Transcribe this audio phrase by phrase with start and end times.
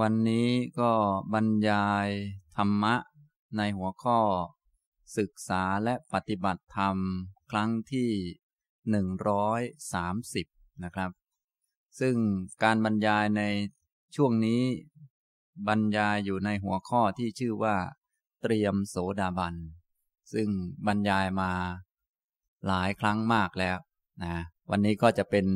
[0.00, 0.48] วันนี้
[0.80, 0.92] ก็
[1.34, 2.08] บรรยาย
[2.56, 2.94] ธรรมะ
[3.56, 4.20] ในหัวข้อ
[5.18, 6.96] ศึกษาและปฏิบัติธรรม
[7.50, 8.10] ครั้งที่
[9.72, 11.10] 130 นะครับ
[12.00, 12.16] ซึ่ง
[12.62, 13.42] การบรรยายใน
[14.16, 14.62] ช่วงนี้
[15.68, 17.76] บรรยายอยู่ในหัวข้อที่ชื่อว่า
[18.42, 19.54] เตรียมโสดาบัน
[20.32, 20.48] ซึ่ง
[20.86, 21.52] บรรยายมา
[22.66, 23.78] หลายครั้งมากแล้ว
[24.24, 24.34] นะ
[24.70, 25.46] วันนี้ก็จะเป็น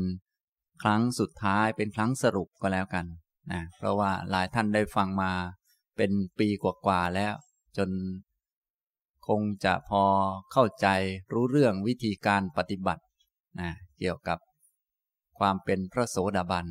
[0.83, 3.07] ครั้งสุดท้ายเป็นครั้งสรุปก็แล้วกัน
[3.53, 5.33] นะเพราะว่าหลายท่านได้ฟังมา
[5.97, 7.35] เป็นปีกว่าๆแล้ว
[7.77, 7.91] จน
[9.29, 10.05] คงจะพอ
[10.53, 10.87] เข้าใจ
[11.33, 13.03] รู้เรื่องวิธีการปฏิบัติ
[13.61, 14.39] นะเกี่ยวกับ
[15.39, 16.67] ความเป็นพระโสดาบัน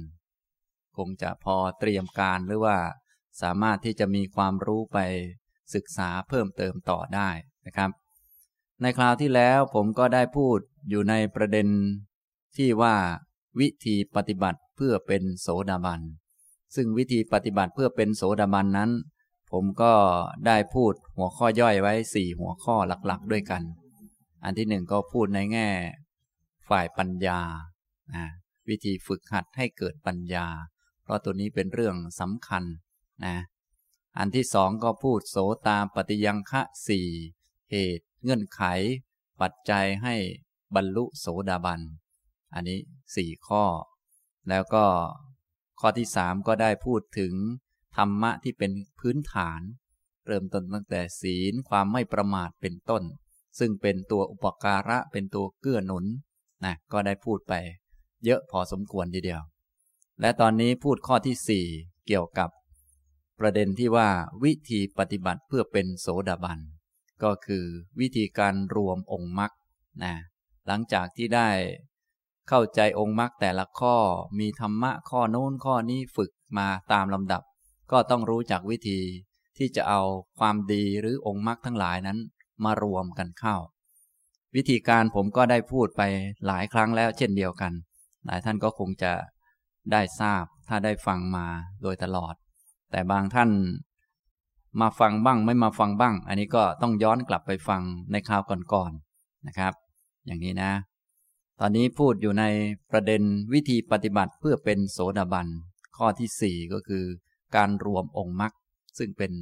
[0.98, 2.78] คงจะพอเตรียมการหรือว่า
[3.42, 4.98] สามารถที่จะมีความรู้ไป
[5.76, 7.30] ศึกษาเพิ่มเติมต่อได้
[7.66, 7.90] นะครับ
[8.82, 11.68] ในคราวที่แล้วผมก็ได้พูดอยู่ในประเด็น
[12.58, 12.96] ที่ว่า
[13.60, 16.02] วิธีปฏิบัติเพื่อเป็นโสดาบัน
[16.76, 18.92] ซึ่งวิธีปฏิบัติเพื่อเป็นโสดาบันนั้น
[19.52, 19.94] ผมก็
[20.48, 23.64] ได้พูดหัวข้อย่อยไว้สี่หัวข้อหลักๆ ด้วยกัน
[24.44, 25.70] อันที่หนึ่งก็พูดในแง่
[26.70, 27.40] ฝ่ายปัญญา
[28.70, 30.48] วิธีฝึกหัดให้เกิดปัญญา
[31.04, 32.64] เพราะตัวนี้เป็นเรื่องสำคัญ
[33.26, 33.38] นะ
[34.18, 37.08] อันที่สองก็พูดโสตามปฏิยังคะสี่
[37.72, 38.62] เหตุเงื่อนไข
[39.42, 40.16] ปัจจัยให้
[40.76, 41.82] บรรลุโสดาบัน
[42.54, 42.80] อันนี้
[43.16, 43.64] สี่ข้อ
[44.50, 44.86] แล้วก็
[45.80, 47.34] ข้อที่สามก็ได้พูดถึง
[47.96, 49.62] ธรรมะที่เป็นพื้นฐาน
[50.28, 53.04] เริ่มต้นตั้งแต่ศีลความไม่ประมาทเป็นต้น
[53.60, 56.06] ซึ่งเป็นตัวอุปการะเป็นตัวเกื้อหนุน
[56.66, 57.54] นะก็ได้พูดไป
[58.26, 59.42] เยอะพอสมควรทีเดียว
[60.22, 61.66] และตอนนี้พูดข้อที่สี่
[62.08, 62.50] เกี่ยวกับ
[63.40, 64.10] ประเด็นที่ว่า
[64.44, 66.60] วิธีปฏิบัติเพื่อเป็นโสดาบัน
[67.24, 67.66] ก็คือ
[68.00, 69.52] วิธีการรวมองค์มรรค
[70.04, 70.16] นะ
[70.68, 71.50] หลังจากที่ได้
[72.50, 73.96] เข้าใจองค์มรรคแต่ละข้อ
[74.40, 77.44] มีธรรมะข้อโน้นข้อนี้ฝึกมาตามลำดับ
[77.92, 79.00] ก็ต้องรู้จักวิธี
[79.58, 80.02] ที่จะเอา
[80.40, 82.18] ความดีหรือองค์มรรคทั้งหลายนั้น
[82.64, 83.56] มารวมกันเข้า
[84.56, 86.02] วิธีการผมก็ได้พูดไป
[86.48, 87.74] หลายครั้งแล้วเช่นเดียวกัน
[88.26, 89.14] หลายท่านก็คงจะ
[89.92, 91.46] ได้ทราบถ้าได้ฟังมา
[91.84, 92.36] โดยตลอด
[92.92, 93.50] แต่บางท่าน
[94.82, 97.82] มาฟังบ้างไม่มาฟังบ้าง อันนี้ก็ต้องย้อนกลับไปฟัง
[98.12, 98.42] ในคราว
[98.74, 99.74] ก่อนๆนะครับ
[100.26, 100.72] อย่างนี้นะ
[101.60, 102.46] ตอนนี้พูดอยู่ใน
[102.92, 103.22] ประเด็น
[103.54, 105.48] วิธีปฏิบัติเพื่อเป็นโสดาบัน
[105.98, 107.06] ข้อที่สี่ก็คือ
[107.56, 108.54] การรวมองค์มรรค
[108.98, 109.34] ซึ่งเป็น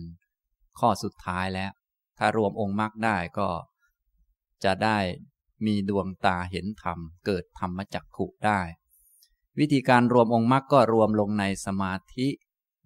[0.79, 1.72] ข้อสุดท้ายแล้ว
[2.18, 3.50] ถ้ารวมองค์มรรคได้ก็
[4.63, 4.97] จะได้
[5.66, 8.59] มีดวงตาเห็นธรรม เกิดธรรมจักขุได้
[9.59, 12.28] วิธีการรวมองค์มรรคก็รวมลงในสมาธิ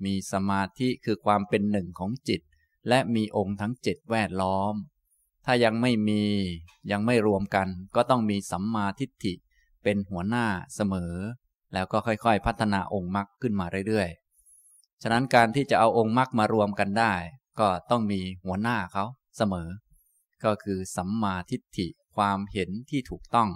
[0.06, 2.42] มีสมาธิคือความเป็นหนึ่งของจิต
[2.88, 4.74] และมีองค์ทั้งเจ็ดแวดล้อม
[5.50, 6.24] ถ้ายังไม่มี
[6.92, 9.34] ยังไม่รวมกัน ก็ต้องมีสัมมาทิฏฐิ
[9.84, 11.14] เป็นหัวหน้าเสมอ
[11.74, 17.14] แล้วก็ค่อยๆ พัฒนาองค์มรรคขึ้นมาเรื่อยๆ ฉะนั้นการที่จะเอาองค์มรรคมารวมกันได้
[17.60, 19.06] ก็ต้องมีหัวหน้าเขา
[19.38, 19.70] เสมอ
[20.44, 23.50] ก็คือสัมมาทิฏฐิความเห็นที่ถูกต้อง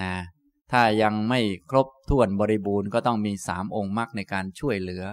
[0.00, 0.14] นะ
[0.72, 1.40] ถ้ายังไม่
[1.70, 5.04] ครบถ้วนบริบูรณ์ก็ต้องมีสามองค์มรรคในการช่วยเหลือ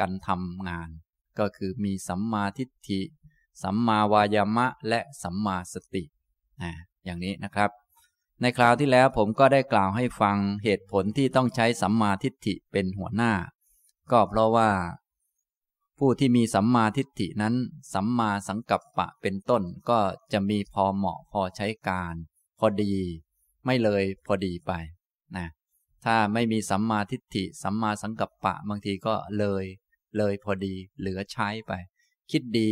[0.00, 0.88] กันทำงาน
[1.38, 3.00] ก็คือมีสัมมาทิฏฐิ
[3.62, 6.04] สัมมาวายามะและสัมมาสติ
[7.04, 7.70] อย่างนี้นะครับ
[8.40, 13.32] ในคราวที่แล้วผมก็ได้กล่าวให้ฟังเหตุผลที่ต้องใช้สัมมาทิฏฐิเป็นหัวหน้า
[14.12, 14.70] ก็เพราะว่า
[15.98, 17.54] ผู้ที่มีสัมมาทิฏฐินั้น
[17.94, 19.98] สัมมาสังกัปปะเป็นต้นก็
[20.32, 22.14] จะมีพอเหมาะพอใช้การ
[22.58, 22.94] พอดี
[23.64, 24.72] ไม่เลยพอดีไป
[25.36, 25.46] นะ
[26.04, 29.64] ถ้าไม่มีสัมมาทิฏฐิ สัมมาสังกัปปะบางทีก็เลย
[30.18, 31.72] เลยพอดี เหลือใช้ไป
[32.30, 32.70] คิดดี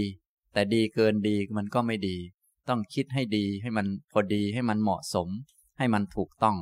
[0.54, 2.16] แต่ดีเกินดีมันก็ไม่ดี
[2.69, 5.28] ต้องคิดให้ดีให้มันพอดีให้มันเหมาะสม
[5.78, 6.56] ให้มันถูกต้อง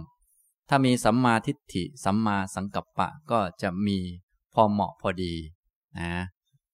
[0.69, 3.99] ถ้ามีสัมมาทิฏฐิ สัมมาสังกัปปะก็จะมี
[4.55, 5.35] พอเหมาะพอดี
[5.99, 6.13] นะ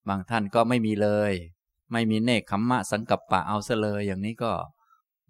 [0.09, 1.33] บางท่านก็ไม่มีเลย
[1.93, 4.53] ไม่มีเนคขมมะสังกัปปะเอาซะเลยอย่างนี้ก็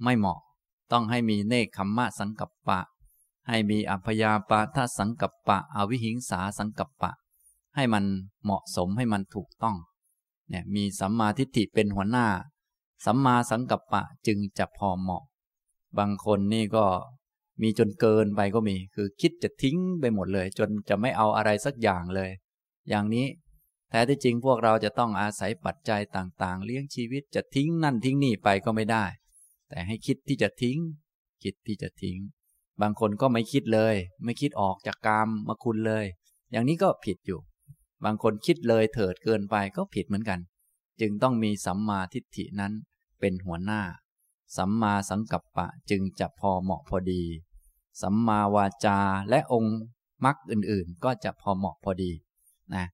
[0.05, 0.41] ไม่เหมาะ
[0.93, 2.81] ต้องให้มีเนคขมมะสังกัปปะ
[3.49, 7.12] ให้มีอัพยาปาทสังกัปปะ อวิหิงสาสังกัปปะ
[7.76, 8.05] ให้มัน
[8.44, 9.76] เหมาะสมให้มันถูกต้อง
[10.49, 12.27] เนี่ยมีสัมมาทิฏฐิเป็นหัวหน้า
[13.05, 15.25] สัมมาสังกัปปะจึงจะพอเหมาะ
[15.99, 16.85] บางคนนี่ก็
[17.62, 22.31] มีจนเกินไปก็มี คือคิดจะทิ้งไปหมดเลย จนจะไม่เอาอะไรสักอย่างเลย
[22.89, 23.27] อย่างนี้
[23.91, 29.05] แท้ที่จริงพวกเราจะต้องอาศัยปัจจัยต่างๆ เลี้ยงชีวิตจะทิ้งนั่นทิ้งนี่ไปก็ไม่ได้
[29.69, 30.79] แต่ให้คิดที่จะทิ้ง
[31.43, 32.19] คิดที่จะทิ้ง
[32.81, 33.94] บางคนก็ไม่คิดเลย
[34.25, 36.05] ไม่คิดออกจากกามมาคุณเลย
[36.53, 37.41] อย่างนี้ก็ผิดอยู่
[38.05, 40.41] บางคนคิดเลยเถิดเกินไปก็ผิดเหมือนกัน
[41.00, 42.73] จึงต้องมีสัมมาทิฏฐินั้น
[43.21, 43.83] เป็นหัวหน้า
[44.56, 47.23] สัมมาสังกัปปะจึงจะพอเหมาะพอดี
[48.03, 48.99] สัมมาวาจา
[49.31, 49.79] และองค์
[50.25, 52.12] มรรคอื่นๆ ก็จะพอเหมาะพอดี
[52.75, 52.87] นะ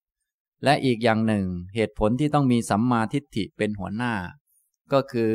[0.65, 4.15] และอีกอย่างหนึ่งเหตุผลที่ต้องมีสัมมาทิฏฐิเป็นหัวหน้า
[4.93, 5.35] ก็คือ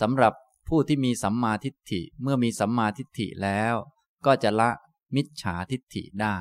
[0.00, 0.32] สำหรับ
[0.68, 3.74] ผู้ที่มีสัมมาทิฏฐิเมื่อมีสัมมาทิฏฐิแล้ว
[4.26, 4.70] ก็จะละ
[5.14, 6.36] มิจฉาทิฏฐิได้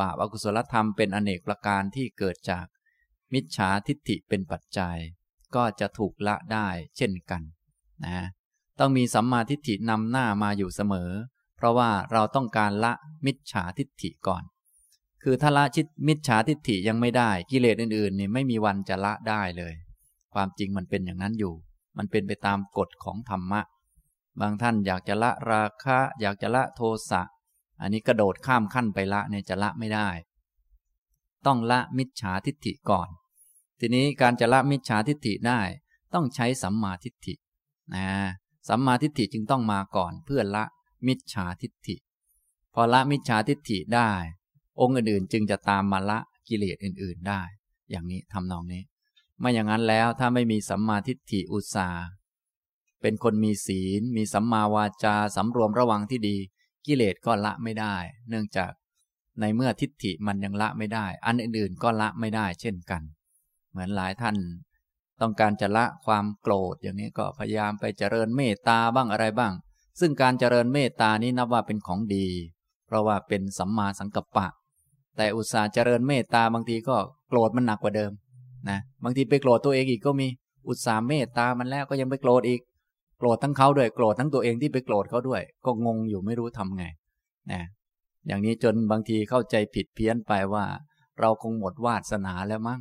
[0.00, 2.66] บาปอกุศลธรรมเป็นอเนกประการที่เกิดจาก
[3.32, 4.96] มิจฉาทิฏฐิเป็นปัจจัย
[5.54, 7.42] ก็จะถูกละได้เช่นกัน
[8.04, 8.18] นะ
[8.78, 11.10] ต้องมีสัมมาทิฏฐินำหน้ามาอยู่เสมอ
[11.56, 12.92] เพราะว่าเราต้องการละ
[13.26, 14.42] มิจฉาทิฏฐิก่อน
[15.22, 19.74] คือถ้าละชิดมิจฉาทิฏฐิยังไม่ได้กิเลสอื่นๆนี่ไม่มีวันจะละได้เลย
[20.34, 21.54] ความจริงมันเป็นอย่างนั้นอยู่
[21.96, 23.60] มันเป็นไปตามกฎของธรรมะ
[24.40, 26.80] บางท่านอยากจะละราคะ อยากจะละโท
[27.10, 27.22] สะ
[27.80, 30.08] อันนี้กระโดดข้ามขั้นไปละเนี่ยจะละไม่ได้
[31.46, 33.08] ต้องละมิจฉาทิฏฐิก่อน
[33.80, 35.60] ทีนี้การจะละมิจฉาทิฏฐิได้
[36.14, 37.34] ต้องใช้สัมมาทิฏฐิ
[37.94, 38.06] นะ
[38.68, 40.64] สัมมาทิฏฐิจึงต้องมาก่อนเพื่อละ
[41.06, 41.96] มิจฉาทิฏฐิ
[42.74, 44.10] พอละมิจฉาทิฏฐิได้
[44.80, 46.18] องค์อื่นๆจึงจะตามมาละ
[46.48, 47.40] กิเลสอื่นๆได้
[47.90, 48.82] อย่างนี้ทำนองนี้
[49.40, 51.88] ไม่อย่างนั้นแล้วถ้าไม่มีสัมมาทิฏฐิอุตสา
[53.00, 56.36] เป็นคนมีศีล มีสัมมาวาจาสำรวมระวังที่ดี
[56.86, 57.96] กิเลสก็ละไม่ได้
[58.28, 58.70] เนื่องจาก
[59.40, 63.02] ในเมื่อทิฏฐิมันยังละไม่ได้ อันอื่นๆก็ละไม่ได้เช่นกัน
[63.70, 64.36] เหมือนหลายท่าน
[65.20, 69.52] ต้องการจะละความโกรธอย่างนี้ก็พยายามไปเจริญเมตตาบ้างอะไรบ้าง
[70.00, 72.26] ซึ่งการเจริญเมตตานี้นับว่าเป็นของดี
[72.86, 74.46] เพราะว่าเป็นสัมมาสังกัปปะ
[75.16, 76.96] แต่อุตสาห์เจริญเมตตาบางทีก็
[77.28, 78.12] โกรธมันหนักกว่าเดิม
[78.68, 80.26] นะบางทีไปโกรธตัวเองอีกก็มี
[80.68, 82.60] อุตสาห์เมตตามันแล้วก็ยังไปโกรธอีก
[83.24, 86.84] โกรธทั้งเขาด้วยโกรธทั้งตัวเองที่ไปโกรธเขาด้วย ก็งงอยู่ไม่รู้ทำไง
[87.52, 87.62] นะ
[88.26, 90.64] อย่างนี้จนบางทีเข้าใจผิดเพี้ยนไปว่า
[91.20, 92.80] เราคงหมดวาสนาแล้วมั้ง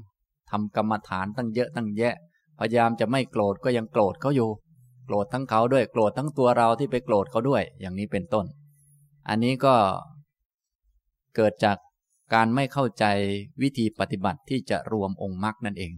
[0.52, 2.16] ทำกรรมฐานตั้งเยอะตั้งแยะ
[2.60, 4.50] พยายามจะไม่โกรธก็ยังโกรธเขาอยู่
[5.06, 8.46] โกรธทั้งเขาด้วยโกรธทั้งตัวเราที่ไปโกรธเขาด้วย อย่างนี้เป็นต้น
[9.30, 9.76] อันนี้ก็
[11.36, 11.78] เกิดจาก
[12.34, 13.06] การไม่เข้าใจ
[13.62, 15.92] วิธีปฏิบัติที่จะรวมองค์มรรคนั่นเอง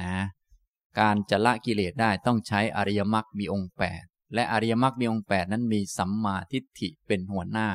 [0.00, 0.12] นะ
[0.98, 4.04] การจะละกิเลสได้ต้องใช้อริยมรรคมีองค์แปด
[4.34, 7.68] และอริยมรรคมีองค์แปดนั้นมีสัมมาทิฏฐิเป็นหัวหน้า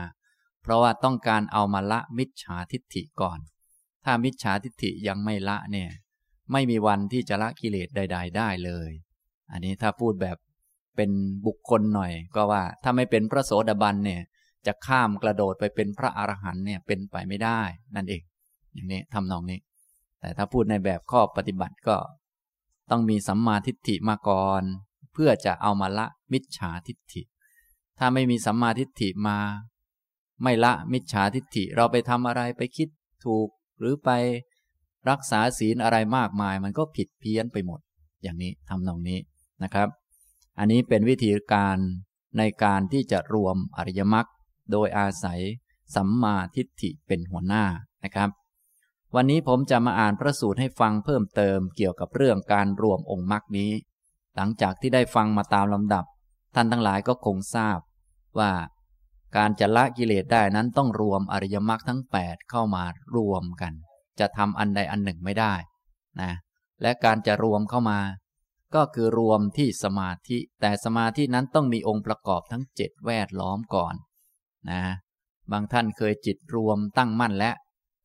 [0.61, 3.39] เพราะว่าต้องการเอามาละมิจฉาทิฏฐิก่อน
[4.05, 5.89] ถ้ามิจฉาทิฏฐิยังไม่ละเนี่ย
[6.51, 8.91] ไม่มีวันที่จะละกิเลสใด ๆ ได้เลย
[9.51, 10.37] อันนี้ถ้าพูดแบบ
[10.95, 11.11] เป็น
[11.45, 14.21] บุคคลหน่อยก็ว่าถ้าไม่เป็นพระโสดาบันเนี่ย
[14.65, 17.61] จะข้ามกระโดดไปเป็นพระอรหันเนี่ยเป็นไปไม่ได้
[17.95, 18.21] นั่นเอง
[18.73, 19.59] อย่างนี้ทำนองนี้
[20.19, 21.95] แต่ถ้าพูดในแบบข้อปฏิบัติก็
[22.93, 24.63] ต้องมีสัมมาทิฏฐิมาก่อน
[25.13, 27.21] เพื่อจะเอามาละมิจฉาทิฏฐิ
[27.99, 29.37] ถ้าไม่มีสัมมาทิฏฐิมา
[30.43, 32.89] ไม่ละมิจฉาทิฏฐิเราไปทำอะไรไปคิด
[33.25, 33.47] ถูก
[33.79, 34.09] หรือไป
[35.09, 37.79] รักษาศีลอะไรมากมาย มันก็ผิดเพี้ยนไปหมด
[38.23, 39.19] อย่างนี้ทำนองนี้
[39.63, 39.87] นะครับ
[40.59, 41.77] อันนี้เป็นวิธีการ
[42.37, 44.29] ในการที่จะรวมอริยมรรค
[44.71, 45.41] โดยอาศัย
[45.95, 47.63] สัมมาทิฏฐิเป็นหัวหน้า
[48.03, 48.29] นะครับ
[49.15, 53.71] วันนี้ผมจะมาอ่านพระสูตรให้ฟังเพิ่มเติมเกี่ยวกับเรื่องการรวมองค์มรรคนี้
[54.35, 56.05] หลังจากที่ได้ฟังมาตามลำดับ
[56.55, 57.79] ท่านทั้งหลายก็คงทราบ
[58.39, 58.51] ว่า
[59.37, 62.83] การจะละกิเลสได้นั้นต้องรวมอริยมรรคทั้ง 8 เข้ามา
[63.15, 63.73] รวมกัน
[64.19, 65.53] จะทำอันใดอันหนึ่งไม่ได้
[66.21, 66.31] นะ
[66.81, 67.99] และการจะรวมเข้ามา
[68.75, 73.95] ก็คือรวมที่สมาธิ แต่สมาธินั้นต้องมีองค์ประกอบทั้งเจ็ดแวดล้อมก่อน
[74.69, 74.81] นะ
[75.51, 77.55] บางท่านเคยจิตรวมตั้งมั่นแล้ว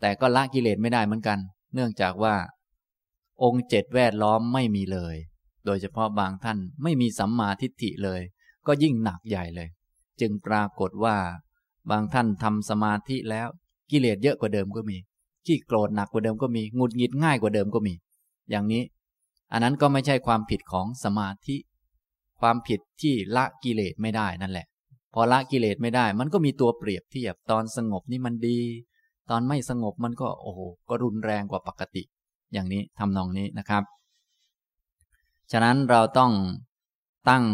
[0.00, 1.38] แต่ก็ละกิเลสไม่ได้เหมือนกัน
[1.74, 2.34] เนื่องจากว่า
[3.42, 5.16] องค์เจ็ดแวดล้อมไม่มีเลย
[5.66, 8.20] โดยเฉพาะบางท่านไม่มีสัมมาทิฏฐิเลย
[8.66, 9.68] ก็ยิ่งหนักใหญ่เลย
[10.20, 11.16] จึงปรากฏว่า
[11.90, 13.48] บางท่านทำสมาธิแล้ว
[13.90, 14.96] กิเลสเยอะกว่าเดิมก็มี
[15.46, 17.94] ขี้โกรธหนักกว่าเดิมก็มีหงุดหงิดง่ายกว่าเดิมก็มี
[18.50, 18.82] อย่างนี้
[19.52, 21.56] อันนั้นก็ไม่ใช่ความผิดของสมาธิ
[22.40, 24.66] ความผิดที่ละกิเลสไม่ได้นั่นแหละ
[25.14, 28.58] พอละกิเลสไม่ได้ มันก็มีตัวเปรียบเทียบตอนสงบนี่มันดี
[29.30, 32.02] ตอนไม่สงบมันก็โอ้โหก็รุนแรงกว่าปกติ
[32.52, 33.82] อย่างนี้ทำนองนี้นะครับ
[35.52, 36.32] ฉะนั้นเราต้อง
[37.28, 37.44] ตั้ง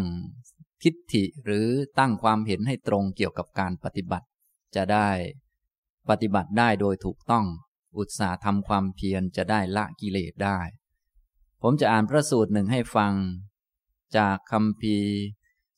[0.82, 1.66] ทิฏฐิหรือ
[1.98, 4.26] ตั้งความเห็นให้ตรงเกี่ยวกับการปฏิบัติ
[4.76, 5.08] จะได้
[6.08, 7.46] ปฏิบัติได้โดยถูกต้อง
[7.96, 10.58] อุตสาห์ทำความเพียรจะได้ละกิเลสได้
[11.62, 13.12] ผมจะอ่านพระสูตรหนึ่งให้ฟัง
[14.16, 14.96] จากคำพี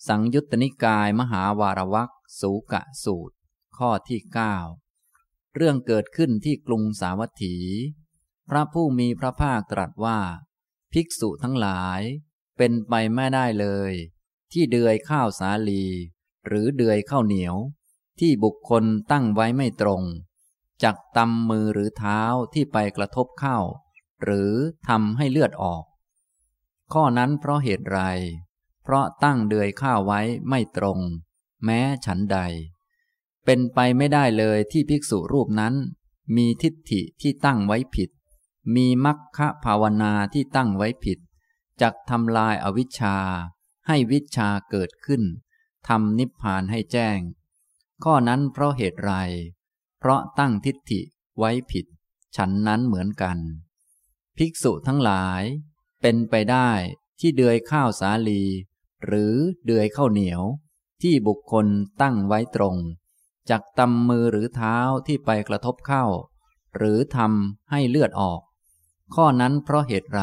[0.08, 2.10] สังยุตตนิกายมหาวารวัก
[2.40, 3.34] สูกะสูตร
[3.78, 4.20] ข้อที่
[5.58, 7.56] เรื่องเกิดขึ้นที่กรุงสาวัตถี
[8.48, 10.18] พระผู้มีพระภาคตรัสว่า
[10.92, 12.00] ภิกษุทั้งหลาย
[12.56, 13.92] เป็นไปไม่ได้เลย
[14.52, 15.84] ที่เดือยข้าวสาลี
[16.46, 17.56] หรือเดือยข้าวเหนียว
[18.20, 20.02] ที่บุคคลตั้งไว้ไม่ตรง
[20.82, 22.20] จักตำมือหรือเท้า
[22.54, 23.58] ที่ไปกระทบเข้า
[24.22, 24.52] หรือ
[24.88, 25.84] ทำให้เลือดออก
[26.92, 28.00] ข้อนั้นเพราะเหตุไร
[28.82, 30.98] เพราะตั้งเดือยข้าวไว้ไม่ตรง
[31.64, 32.38] แม้ฉันใด
[33.46, 35.74] เป็นไปไม่ได้เลยที่ภิกษุรูปนั้น
[36.36, 38.10] มีทิฏฐิที่ตั้งไว้ผิด
[38.74, 41.18] มีมัคคะภาวนาที่ตั้งไว้ผิด
[41.80, 43.16] จักทำลายอวิชชา
[43.86, 45.22] ให้วิชาเกิดขึ้น
[45.88, 47.18] ทำนิพพานให้แจ้ง
[48.04, 49.12] ข้อนั้นเพราะเหตุไร
[49.98, 51.00] เพราะตั้งทิฏฐิ
[51.38, 51.86] ไว้ผิด
[52.36, 53.38] ฉันนั้นเหมือนกัน
[54.36, 55.42] ภิกษุทั้งหลาย
[56.02, 56.70] เป็นไปได้
[57.20, 58.42] ที่เดือยข้าวสาลี
[59.06, 59.34] หรือ
[59.64, 60.42] เดือยข้าวเหนียว
[61.02, 61.66] ที่บุคคล
[62.02, 62.76] ตั้งไว้ตรง
[63.50, 64.76] จากตำมือหรือเท้า
[65.06, 66.04] ที่ไปกระทบเข้า
[66.76, 68.40] หรือทำให้เลือดออก
[69.14, 70.22] ข้อนั้นเพราะเหตุไร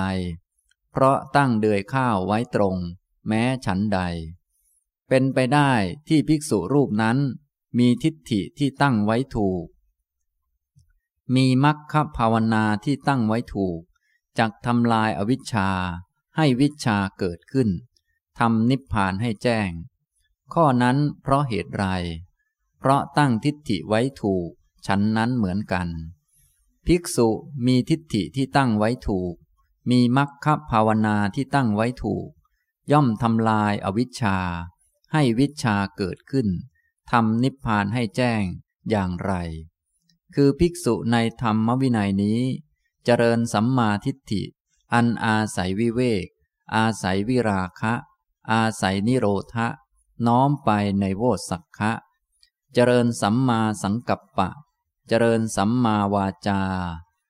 [0.92, 2.76] เพราะตั้งเดือยข้าวไว้ตรง
[3.28, 4.00] แม้ฉันใด
[5.10, 5.72] เป็นไปได้
[6.08, 7.18] ที่ภิกษุรูปนั้น
[7.78, 9.66] มีทิฏฐิที่ตั้งไว้ถูก
[11.36, 13.80] มีมัคคภาวนาที่ตั้งไว้ถูก
[14.40, 15.70] จักทำลายอวิชชา
[16.36, 17.70] ให้วิชาเกิดขึ้น
[18.40, 19.70] ทำนิพพานให้แจ้ง
[20.54, 21.86] ข้อนั้นเพราะเหตุไร
[22.86, 24.50] เพราะตั้งทิฏฐิไว้ถูก
[24.88, 25.88] ฉันนั้นเหมือนกัน
[26.88, 27.30] ภิกษุ
[27.66, 29.34] มีทิฏฐิที่ตั้งไว้ถูก
[29.92, 32.30] มีมัคคภาวนาที่ตั้งไว้ถูก
[32.92, 34.38] ย่อมทำลายอวิชชา
[35.14, 36.48] ให้วิชาเกิดขึ้น
[37.12, 38.44] ทำนิพพานให้แจ้ง
[38.90, 39.34] อย่างไร
[40.36, 42.42] คือภิกษุในธรรมวินัยนี้
[43.06, 44.44] เจริญสัมมาทิฏฐิ
[44.94, 46.28] อันอาศัยวิเวก
[46.76, 47.94] อาศัยวิราคะ
[48.52, 49.68] อาศัยนิโรธะ
[50.28, 51.94] น้อมไปในโวสักคะ
[52.74, 54.50] เจริญสัมมาสังกัปปะ
[55.08, 56.62] เจริญสัมมาวาจา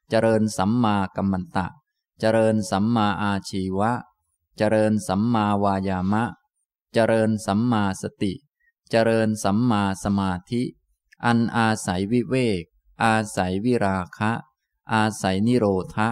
[0.09, 1.67] เจริญสัมมากัมมันตะ
[2.19, 3.91] เจริญสัมมาอาชีวะ
[4.57, 6.23] เจริญสัมมาวายามะ
[6.93, 8.33] เจริญสัมมาสติ
[8.89, 10.63] เจริญสัมมาสมาธิ
[11.25, 12.63] อันอาศัยวิเวก
[13.03, 14.31] อาศัยวิราคะ
[14.93, 16.09] อาศัยนิโรธะ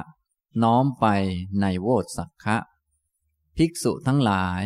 [0.61, 1.05] น้อมไป
[1.61, 2.57] ในโวตสักคะ
[3.57, 4.63] ภิกษุทั้งหลาย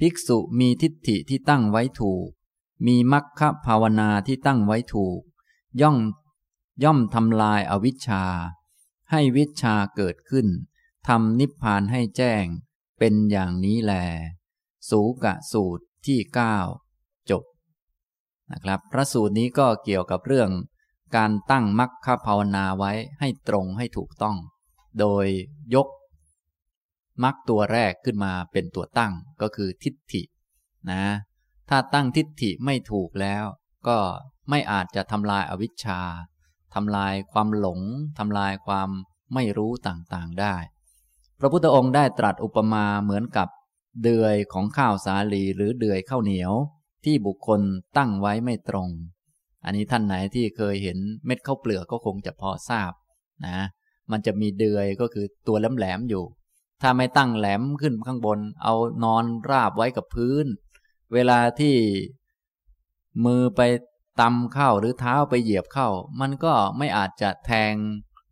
[0.00, 2.28] ภิกษุมีทิฏฐิที่ตั้งไว้ถูก
[2.86, 5.20] มีมัคคะภาวนาที่ตั้งไว้ถูก
[5.80, 5.98] ย่อม
[6.84, 8.24] ย่อมทำลายอาวิชชา
[9.10, 10.46] ให้วิชาเกิดขึ้น
[11.08, 12.44] ทำนิพพานให้แจ้ง
[12.98, 13.92] เป็นอย่างนี้แล
[14.90, 16.58] สูกะสูตรที่เก้า
[17.30, 17.44] จบ
[18.50, 20.50] นะครับ พระสูตรนี้ก็เกี่ยวกับเรื่อง
[21.16, 24.36] การตั้งมัคคภาวนาไว้ให้ตรงให้ถูกต้อง
[25.00, 25.26] โดย
[25.74, 25.88] ยก
[27.22, 29.12] มัคตัวแรกขึ้นมาเป็นตัวตั้ง
[29.42, 30.22] ก็คือทิฏฐิ
[30.90, 31.02] นะ
[31.68, 33.44] ถ้าตั้งทิฏฐิไม่ถูกแล้ว
[33.88, 33.98] ก็
[34.50, 36.00] ไม่อาจจะทำลายอวิชชา
[36.74, 37.80] ทำลายความหลง
[38.18, 38.88] ทำลายความ
[39.34, 40.56] ไม่รู้ต่างๆได้
[41.38, 43.48] พระพุทธองค์ได้ตรัสอุปมาเหมือนกับ
[44.02, 46.52] เดือยของข้าวสาลีหรือเดือยข้าวเหนียว
[47.04, 47.60] ที่บุคคล
[47.96, 48.88] ตั้งไว้ไม่ตรง
[49.64, 52.92] อันนี้ท่านไหนที่เคยเห็นเม็ดข้าวเปลือกก็คงจะพอทราบ
[53.46, 53.58] นะ
[54.10, 56.24] มันจะมีเดือยก็คือตัวแหลมๆอยู่
[56.82, 60.46] ถ้าไม่ตั้งแหลมขึ้นข้างบน เอานอนราบไว้กับพื้น
[61.14, 61.76] เวลาที่
[63.24, 63.60] มือไป
[64.20, 65.88] ตำเข้าหรือเท้าไปเหยียบเข้า
[66.20, 67.74] มันก็ไม่อาจจะแทง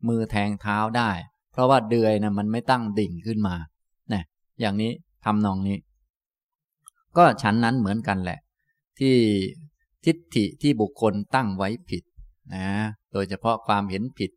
[0.09, 1.11] มือแทงเท้าได้
[1.53, 3.57] เพราะว่าเดือยนะมันไม่ตั้งดิ่งขึ้นมา
[4.11, 4.25] เนี่ย
[4.61, 4.93] อย่างนี้
[5.25, 5.79] ทำนองนี้
[7.17, 8.39] ก็ฉันนั้นเหมือนกันแหละ
[8.99, 9.17] ที่
[10.05, 12.03] ทิฏฐิที่บุคคลตั้งไว้ผิด
[12.55, 12.69] นะ
[13.13, 14.31] โดยเฉพาะความเห็นผิด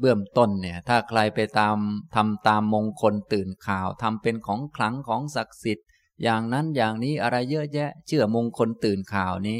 [0.00, 1.76] เบื้องต้นเนี่ย ถ้าใครไปตาม
[2.14, 5.88] ทำตามมงคลตื่นข่าวทำเป็นของขลังของศักดิ์สิทธิ์
[6.22, 9.58] อย่างนั้นอย่างนี้อะไรเยอะแยะ เชื่อมงคลตื่นข่าวนี้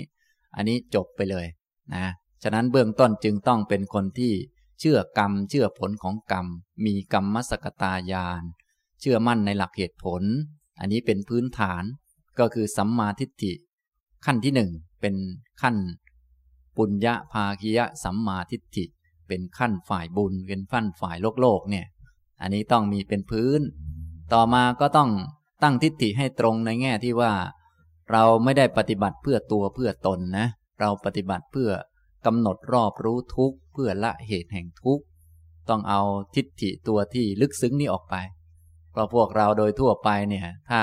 [0.57, 1.47] อันนี้จบไปเลย
[1.95, 2.07] นะ
[2.43, 4.33] ฉะนั้นเบื้องต้นจึงต้องเป็นคนที่
[4.81, 6.47] เชื่อกรรม เชื่อผลของกรรม
[6.85, 8.43] มีกรรมมสกตายาน
[9.01, 10.23] เชื่อมั่นในหลักเหตุผล
[10.81, 11.83] อันนี้เป็นพื้นฐาน
[12.39, 13.53] ก็คือสัมมาทิฏฐิ
[14.25, 15.15] ขั้นที่หนึ่งเป็น
[15.63, 15.77] ขั้น
[16.77, 18.85] ปุญญาภาคิยะสัมมาทิฏฐิ
[19.29, 21.87] เป็นขั้นฝ่ายบุญเป็นขั้นฝ่ายโลกโลกเนี่ย
[22.41, 23.61] อันนี้ต้องมีเป็นพื้น
[24.33, 25.11] ต่อมาก็ต้อง
[25.63, 27.33] ตั้งทิฏฐิให้ตรงในแง่ที่ว่า
[28.13, 30.47] เราไม่ได้ปฏิบัติเพื่อตัวเพื่อตนนะ
[30.81, 31.71] เราปฏิบัติเพื่อ
[32.27, 35.05] กำหนดรอบรู้ทุกข์เพื่อละเหตุแห่งทุกข์
[35.69, 36.03] ต้องเอา
[36.35, 38.15] ทิฏฐิตัวที่ลึกซึ้งนี้ออกไป
[38.91, 40.83] เพราะพวกเราโดยทั่วไปเนี่ย ถ้า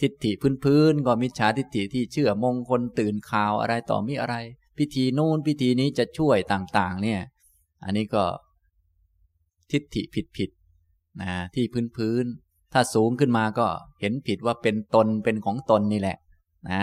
[0.00, 0.30] ทิฏฐิ
[0.64, 4.36] พื้นๆก็มิจฉาทิฏฐิที่เชื่อมงคลตื่นข่าวอะไรต่อมีอะไร
[4.78, 7.20] พิธีนู่นพิธีนี้จะช่วยต่างๆ เนี่ย
[7.84, 8.24] อันนี้ก็
[9.70, 10.02] ทิฏฐิ
[10.36, 12.24] ผิดๆนะที่พื้น
[12.78, 13.66] ถ้าสูงขึ้นมาก็
[14.00, 16.16] เห็นผิดว่าเป็นตนเป็นของตนนี่แหละ
[16.70, 16.82] นะ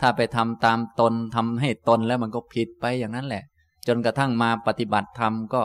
[0.00, 3.44] ถ้าไปทำตามตนทำให้ตนแล้วมันก็ผิดไปอย่างนั้นแหละ
[3.86, 5.62] จนกระทั่งมาปฏิบัติธรรมก็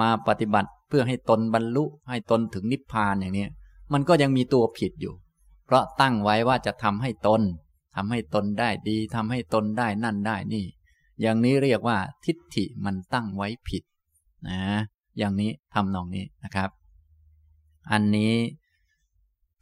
[0.00, 3.46] มาปฏิบัติเพื่อให้ตนบรรลุให้ตนถึงนิพพานอย่างนี้
[3.92, 5.14] มันก็ยังมีตัวผิดอยู่
[5.66, 7.42] เพราะตั้งไว้ว่าจะทำให้ตน
[7.96, 10.64] ทำให้ตนได้ดีทำให้ตนได้นั่นได้นี่
[11.20, 13.82] อย่างนี้เรียกว่าทิฏฐิมันตั้งไว้ผิด
[14.48, 14.60] นะ
[15.18, 16.70] อย่างนี้ทำนองนี้นะครับ
[17.92, 18.34] อันนี้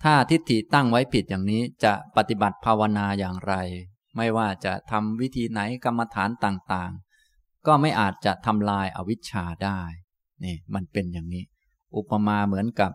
[0.03, 3.55] ถ้าทิฏฐิตั้งไว้ผิดอย่างนี้จะปฏิบัติภาวนาอย่างไร
[4.17, 9.81] ไม่ว่าจะทำวิธีไหนกรรมฐานต่างๆ ก็ไม่อาจจะทำลายอาวิชชาได้
[10.45, 11.45] นี่มันเป็นอย่างนี้
[11.97, 12.93] อุปมาเหมือนกับ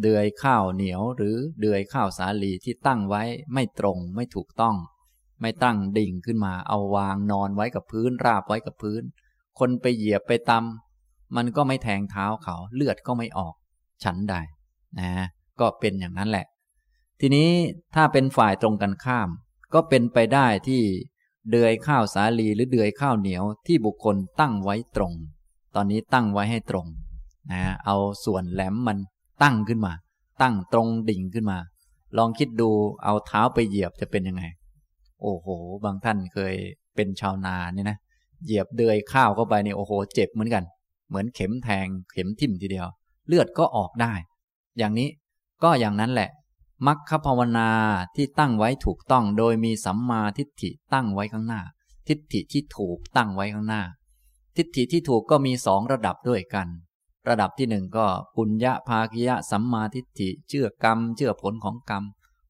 [0.00, 3.22] เดือยข้าวเหนียวหรือเดือยข้าวสาลีที่ตั้งไว้
[3.54, 4.76] ไม่ตรงไม่ถูกต้อง
[5.40, 9.02] ไม่ตั้งดิ่งขึ้นมาเอาวางนอนไว้กับพื้นราบไว้กับพื้น
[9.58, 13.54] คนไปเหยียบไปตำมันก็ไม่แทงเท้าเขาเลือดก็ไม่ออก
[14.04, 14.34] ฉันใด
[15.00, 15.26] นะ
[15.60, 16.46] ก็เป็นอย่างนั้นแหละ
[17.20, 17.48] ทีนี้
[17.94, 19.28] ถ้าเป็นฝ่ายตรงกันข้าม
[19.74, 20.82] ก็เป็นไปได้ที่
[21.50, 25.12] เดือยข้าวสาลีหรือเดือยข้าวเหนียวที่บุคคลตั้งไว้ตรง
[25.74, 26.86] ตอนนี้ตั้งไว้ให้ตรง
[27.52, 28.98] นะเอาส่วนแหลมมัน
[29.42, 29.92] ตั้งขึ้นมา
[30.42, 31.58] ตั้งตรงดิ่งขึ้นมา
[32.18, 32.70] ลองคิดดู
[33.04, 34.42] เอาเท้าไปเหยียบจะเป็นยังไง
[35.22, 35.46] โอ้โห
[35.84, 36.54] บางท่านเคย
[36.94, 37.98] เป็นชาวนาเนี่ยนะ
[38.44, 40.64] เหยียบเดือยข้าวเข้าไปเนี่ยโอ้โห เจ็บเหมือนกัน
[41.08, 42.86] เหมือนเข็มแทงเข็มทิ่มทีเดียว
[43.26, 44.14] เลือดก็ออกได้
[44.78, 45.08] อย่างนี้
[45.62, 46.30] ก็อย่างนั้นแหละ
[46.86, 47.70] มัคคภาวนา
[48.16, 51.60] ที่ตั้งไว้ถูกต้องโดยมีสัมมาทิฏฐิตั้งไว้ข้างหน้า
[52.08, 53.82] ทิฏฐิที่ถูกตั้งไว้ข้างหน้า
[54.56, 56.68] ทิฏฐิที่ถูกก็มีสองระดับด้วยกัน
[57.28, 62.04] ระดับที่หนึ่งก็ปุญญาภาคิยะสัมมาทิฏฐิเชื่อกรรม เชื่อผลของกรรม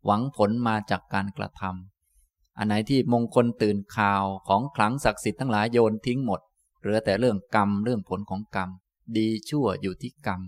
[0.04, 6.40] หวังผลมาจากการกระทำอันไหนที่มงคลตื่นข่าวของขลังศักดิ์สิทธิ์ทั้งหลายโยนทิ้งหมด
[6.80, 8.68] เหลือแต่เรื่องกรรมเรื่องผลของกรรม
[9.16, 10.40] ดีชั่วอยู่ที่กรรม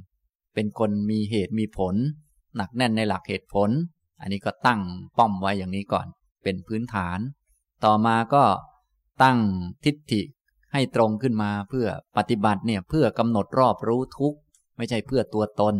[0.55, 1.95] เป็นคนมีเหตุมีผล
[2.57, 3.71] หนักแน่นในหลักเหตุผล
[4.21, 4.81] อันนี้ก็ตั้ง
[5.19, 6.07] ป้อมไว้อย่างนี้ก่อน
[6.43, 7.19] เป็นพื้นฐาน
[7.85, 8.45] ต่อมาก็
[9.23, 9.39] ตั้ง
[9.85, 10.23] ทิฏฐิ
[10.73, 14.35] ให้ตรงขึ้นมาเพื่อปฏิบัติเนี่ยเพื่อกำหนดรอบรู้ทุก
[14.77, 15.75] ไม่ใช่เพื่อตัวตน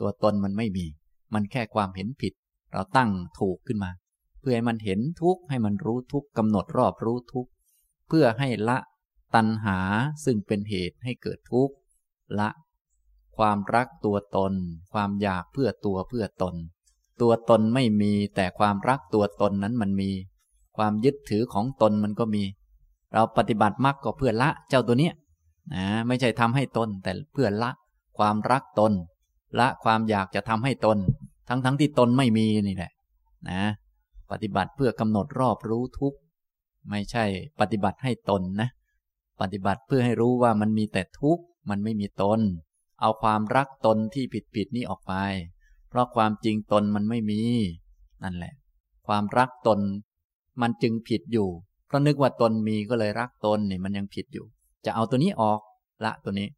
[0.00, 0.86] ตัวตนมันไม่มี
[1.34, 2.32] มันแค่ความเห็นผิด
[2.72, 3.90] เราตั้งถูกขึ้นมา
[4.40, 7.46] เพื่อให้มันเห็นทุกให้มันรู้ทุกกำหนดรอบรู้ทุก
[8.08, 8.78] เพื่อให้ละ
[9.34, 9.78] ตัณหา
[10.24, 11.74] ซึ่งเป็นเหตุให้เกิดทุกข์
[12.38, 12.48] ละ
[13.38, 14.52] ความรักตัวตน
[14.92, 16.54] ความอยากเพื่อตัวเพื่อตน
[17.20, 20.10] ตัวตนไม่มีแต่ความรักตัวตนนั้นมันมี
[20.76, 22.44] ความยึดถือของตนมันก็มี
[23.12, 25.14] เราปฏิบัติมรรคก็เพื่อละเจ้าตัวเนี้ย
[25.74, 27.70] นะไม่ใช่ทำให้ตนแต่เพื่อละ
[28.18, 28.92] ความรักตน
[29.58, 30.98] ละความอยากจะทำให้ตน
[31.48, 32.92] ทั้งทั้งที่ตนไม่มีนี่แหละ
[33.48, 33.60] นะ
[34.30, 36.14] ปฏิบัติเพื่อกำหนดรอบรู้ทุก
[36.90, 37.24] ไม่ใช่
[37.60, 38.68] ปฏิบัติให้ตนนะ
[39.40, 42.40] ปฏิบัติเพื่อให้รู้ว่ามันมีแต่ทุกข์มันไม่มีตน
[43.00, 45.14] เอาความรักตนที่ผิดผิดนี้ออกไป
[45.88, 47.42] เพราะความจริงตนมันไม่มี
[48.22, 48.54] นั่นแหละ
[49.06, 49.80] ความรักตน
[50.60, 51.48] มันจึงผิดอยู่
[51.86, 54.46] เพราะนึกว่าตนมีก็เลยรักตนนี่มันยังผิดอยู่
[54.84, 55.60] จะเอาตัวนี้ออก
[56.04, 56.48] ละตัวนี้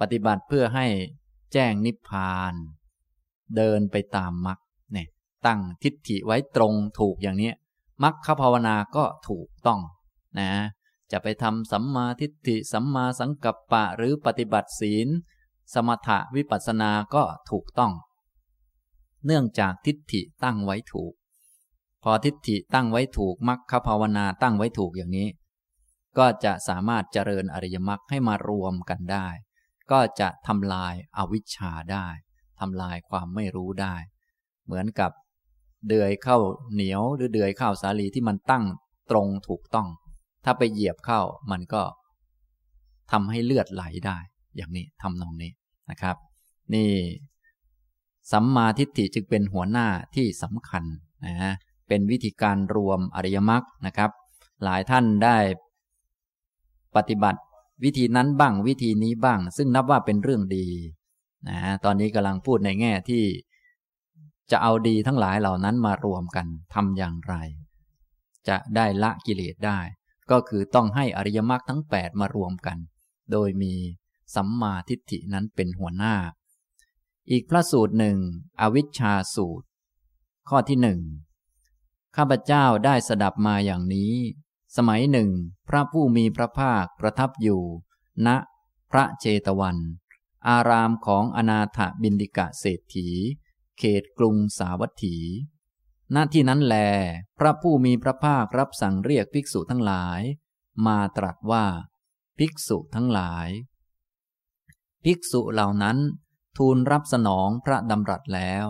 [0.00, 0.86] ปฏิบัติเพื่อให้
[1.52, 2.54] แจ้งนิพพาน
[3.56, 4.58] เดินไปตามมรรค
[4.92, 5.06] เนี่ย
[5.46, 7.52] ตั้งทิฏฐิไว้ตรงถูกอย่างนี้
[8.02, 9.80] มรรคภาวนาก็ถูกต้อง
[10.38, 10.50] นะ
[11.12, 15.08] จะไปทำสัมมาทิฏฐิสัมมาสังกัปปะหรือปฏิบัติศีล
[15.74, 17.92] สมถะวิปัสสนาก็ถูกต้อง
[19.26, 21.12] เนื่องจากทิฏฐิตั้งไว้ถูก
[22.02, 25.28] พอทิฏฐิตั้งไว้ถูกมรรคภาวนาตั้งไว้ถูกอย่างนี้
[26.18, 29.28] ก็จะสามารถเจริญอริยมรรคให้มารวมกันได้
[29.90, 32.08] ก็จะทำลายอาวิชชาได้
[32.60, 33.96] ทำลายความไม่รู้ได้
[34.64, 35.10] เหมือนกับ
[35.88, 36.38] เดือยเข้า
[36.72, 38.64] เหนียวหรือเดือยข้าวสาลีที่มันตั้ง
[39.10, 39.88] ตรงถูกต้อง
[40.44, 41.82] ถ้าไปเหยียบเข้ามันก็
[43.12, 44.18] ทำให้เลือดไหลได้
[44.56, 45.52] อย่างนี้ทำนองนี้
[45.90, 46.16] นะครับ
[46.74, 46.90] นี่
[48.32, 50.84] สัมมาทิฏฐิจึงเป็นหัวหน้าที่สำคัญ
[51.26, 51.52] นะฮะ
[51.88, 54.10] เป็นวิธีการรวมอริยมรรคนะครับ
[54.64, 55.36] หลายท่านได้
[56.96, 57.40] ปฏิบัติ
[57.84, 60.66] วิธีนั้นบ้างวิธีนี้บ้าง ซึ่งนับว่าเป็นเรื่องดี
[61.48, 63.24] นะตอนนี้กำลังพูดในแง่ที่
[64.50, 67.34] จะเอาดีทั้งหลายเหล่านั้นมารวมกันทำอย่างไร
[68.48, 69.78] จะได้ละกิเลสได้
[70.30, 72.78] ก็คือต้องให้อริยมรรคทั้ง 8 มารวมกัน
[73.32, 73.74] โดยมี
[74.34, 76.16] สัมมาทิฏฐินั้นเป็นหัวหน้า
[77.30, 78.18] อีกพระสูตรหนึ่ง
[78.60, 79.66] อวิชชาสูตร
[80.48, 81.00] ข้อที่หนึ่ง
[82.16, 84.14] ข้าพเจ้าได้สดับมาอย่างนี้
[84.76, 85.30] สมัยหนึ่ง
[85.68, 87.62] พระผู้มีพระภาคประทับอยู่
[88.26, 88.28] ณ
[88.90, 89.76] พระเจตวัน
[90.48, 93.08] อารามของอนาถบินดิกะเศรษฐี
[93.78, 95.16] เขตกรุงสาวัตถี
[96.14, 96.76] ณที่นั้นแล
[97.38, 100.20] พระผู้มีพระภาครับสั่งเรียกภิกษุทั้งหลาย
[100.86, 101.64] มาตรัสว่า
[102.38, 103.48] ภิกษุทั้งหลาย
[105.04, 105.98] ภิกษุเหล่านั้น
[106.56, 108.66] ทูลรับสนองพระดำรัสแล้ว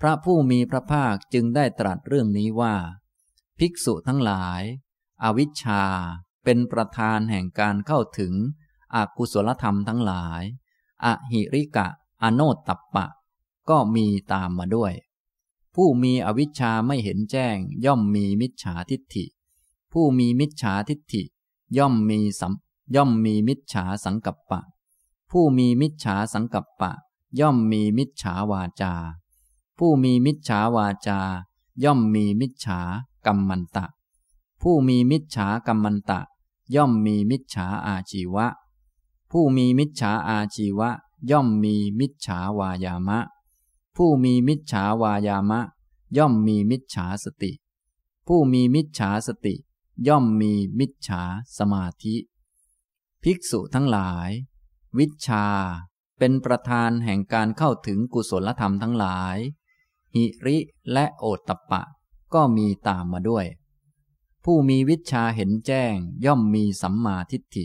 [0.00, 2.74] พระผู้มีพระภาคจึงได้ตรัสเรื่องนี้ว่า
[3.58, 4.62] ภิกษุทั้งหลาย
[5.22, 5.84] อวิชชา
[6.44, 8.34] เป็นประธานแห่งการเข้าถึง
[8.94, 10.42] อกุศลธรรมทั้งหลาย
[11.04, 11.86] อหิริกะ
[12.22, 13.06] อโนตตัปปะ
[13.70, 14.92] ก็มีตามมาด้วย
[15.74, 19.24] ผู้มีอวิชชาไม่เห็นแจ้ง ย่อมมีมิจฉาทิฏฐิ
[19.92, 21.22] ผู้มีมิจฉาทิฏฐิ
[21.78, 22.52] ย่อมมีสัม
[22.96, 24.60] ย่อมมีมิจฉาสังกัปปะ
[25.30, 26.92] ผู้มีมิจฉาสังกัปปะ
[27.40, 28.94] ย่อมมีมิจฉาวาจา
[29.78, 31.20] ผู้มีมิจฉาวาจา
[31.84, 32.80] ย่อมมีมิจฉา
[33.26, 33.86] กรรมันตะ
[34.62, 36.20] ผู้มีมิจฉากรรมันตะ
[36.74, 38.46] ย่อมมีมิจฉาอาชีวะ
[39.30, 40.90] ผู้มีมิจฉาอาชีวะ
[41.30, 43.18] ย่อมมีมิจฉาวายามะ
[43.96, 45.60] ผู้มีมิจฉาวายามะ
[46.16, 47.52] ย่อมมีมิจฉาสติ
[48.26, 49.54] ผู้มีมิจฉาสติ
[50.08, 51.22] ย่อมมีมิจฉา
[51.58, 52.16] สมาธิ
[53.22, 54.30] ภิกษุทั้งหลาย
[54.98, 55.46] วิชา
[56.18, 59.36] เป็นประธานแห่งการเข้าถึงกุศลธรรมทั้งหลาย
[60.14, 60.56] หิริ
[60.92, 61.82] และโอตตะปะ
[62.34, 63.46] ก็มีตามมาด้วย
[64.44, 67.64] ผู้มีวิชาเห็นแจ้ง ย่อมมีสัมมาทิฏฐิ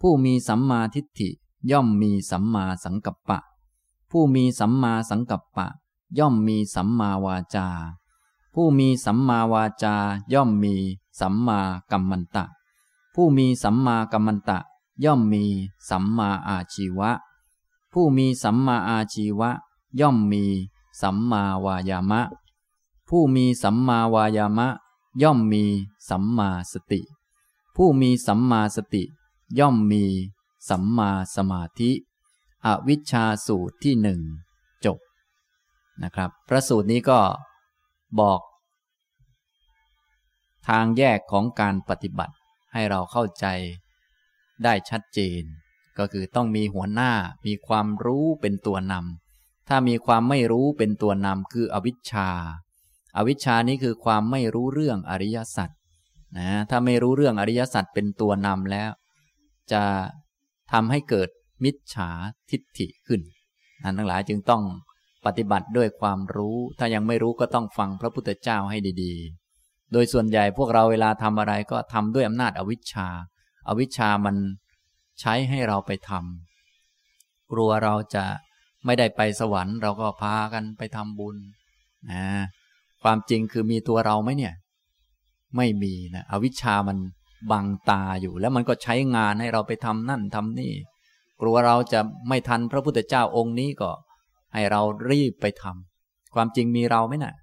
[0.00, 1.30] ผู้มีสัมมาทิฏฐิ
[1.70, 3.38] ย่อมมีสัมมาสังกัปปะ
[4.10, 5.66] ผู้มีสัมมาสังกัปปะ
[6.18, 7.68] ย่อมมีสัมมาวาจา
[8.54, 9.96] ผู้มีสัมมาวาจา
[10.34, 10.74] ย่อมมี
[11.20, 12.44] สัมมากัมมันตะ
[13.14, 14.58] ผู้มีสัมมากัมมันตะ
[15.04, 15.44] ย่อมมี
[15.88, 17.10] สัมมาอาชีวะ
[17.92, 19.50] ผู้มีสัมมาอาชีวะ
[20.00, 20.44] ย่อมมี
[21.00, 22.22] สัมมาวายามะ
[23.08, 24.68] ผู้มีสัมมาวายามะ
[25.22, 25.64] ย่อมมี
[26.08, 27.00] สัมมาสติ
[27.76, 29.04] ผู้มีสัมมาสติ
[29.58, 30.04] ย่อมมี
[30.68, 31.90] สัมมาสมาธิ
[32.64, 34.20] อวิชชาสูตรที่หนึ่ง
[34.84, 34.98] จบ
[36.02, 37.20] นะครับ พระสูตรนี้ก็
[38.20, 38.40] บอก
[40.68, 42.34] ทางแยกของการปฏิบัติ
[42.72, 43.46] ให้เราเข้าใจ
[44.64, 45.42] ได้ชัดเจน
[45.98, 47.12] ก็คือต้องมีหัวหน้า
[47.46, 52.30] มีความรู้เป็นตัวนำถ้ามีความไม่รู้เป็นตัวนำคืออวิชชา
[53.16, 55.70] อวิชชานี้คือความไม่รู้เรื่องอริยสัจ
[56.38, 58.90] นะถ้าไม่รู้เรื่องอริยสัจเป็นตัวนำแล้ว
[59.72, 59.82] จะ
[60.72, 61.28] ทำให้เกิด
[61.64, 62.10] มิจฉา
[62.50, 63.20] ทิฏฐิขึ้น
[63.82, 64.62] นั้นทั้งหลายจึงต้อง
[65.26, 69.14] ปฏิบัติด้วยความรู้ ถ้ายังไม่รู้ก็ต้องฟังพระพุทธเจ้าให้ดี
[69.52, 73.08] ๆ โดยส่วนใหญ่พวกเราเวลาทำอะไรก็ทำด้วยอำนาจอวิชชา
[73.68, 74.36] อวิชชามัน
[75.20, 78.24] ใช้ให้เราไปทำกลัวเราจะ
[78.84, 81.36] ไม่ได้ไปสวรรค์เราก็พากันไปทำบุญ
[82.10, 82.24] นะ
[83.02, 84.54] ความจริงคือมีตัวเราไหมเนี่ย
[85.56, 86.98] ไม่มีนะอวิชชามัน
[87.50, 90.72] บังตาอยู่ แล้วมันก็ใช้งานให้เราไปทำนั่นทำนี่
[91.40, 93.90] กลัวเราจะไม่ทันพระพุทธเจ้าองค์นี้ก็
[94.54, 97.34] ให้เรารีบไปทำความจริงมีเราไหมนะ่ะ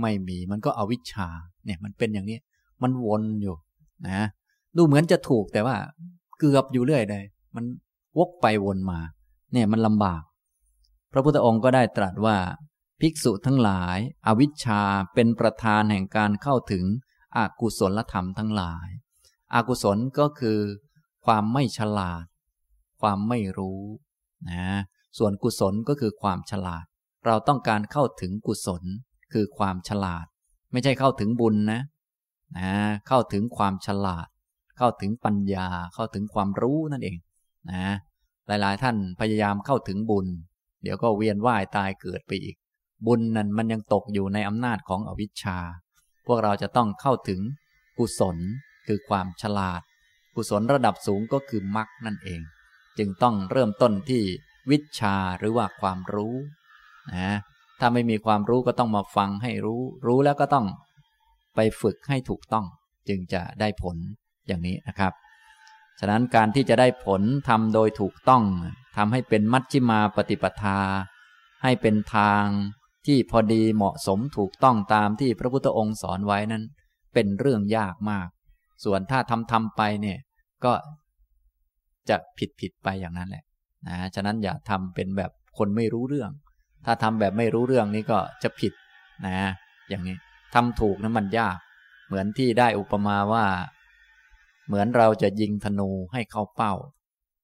[0.00, 1.28] ไม่มีมันก็อวิชชา
[1.64, 2.38] เนี่ยมันเป็นอย่างนี้
[2.82, 3.56] มันวนอยู่
[4.08, 4.26] นะ
[4.76, 5.76] ดูเหมือนจะถูกแต่ว่า
[6.38, 7.64] เกือบอยู่เรื่อยเลย มัน
[8.18, 9.00] วกไปวนมา
[9.52, 10.22] เนี่ยมันลำบาก
[11.12, 12.36] พระพุทธองค์ก็ได้ตรัสว่า
[13.00, 14.82] ภิกษุทั้งหลาย อวิชชา
[15.14, 16.84] เป็นประธานแห่งการเข้าถึง
[17.36, 18.88] อกุศลธรรมทั้งหลาย
[19.54, 20.58] อกุศลก็คือ
[21.26, 22.24] ความไม่ฉลาด
[23.00, 23.82] ความไม่รู้
[24.50, 24.64] นะ
[25.18, 26.84] ส่วนกุศลก็คือความฉลาด
[27.26, 28.82] เราต้องการเข้าถึงกุศล
[29.32, 30.26] คือความฉลาด
[30.72, 31.80] ไม่ใช่เข้าถึงบุญนะ
[32.58, 32.72] นะ
[33.08, 34.28] เข้าถึงความฉลาด
[34.80, 37.16] เข้าถึงปัญญาเข้าถึงความรู้นั่นเอง
[37.70, 37.86] นะ
[38.46, 40.26] หลายๆ ท่านพยายามเข้าถึงบุญ
[40.82, 42.56] เดี๋ยวก็เวียนว่ายตายเกิดไปอีก
[43.06, 45.58] บุญนั้นมันยังตกอยู่ในอำนาจของอวิชชา
[46.26, 47.40] พวกเราจะต้องเข้าถึง
[47.98, 48.36] กุศล
[48.86, 49.82] คือความฉลาด
[50.34, 52.40] กุศลระดับสูงก็คือมรรคนั่นเอง
[52.98, 54.22] จึงต้องเริ่มต้นที่
[54.70, 56.34] วิชาหรือว่าความรู้
[57.14, 57.30] นะ
[57.80, 60.66] ถ้าไม่มีความรู้ก็ต้องมาฟังให้รู้ รู้แล้วก็ต้อง
[61.56, 62.66] ไปฝึกให้ถูกต้อง
[63.08, 63.96] จึงจะได้ผล
[64.50, 65.12] อย่างนี้นะครับ
[66.00, 68.42] ฉะนั้นการที่จะได้ผลทำโดยถูกต้อง
[68.96, 70.80] ทำให้เป็นมัชฌิมาปฏิปทา
[71.62, 72.44] ให้เป็นทาง
[73.06, 76.62] ที่พอดีเหมาะสมถูกต้องตามที่พระพุทธองค์สอนไว้นั้น
[77.14, 78.28] เป็นเรื่องยากมาก
[78.84, 80.18] ส่วนถ้าทำทำไปเนี่ย
[80.64, 80.72] ก็
[82.08, 83.44] จะผิดผิดไปอย่างนั้นแหละ
[83.88, 86.30] นะฉะนั้นอย่าทำเป็นแบบคนไม่รู้เรื่อง
[86.86, 88.72] ถ้าทำแบบไม่รู้เรื่องนี้ก็จะผิด
[89.26, 89.38] นะ
[89.88, 90.16] อย่างนี้
[90.54, 91.56] ทำถูกนะมันยาก
[92.06, 93.44] เหมือนที่ได้อุปมาว่า
[94.70, 96.74] เหมือนเราจะยิงธนูให้เข้าเป้า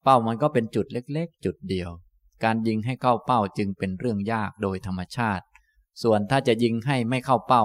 [0.03, 1.89] เป้ามันก็เป็นจุดเล็กๆ จุดเดียว
[2.43, 5.43] การยิงให้เข้าเป้าจึงเป็นเรื่องยากโดยธรรมชาติ
[6.03, 7.63] ส่วนถ้าจะยิงให้ไม่เข้าเป้า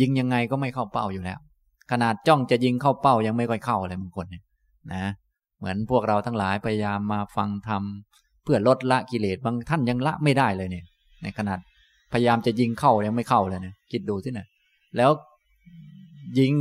[0.00, 1.38] ยิงยังไงก็ไม่เข้าเป้าอยู่แล้ว
[1.90, 4.42] ขนาดจ้องจะยิงเข้าเป้ายังไม่ค่อยเข้าเลยบางคนเนี่ย
[4.92, 5.04] นะ
[5.58, 7.82] เหมือนพวกเราทั้งหลายพยายามมาฟังธรรม
[8.44, 10.84] เพื่อลดละกิเลสบางท่านยังละไม่ได้เลยเนี่ย
[11.22, 11.58] ในขนาด
[12.12, 14.46] พยายามจะยิงเข้ายังไม่เข้าเลยเนี่ยคิดดูสินะ
[14.96, 15.10] แล้ว
[16.38, 16.52] ยิง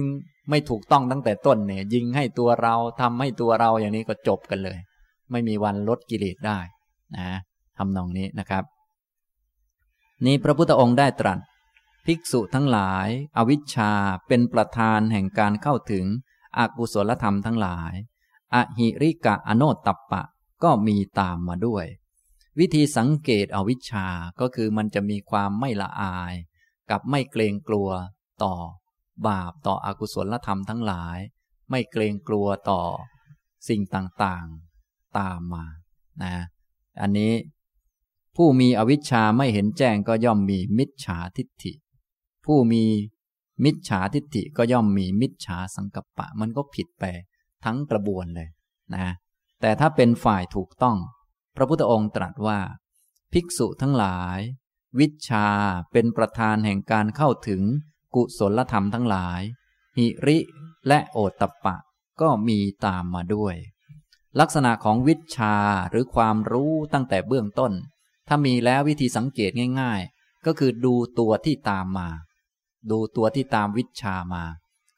[0.49, 4.79] ไม่ถูกต้องตั้งแต่ต้นเนี่ย ยิงให้ตัวเราทำให้ตัวเราอย่างนี้ก็จบกันเลย
[5.31, 6.59] ไม่มีวันลดกิเลสได้
[7.17, 7.29] นะ
[7.77, 8.63] ทำนองนี้นะครับ
[10.25, 11.39] นี่พระพุทธองค์ได้ตรัส
[12.05, 13.91] ภิกษุทั้งหลาย อวิชชา
[14.27, 16.05] เป็นประธานแห่งการเข้าถึง
[16.57, 17.93] อกุศลธรรมทั้งหลาย
[18.55, 20.23] อหิริกะอโนตตัปปะ
[20.63, 21.85] ก็มีตามมาด้วย
[22.59, 24.07] วิธีสังเกตอวิชชา
[24.39, 26.33] ก็คือมันจะมีความไม่ละอาย
[26.89, 27.89] กับไม่เกรงกลัว
[28.43, 28.55] ต่อ
[29.27, 31.17] บาปต่ออกุศลธรรมทั้งหลาย
[31.69, 32.81] ไม่เกรงกลัวต่อ
[33.67, 35.65] สิ่งต่างๆตามมา
[36.23, 36.35] นะ
[37.01, 37.33] อันนี้
[38.35, 41.73] ผู้มีอวิชชาไม่เห็นแจ้งก็ย่อมมีมิจฉาทิฏฐิ
[42.45, 42.83] ผู้มี
[43.63, 47.03] มิจฉาทิฏฐิก็ย่อมมีมิจฉาสังกัปปะ มันก็ผิดไป
[47.63, 48.49] ทั้งกระบวนเลย
[48.95, 49.07] นะ
[49.61, 50.97] แต่ถ้าเป็นฝ่ายถูกต้อง
[51.55, 52.59] พระพุทธองค์ตรัสว่า
[53.33, 54.39] ภิกษุทั้งหลาย
[54.99, 55.47] วิชา
[55.91, 57.61] เป็นประธานแห่งการเข้าถึง
[58.15, 59.41] กุศลธรรมทั้งหลาย
[59.97, 60.37] หิริ
[60.87, 61.75] และโอตตะปะ
[62.21, 63.55] ก็มีตามมาด้วย
[64.39, 65.55] ลักษณะของวิชา
[65.89, 67.73] หรือความรู้ตั้งแต่เบื้องต้น
[68.27, 69.51] ถ้ามีแล้ววิธีสังเกต
[69.81, 72.09] ง่าย ๆ ก็คือดูตัวที่ตามมา
[72.91, 74.43] ดูตัวที่ตามวิชามา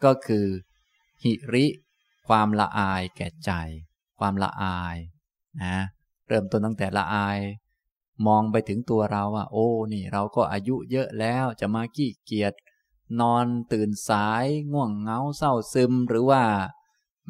[0.04, 0.48] ก็คือ
[1.24, 1.66] หิริ
[2.28, 3.52] ความละอายแก่ใจ
[4.20, 4.98] ความละอาย
[5.64, 5.78] นะ
[6.28, 7.40] เริ่มต้นตั้งแต่ละอาย
[8.28, 12.54] มองไปถึงตัวเราว่า โอ้นี่เราก็อายุเยอะแล้วจะมาขี้เกียจ
[13.22, 16.44] นอนตื่นสาย ง่วงเงาเศร้าซึมหรือว่า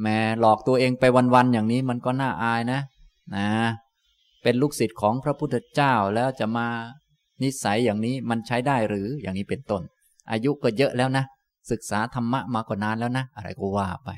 [0.02, 2.80] แม่หลอกตัวเองไปวัน ๆ อย่างนี้มันก็น่าอายนะ
[3.36, 3.48] นะ
[4.44, 6.68] เป็นลูกศิษย์ของพระพุทธเจ้าแล้วจะมา
[7.44, 9.82] นิสัยอย่างนี้มันใช้ได้หรืออย่างนี้เป็นต้น
[10.32, 11.26] อายุก็เยอะแล้วนะ
[11.72, 14.10] ศึกษาธรรมะมาก็นานแล้วนะ อะไรก็ว่าไป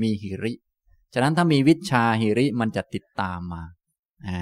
[0.00, 0.52] มีหิริ
[1.14, 3.62] ฉะนั้นถ้ามีวิชาหิริมันจะติดตามมา
[4.26, 4.40] อ่า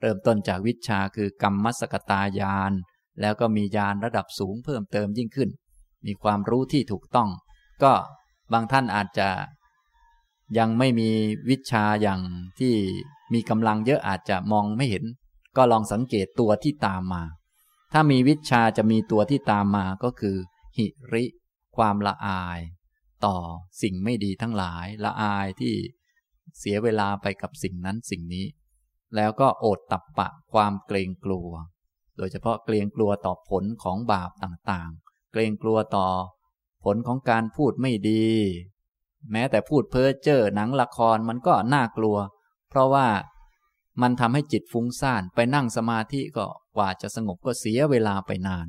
[0.00, 2.72] เริ่มต้นจากวิชาคือกรรมมสกตายาน
[3.20, 5.48] แล้วก็มียานระดับสูงเพิ่มเติมยิ่งขึ้น
[6.06, 7.30] มีความรู้ที่ถูกต้อง
[7.82, 7.92] ก็
[8.52, 9.28] บางท่านอาจจะ
[10.58, 11.10] ยังไม่มี
[11.50, 12.20] วิชาอย่าง
[12.58, 12.74] ที่
[13.34, 15.04] มีกำลังเยอะอาจจะมองไม่เห็น
[15.56, 17.22] ก็ลองสังเกตตัวที่ตามมา
[17.92, 20.36] ถ้ามีวิชาจะมีตัวที่ตามมาก็คือ
[20.76, 21.24] หิริ
[21.76, 22.60] ความละอาย
[23.24, 23.36] ต่อ
[23.82, 25.74] สิ่งไม่ดีทั้งหลายละอายที่
[26.58, 28.46] เสียเวลาไปกับสิ่งนั้นสิ่งนี้
[29.16, 31.50] แล้วก็โอดตับปะความเกรงกลัว
[32.16, 34.90] โดยเฉพาะเกรงกลัวต่อผลของบาปต่าง
[35.34, 36.08] เกรงกลัวต่อ
[36.84, 38.26] ผลของการพูดไม่ดี
[39.32, 42.16] แม้แต่พูดเพ้อเจ้อหนังละครมันก็น่ากลัว
[42.68, 43.08] เพราะว่า
[44.02, 48.66] มันทำให้จิตฟุ้งซ่านไปนั่งสมาธิก็กว่าจะสงบก็เสียเวลาไปนาน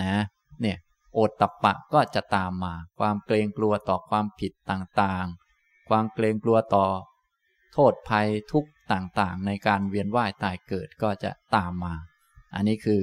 [0.00, 0.14] นะ
[0.60, 0.78] เนี่ย
[1.14, 6.86] โอตตะปะก็จะตามมา ความเกรงกลัวต่อความผิดต่างๆ ความเกรงกลัวต่อ
[7.72, 11.94] โทษภัยทุกต่างๆ ในการเวียนว่ายตายเกิดก็จะตามมา
[12.54, 13.02] อันนี้คือ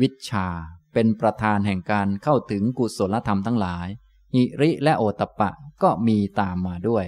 [0.00, 0.48] วิชา
[0.98, 3.88] เป็นประธานแห่งการเข้าถึงกุศลธรรมทั้งหลาย
[4.34, 5.50] หิริและโอตปะ
[5.82, 7.06] ก็มีตามมาด้วย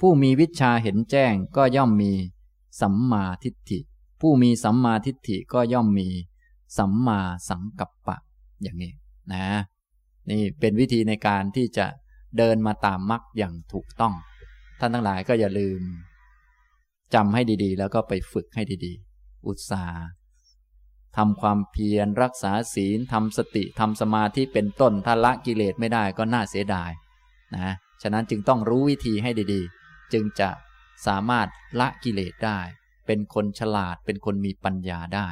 [0.00, 2.12] ผู้มีวิชาเห็นแจ้งก็ย่อมมี
[2.80, 3.80] สัมมาทิฏฐิ
[4.20, 6.08] ผู้มีสัมมาทิฏฐิก็ย่อมมี
[6.78, 8.16] สัมมาสังกัปปะ
[8.62, 8.92] อย่างนี้
[9.32, 9.46] นะ
[10.30, 11.86] นี่เป็นวิธีในการที่จะ
[12.38, 14.14] เดินมาตามมรรคอย่างถูกต้อง
[14.80, 15.80] ท่านทั้งหลายก็อย่าลืม
[17.14, 20.04] จำให้ดีๆ แล้วก็ไปฝึกให้ดีๆ อุตสาห์
[21.16, 26.90] ทำความเพียรรักษาศีลทำสติทำสมาธิเป็นต้นถ้าละกิเลสไม่ได้ก็น่าเสียดาย
[27.54, 30.50] นะฉะนั้นจึงต้องรู้วิธีให้ดีๆ จึงจะ
[31.06, 31.46] สามารถ
[31.80, 32.60] ละกิเลสได้
[33.06, 35.28] เป็นคนฉลาดเป็นคนมีปัญญาได้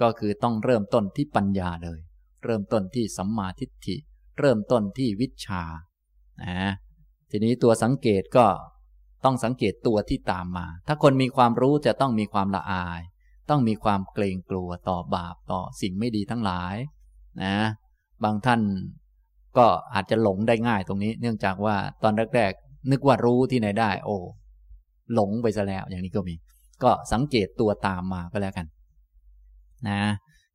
[0.00, 2.00] ก็คือต้องเริ่มต้นที่ปัญญาเลย
[2.44, 3.96] เริ่มต้นที่สัมมาทิฏฐิ
[4.38, 5.62] เริ่มต้นที่วิชา
[6.42, 6.72] นะ
[7.30, 8.46] ทีนี้ตัวสังเกตก็
[9.24, 13.00] ต้องสังเกตตัวที่ตามมา ถ้าคนมีความรู้จะต้องมีความละอาย
[13.50, 16.76] ต้องมีความเกรงกลัวต่อบาปต่อสิ่งไม่ดีทั้งหลาย
[17.42, 17.56] นะ
[18.24, 18.60] บางท่าน
[19.56, 24.16] ก็อาจจะหลงได้ง่ายตรงนี้ เนื่องจากว่าตอนแรกๆ นึกว่ารู้ที่ไหนได้ โอ้
[25.14, 26.34] หลงไปซะแล้วอย่างนี้ก็มี
[26.82, 28.66] ก็สังเกตตัวตามมาก็แล้วกัน
[29.88, 30.02] นะ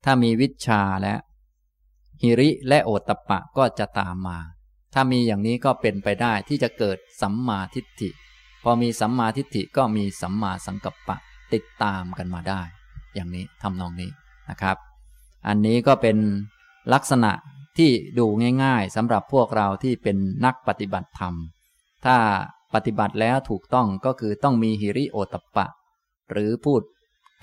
[0.06, 1.14] ถ้ามีวิชาและ
[2.22, 4.40] ฮิริและโอตตะปะก็จะตามมา
[4.94, 8.10] ถ้ามีอย่างนี้ก็เป็นไปได้ที่จะเกิดสัมมาทิฏฐิ
[8.64, 11.18] พอมีสัมมาทิฏฐิก็มีสัมมาสังกัปปะ
[11.54, 12.62] ติดตามกันมาได้
[13.16, 14.10] อย่างนี้ทำนองนี้
[14.50, 14.78] นะครับ
[15.48, 16.18] อันนี้ก็เป็น
[16.94, 17.32] ลักษณะ
[17.78, 18.26] ที่ดู
[18.64, 21.34] ง่ายๆสำหรับพวกเราที่เป็นนักปฏิบัติธรรม
[22.06, 22.18] ถ้า
[22.74, 25.68] ปฏิบัติแล้วถูกต้องก็คือต้องมีหิริโอตปะ
[26.32, 26.82] หรือพูด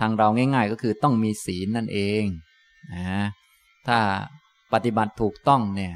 [0.01, 2.25] ทางเราง่าย ๆ ก็คือต้องมีศีลนั่นเอง
[2.95, 3.27] นะ
[3.87, 3.99] ถ้า
[4.73, 5.95] ปฏิบัติถูกต้องเนี่ย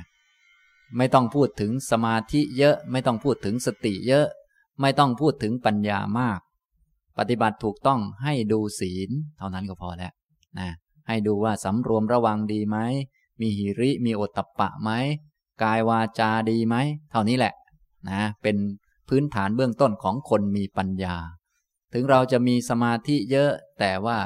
[0.96, 4.26] ไม่ต้องพูดถึงสมาธิเยอะ ไม่ต้องพูดถึงสติเยอะ
[4.80, 6.40] ไม่ต้องพูดถึงปัญญามาก
[7.20, 10.12] ปฏิบัติถูกต้องให้ดูศีล เท่านั้นก็พอแล้ว
[10.58, 10.70] นะ
[11.08, 12.78] ให้ดูว่าสำรวมระวังดีไหม
[13.40, 14.90] มีหิริมีโอตตะปะไหม
[15.62, 16.76] กายวาจาดีไหม
[17.10, 17.54] เท่านี้แหละ
[18.10, 18.56] นะเป็น
[19.08, 21.16] พื้นฐานเบื้องต้นของคนมีปัญญา
[21.92, 24.18] ถึงเราจะมีสมาธิเยอะ แต่ว่า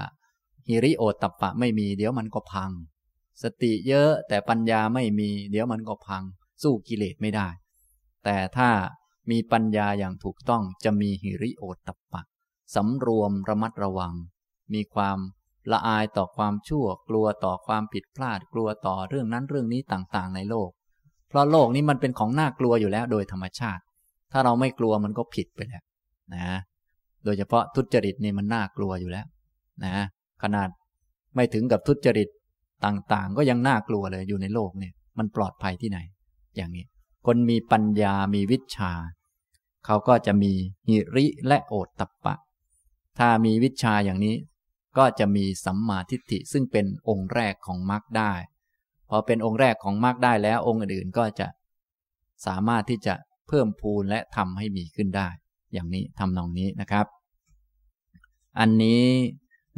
[0.69, 2.71] หิริโอตตะปะไม่มีเดี๋ยวมันก็พัง
[3.43, 6.23] สติเยอะแต่ปัญญาไม่มี เดี๋ยวมันก็พัง
[6.63, 7.49] สู้กิเลสไม่ได้
[8.25, 8.71] แต่ถ้า
[9.31, 12.23] มีปัญญาอย่างถูกต้องจะมีหิริโอตตะปะ
[12.75, 14.15] สำรวมระมัดระวัง
[14.75, 15.19] มีความ
[15.73, 20.71] ละอายต่อความชั่วกลัวต่อความผิดพลาดกลัวต่อเรื่องนั้นเรื่องนี้ต่างๆ ในโลก
[21.29, 23.83] เพราะโลกนี้มันเป็นของน่ากลัวอยู่แล้วโดยธรรมชาติ
[24.33, 25.83] ถ้าเราไม่กลัวมันก็ผิดไปแล้ว
[26.35, 26.59] นะ
[27.25, 29.27] โดยเฉพาะทุจริตนี่มันน่ากลัวอยู่แล้ว
[29.85, 29.95] นะ
[30.43, 30.69] ขนาด
[31.35, 32.29] ไม่ถึงกับทุจริต
[32.85, 35.99] ต่างๆ ก็ยังน่ากลัวเลยอยู่ในโลกเนี่ย มันปลอดภัยที่ไหน
[36.57, 36.85] อย่างนี้
[37.27, 38.93] คนมีปัญญามีวิชา
[39.87, 40.53] เขาก็จะมี
[40.89, 42.35] หิริและโอตตะปะ
[43.19, 44.37] ถ้ามีวิชาอย่างนี้
[44.99, 48.33] ก็จะมีสัมมาทิฏฐิซึ่งเป็นองค์แรกของมรรคได้
[49.09, 51.47] พอเป็นองค์แรกของมรรคได้แล้วองค์อื่นๆก็จะ
[52.47, 53.15] สามารถที่จะ
[53.49, 55.29] เพิ่มพูนและทำให้มีขึ้นได้
[55.73, 57.07] อย่างนี้ทำนองนี้นะครับ
[58.59, 59.03] อันนี้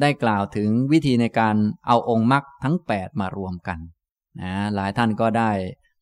[0.00, 3.78] ได้กล่าวถึงวิธีในการเอาองค์มรรคทั้ง 8 มารวมกัน
[4.40, 5.50] นะหลายท่านก็ได้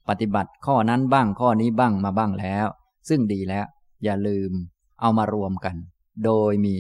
[0.09, 2.67] ปฏิบัติข้อนั้นบ้างข้อนี้บ้างมาบ้างแล้ว
[3.09, 3.67] ซึ่งดีแล้ว
[4.05, 4.53] อย่าลืม
[5.01, 5.77] เอามารวมกัน
[6.25, 6.77] โดยมี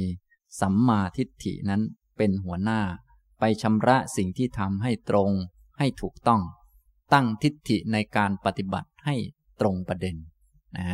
[0.60, 1.82] สัมมาทิฏฐินั้น
[2.16, 2.80] เป็นหัวหน้า
[3.40, 5.30] ไปชำระสิ่งที่ทำให้ตรง
[5.78, 6.42] ให้ถูกต้อง
[7.12, 9.16] ตั้งทิฏฐิในการปฏิบัติให้
[9.60, 10.16] ตรงประเด็น
[10.76, 10.86] นะ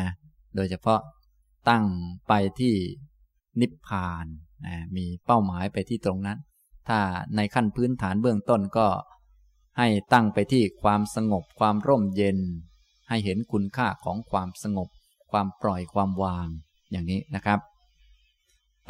[0.55, 1.01] โดยเฉพาะ
[1.69, 1.85] ตั้ง
[2.29, 2.75] ไปที่
[3.61, 4.27] นิพพาน
[4.67, 6.39] นะมีเป้าหมายไปที่ตรงนั้น
[6.89, 7.01] ถ้า
[7.37, 8.89] ในขั้นพื้นฐานเบื้องต้นก็
[9.79, 12.39] ให้ตั้งไปที่ความสงบความร่มเย็น
[13.09, 14.89] ให้เห็นคุณค่าของความสงบ
[15.31, 16.47] ความปล่อยความวาง
[16.91, 17.59] อย่างนี้นะครับ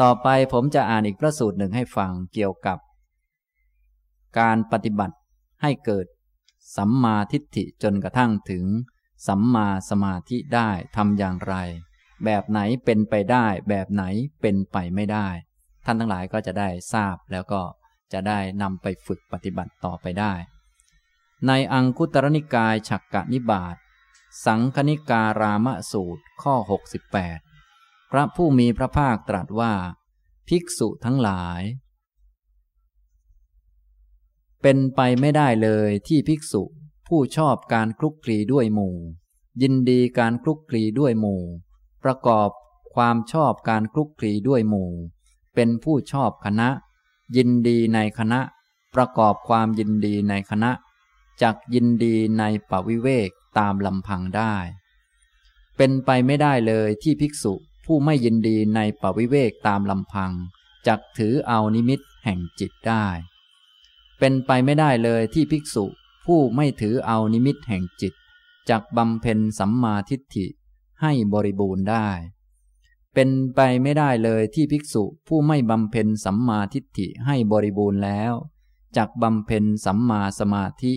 [0.02, 2.78] ต่อไปผมจะอ่านอีกพระสูตรหนึ่งให้ฟังเกี่ยวกับ
[4.38, 5.16] การปฏิบัติ
[5.62, 6.06] ให้เกิด
[6.76, 8.64] สัมมาทิฏฐิจนกระทั่งถึง
[9.28, 11.54] สัมมาสมาธิได้ทำอย่างไร
[12.24, 14.04] แบบไหนเป็นไปได้ แบบไหน
[14.40, 15.28] เป็นไปไม่ได้
[15.84, 17.62] ท่านทั้งหลายก็จะได้ทราบแล้วก็
[18.12, 20.32] จะได้นำไปฝึกปฏิบัติต่อไปได้
[21.46, 23.76] ในอังคุตรนิกายฉักกะนิบาต
[24.46, 27.49] สังคณิการามสูตรข้อ 68
[28.10, 29.72] พระผู้มีพระภาคตรัสว่า
[30.48, 31.62] ภิกษุทั้งหลาย
[34.62, 36.62] เป็นไปไม่ได้เลยที่ภิกษุ
[37.08, 38.96] ผู้ชอบการคลุกคลีด้วยหมู่
[39.62, 41.42] ยินดีการคลุกคลีด้วยหมู่
[42.04, 42.50] ประกอบ
[42.94, 44.90] ความชอบการคลุกคลีด้วยหมู่
[45.54, 46.68] เป็นผู้ชอบคณะ
[47.36, 48.40] ยินดีในคณะ
[48.94, 50.70] ประกอบความยินดีในคณะ
[51.42, 54.54] จักยินดีในปวิเวกตามลำพังได้
[55.76, 57.54] เป็นไปไม่ได้เลยที่ภิกษุ
[57.92, 60.32] ผู้ไม่ยินดีในปวิเวกตามลำพัง
[60.86, 63.06] จักถือเอานิมิตแห่งจิตได้
[64.18, 65.84] เป็นไปไม่ได้เลยที่ภิกษุ
[66.26, 68.14] ผู้ไม่ถือเอานิมิตแห่งจิต
[68.70, 70.46] จักบำเพ็ญสัมมาทิฏฐิ
[71.02, 72.08] ให้บริบูรณ์ได้
[73.14, 78.32] เป็นไปไม่ได้เลยที่ภิกษุผู้ไม่บำเพ็ญสัมมาทิฏฐิให้บริบูรณ์แล้ว
[78.96, 80.92] จักบำเพ็ญสัมมาสมาธิ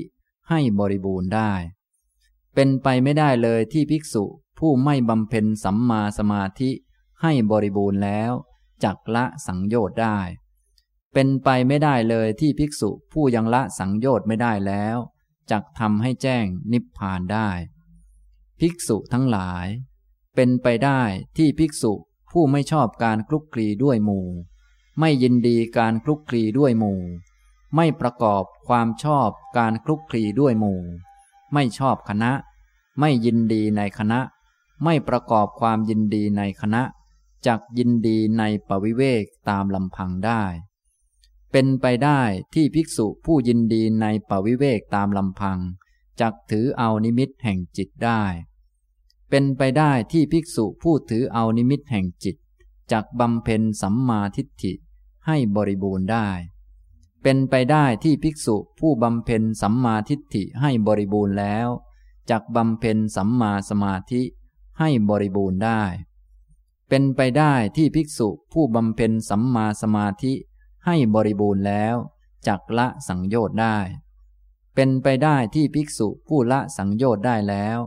[0.50, 1.52] ให้บริบูรณ์ได้
[2.54, 4.26] เป็นไปไม่ได้เลยที่ภิกษุ
[4.60, 6.72] ผู้ไม่บำเพ็ญสัมมาสมาธิ
[7.24, 8.32] ให้บริบูรณ์แล้ว
[8.84, 10.20] จักละสังโยชน์ได้
[11.14, 14.98] เป็นไปไม่ได้เลยที่ภิกษุผู้ยังละสังโยชน์ไม่ได้แล้ว
[15.52, 17.50] จักทำให้แจ้งนิพพานได้
[18.60, 19.68] ภิกษุทั้งหลาย
[20.36, 21.02] เป็นไปได้
[21.38, 21.94] ที่ภิกษุ
[22.32, 24.28] ผู้ไม่ชอบการคลุกคลีด้วยหมู่
[25.00, 27.00] ไม่ยินดีการคลุกคลีด้วยหมู่
[27.76, 30.82] ไม่ประกอบความชอบการคลุกคลีด้วยหมู่
[31.54, 32.32] ไม่ชอบคณะ
[33.00, 34.20] ไม่ยินดีในคณะ
[34.84, 36.82] ไม่ประกอบความยินดีในคณะ
[37.48, 40.44] จักยินดีในปวิเวกตามลำพังได้
[41.52, 42.22] เป็นไปได้
[42.54, 45.60] ที่ภิกษุผู้ยินดีในปวิเวกตามลำพัง
[46.22, 48.24] จักถือเอานิมิตแห่งจิตได้
[49.30, 52.36] เป็นไปได้ที่ภิกษุผู้ถือเอานิมิตแห่งจิต
[52.92, 54.74] จักบำเพ็ญสัมมาทิฏฐิ
[55.28, 56.28] ให้บริบูรณ์ได้
[57.24, 61.68] เป็นไปได้ที่ภิกษุผู้บำเพ็ญสัมมาทิฏฐิให้บริบูรณ์แล้ว
[62.30, 64.22] จักบำเพ็ญสัมมาสมาธิ
[64.80, 65.84] ให้บริบูรณ์ได้
[66.90, 70.34] เป็นไปได้ที่ภิกษุผู้บำเพ็ญสัมมาสมาธิ
[70.86, 71.96] ให้บริบูรณ์แล้ว
[72.48, 73.78] จักละสังโยชน์ได้
[74.76, 77.78] เป็นไปได้ที่ภิกษุผู้ละสังโยชน์ได้แล้ว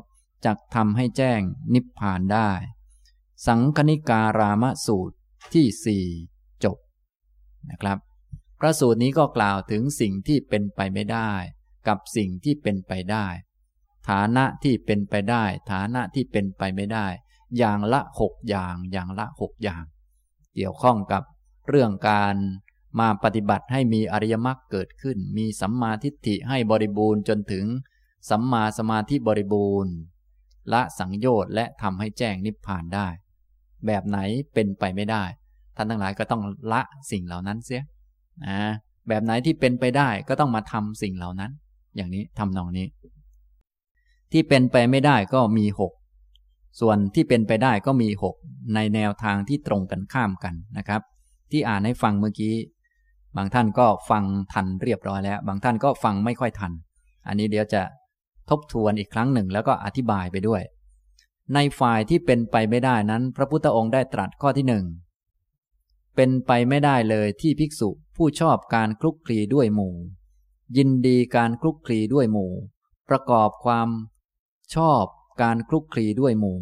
[0.45, 1.41] จักทำให้แจ้ง
[1.75, 2.51] นิพพานได้
[3.47, 5.17] สังคณิการามสูตร
[5.55, 6.07] ที่สี่
[6.65, 6.77] จบ
[7.71, 7.99] นะครับ
[8.61, 11.33] พระสูตรนี้ก็กล่าวถึงสิ่งที่เป็นไปไม่ได้
[11.89, 13.27] กับสิ่งที่เป็นไปได้
[14.09, 17.07] ฐานะที่เป็นไปได้ ฐานะที่เป็นไปไม่ได้
[17.59, 19.85] อย่างละหกอย่างอย่างละหกอย่าง
[20.55, 21.23] เกี่ยวข้องกับ
[21.69, 22.35] เรื่องการ
[23.01, 27.65] มาปฏิบัติให้มีอริยมรรคเกิดขึ้น มีสัมมาทิฏฐิให้บริบูรณ์จนถึง
[28.31, 29.93] สัมมาสมาธิบริบูรณ์
[30.73, 33.09] ละสังโยชน์และทำให้แจ้งนิพพานได้
[33.87, 34.19] แบบไหน
[34.55, 35.25] เป็นไปไม่ได้
[35.77, 36.43] ท่านทั้งหลายก็ต้อง
[36.73, 37.83] ละสิ่งเหล่านั้นเสีย
[38.47, 38.61] นะ
[39.09, 41.51] แบบไหนที่เป็นไปได้ก็ต้องมาทำสิ่งเหล่านั้น
[41.97, 42.87] อย่างนี้ทำนองนี้
[44.33, 45.93] ที่เป็นไปไม่ได้ก็มีหก
[46.81, 48.35] ส่วนที่เป็นไปได้ก็มีหก
[48.75, 51.03] ในแนวทางที่ตรงกันข้ามกันนะครับ
[51.51, 52.55] ที่อ่านให้ฟังเมื่อกี้
[53.37, 56.73] บางท่านก็ฟังทันเรียบร้อยแล้ว บางท่านก็ฟังไม่ค่อยทัน
[57.27, 57.83] อันนี้เดี๋ยวจะ
[58.51, 60.63] ทบทวนอีกครั้งหนึ่งแล้วก็อธิบายไปด้วย
[61.55, 64.85] ในฝ่ายที่เป็นไปไม่ได้นั้น พระพุทธองค์ได้ตรัสข้อที่หนึ่ง
[66.17, 69.95] เป็นไปไม่ได้เลยที่ภิกษุผู้ชอบการคลุกคลีด้วยหมู่
[70.77, 72.53] ยินดีการคลุกคลีด้วยหมู่
[73.09, 73.89] ประกอบความ
[74.75, 75.05] ชอบ
[75.41, 76.61] การคลุกคลีด้วยหมู่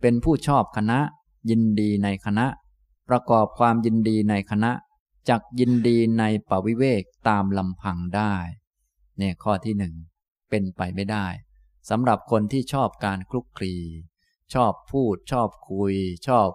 [0.00, 0.98] เป็นผู้ชอบคณะ
[1.50, 2.46] ยินดีในคณะ
[3.08, 4.72] ประกอบความยินดีในคณะ
[5.28, 8.34] จักยินดีในปวิเวกตามลำพังได้
[9.18, 9.94] เนี่ยข้อที่หนึ่ง
[10.50, 11.26] เป็นไปไม่ได้
[11.90, 13.74] สำหรับคนที่ชอบการคลุกคลี
[14.54, 15.94] ชอบพูดชอบคุย
[16.28, 16.48] ชอบ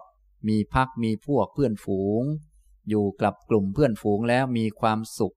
[0.48, 2.22] มีพักมีพวกเพื่อนฝูง
[2.88, 5.36] อยู่กับกลุ่มเพื่อนฝูงแล้วมีความสุข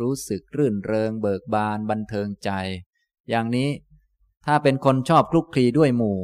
[0.00, 2.50] รู้สึกรื่นเริงเบิกบานบันเทิงใจ
[3.28, 3.68] อย่างนี้
[4.46, 6.20] ถ้าเป็นคนชอบคลุกคลีด้วยหมู่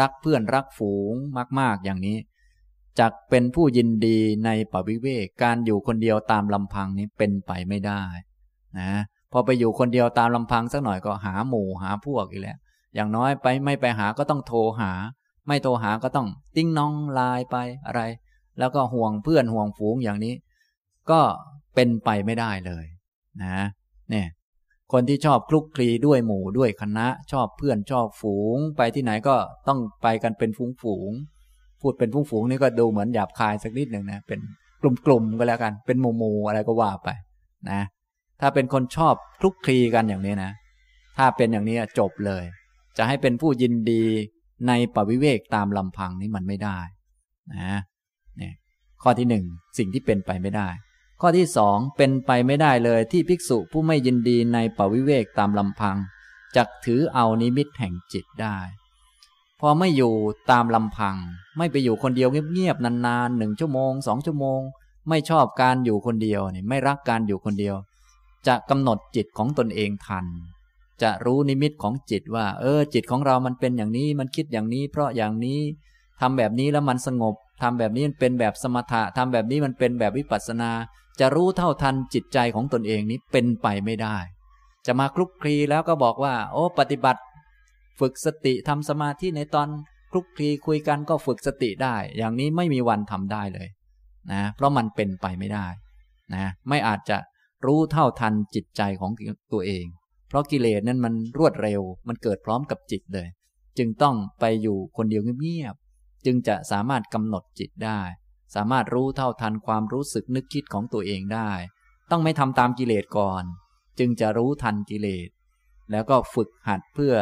[0.00, 1.12] รักเพื่อนรักฝูง
[1.60, 2.18] มาก ๆ อย่างนี้
[3.00, 8.02] จักเป็นผู้ยินดีในปวิเวกการอยู่คนเดียวตามลำพังนี้เป็นไปไม่ได้
[8.78, 8.90] นะ
[9.32, 12.58] พอไปอยู่คนเดียวตามลำพังสักหน่อยก็หาหมู่หาพวกอีกแล้ว
[12.94, 14.92] อย่างน้อยไปไม่ไปหาก็ต้องโทรหา
[15.46, 17.56] ไม่โทรหาก็ต้อง ติ้งน้องไลน์ไป
[17.86, 18.02] อะไร
[18.58, 20.34] แล้วก็ห่วงเพื่อนห่วงฝูงอย่างนี้
[21.10, 21.20] ก็
[21.74, 22.84] เป็นไปไม่ได้เลย
[23.42, 23.64] นะ
[24.10, 24.28] เนี่ย
[24.92, 29.36] คนที่ชอบคลุกคลีด้วยหมู่ด้วยคณะ ชอบเพื่อนชอบฝูง ไปที่ไหนก็
[29.68, 31.10] ต้องไปกันเป็นฝูงฝูง
[31.80, 34.40] พูดเป็นฝูงฝูงนี่ก็ดูเหมือนหยาบคายสักนิดหนึ่งนะเป็น
[34.82, 37.08] กลุ่มๆก็แล้วกัน เป็นหมู่ๆอะไรก็ว่าไป
[37.70, 37.80] นะ
[38.40, 40.52] ถ้าเป็นคนชอบคลุกคลีกันอย่างนี้นะ
[41.16, 42.44] ถ้าเป็นอย่างนี้จบเลย
[42.96, 44.02] จะให้เป็นผู้ยินดี
[44.68, 46.78] ในปวิเวกตามลำพังนี้มันไม่ได้
[47.52, 47.78] นะ
[48.38, 48.54] เนี่ย
[49.02, 49.44] ข้อที่หนึ่ง
[49.78, 50.68] สิ่งที่เป็นไปไม่ได้
[51.24, 55.96] ข้อที่สองเป็นไปไม่ได้เลยที่ภิกษุผู้ไม่ยินดีในปวิเวกตามลำพัง
[56.56, 58.58] จักถือเอานิมิตแห่งจิตได้
[59.60, 60.14] พอไม่อยู่
[60.50, 61.16] ตามลำพัง
[61.58, 64.60] ไม่ไปอยู่คนเดียวเงียบๆนานๆหนึ่งชั่วโมงสองชั่วโมง
[65.08, 67.76] ไม่ชอบการอยู่คนเดียวนี่ไม่รักการอยู่คนเดียว
[68.46, 70.26] จะกำหนดจิตของตนเองทัน
[71.02, 75.60] จะรู้นิมิตของจิตว่า เออ จิตของเรามันเป็นอย่างนี้มันคิดอย่างนี้ เพราะอย่างนี้
[76.20, 80.70] ทำแบบนี้แล้วมันสงบทำแบบนี้มันเป็นแบบสมถะทำแบบนี้มันเป็นแบบวิปัสสนา
[81.20, 84.16] จะรู้เท่าทันจิตใจของตนเองนี้เป็นไปไม่ได้
[84.86, 87.22] จะมาคลุกคลีแล้วก็บอกว่า โอ้ ปฏิบัติ
[88.00, 89.68] ฝึกสติทำสมาธิในตอน
[90.12, 93.68] คลุกคลีคุยกันก็ฝึกสติได้ อย่างนี้ไม่มีวันทำได้เลย
[94.32, 95.66] นะ เพราะมันเป็นไปไม่ได้
[96.34, 97.16] นะไม่อาจจะ
[97.66, 99.10] รู้เท่าทันจิตใจของ
[99.52, 99.84] ตัวเอง
[100.28, 103.28] เพราะกิเลสนั้นมันรวดเร็ว มันเกิดพร้อมกับจิตเลย
[103.78, 108.00] จึงต้องไปอยู่คนเดียวเงียบๆจึงจะสามารถกำหนดจิตได้
[108.54, 111.50] สามารถรู้เท่าทันความรู้สึกนึกคิดของตัวเองได้
[112.10, 113.44] ต้องไม่ทำตามกิเลสก่อน
[113.98, 115.28] จึงจะรู้ทันกิเลส
[115.90, 117.14] แล้วก็ฝึกหัดเพื่อ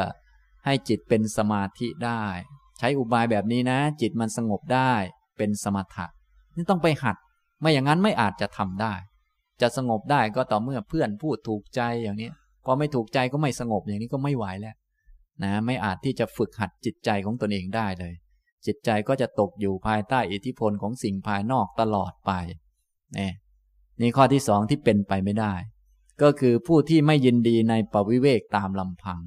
[0.64, 2.24] ให้จิตเป็นสมาธิได้
[2.78, 4.92] ใช้อุบายแบบนี้นะ จิตมันสงบได้
[5.38, 6.06] เป็นสมถะ
[6.56, 7.16] นี่ต้องไปหัด
[7.60, 8.94] ไม่อย่างนั้นไม่อาจจะทำได้
[9.60, 12.30] จะสงบได้ก็ต่อเมื่อเพื่อนพูดถูกใจอย่างนี้
[12.64, 14.76] พอไม่ถูกใจก็ไม่สงบอย่างนี้ก็ไม่ไหวแล้ว
[15.42, 18.14] นะไม่อาจที่จะฝึกหัดจิตใจของตนเองได้เลย
[18.66, 22.32] จิตใจก็จะตกอยู่ภายใต้อิทธิพลของสิ่งภายนอกตลอดไป
[23.18, 23.30] นี่
[24.00, 25.54] นี่ข้อที่สองที่เป็นไปไม่ได้
[26.22, 29.20] ก็คือผู้ที่ไม่ยินดีในปวิเวกตามลำพัง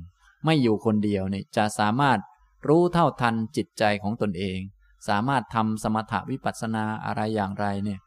[0.46, 2.20] ไม่อยู่คนเดียวนี่จะสามารถ
[2.68, 4.60] รู้เท่าทันจิตใจของตนเอง
[5.08, 8.00] สามารถทำสมถวิปัสสนาอะไรอย่างไรเนี่ย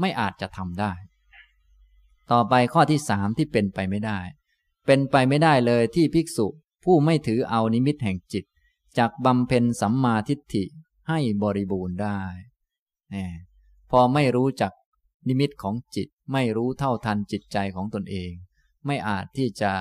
[0.00, 0.92] ไม่อาจจะทำได้
[2.32, 4.18] ต่อไปข้อที่สามที่เป็นไปไม่ได้
[4.86, 6.46] เป็นไปไม่ได้เลยที่ภิกษุ
[6.84, 8.44] ผู้ไม่ถือเอานิมิตแห่งจิต
[8.98, 10.64] จากบำเพ็ญสัมมาทิฏฐิ
[11.08, 12.20] ให้บริบูรณ์ได้
[13.14, 13.26] นี่
[13.90, 14.72] พอไม่รู้จัก
[15.28, 18.30] นิมิตของจิต ไม่รู้เท่าทันจิตใจของตนเอง
[18.86, 19.72] ไม่อาจที่จะ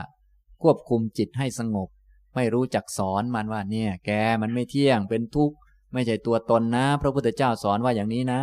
[0.62, 1.90] ควบคุมจิตให้สงบ
[2.36, 4.12] ไม่รู้จักสอนมันว่าเนี่ย แก
[4.42, 5.56] มันไม่เที่ยงเป็นทุกข์
[5.94, 8.42] ไม่ใช่ตัวตนนะ พระพุทธเจ้าสอนว่าอย่างนี้นะ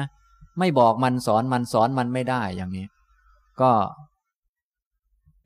[0.59, 2.87] ไม่บอกมันสอนมันสอนมันไม่ได้อย่างนี้
[3.61, 3.73] ก็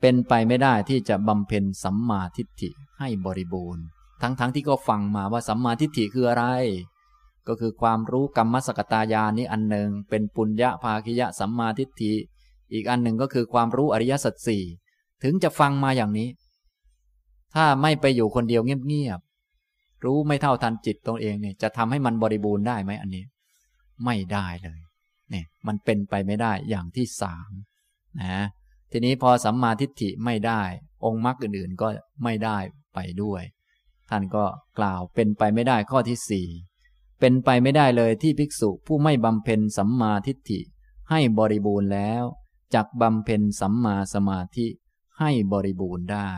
[0.00, 3.84] เป็นไปไม่ได้ที่จะบำเพ็ญสัมมาทิฏฐิให้บริบูรณ์
[4.22, 6.44] ทั้งๆทที่ก็ฟังมาว่าสัมมาทิฏฐิคืออะไร
[7.48, 12.12] ก็คือความรู้กรรมสกตายานี้อันหนึ่ง เป็นปุญญาภาคิยะสัมมาทิฏฐิ
[12.72, 14.62] อีกอันหนึ่งก็คือความรู้อริยสัจสี่
[15.22, 16.28] ถึงจะฟังมาอย่างนี้
[17.54, 23.24] ถ้าไม่ไปอยู่คนเดียวเงียบๆรู้ไม่เท่าทันจิตตรงเองเนี่ยจะทำให้มันบริบูรณ์ได้ไหมอันนี้
[24.04, 24.80] ไม่ได้เลย
[25.30, 27.50] เนี่ยมันเป็นไปไม่ได้อย่างที่สาม
[28.20, 28.46] นะ
[28.92, 30.62] ทีนี้พอสัมมาทิฏฐิไม่ได้
[31.04, 31.88] องค์มรรคอื่นๆก็
[32.24, 32.58] ไม่ได้
[32.94, 33.42] ไปด้วย
[34.10, 34.44] ท่านก็
[34.78, 36.46] กล่าวเป็นไปไม่ได้ข้อที่สี่
[37.20, 40.60] เป็นไปไม่ได้เลยที่ภิกษุผู้ไม่บำเพ็ญสัมมาทิฏฐิ
[41.10, 42.22] ให้บริบูรณ์แล้ว
[42.74, 44.66] จักบำเพ็ญสัมมาสมาธิ
[45.20, 46.30] ให้บริบูรณ์ได้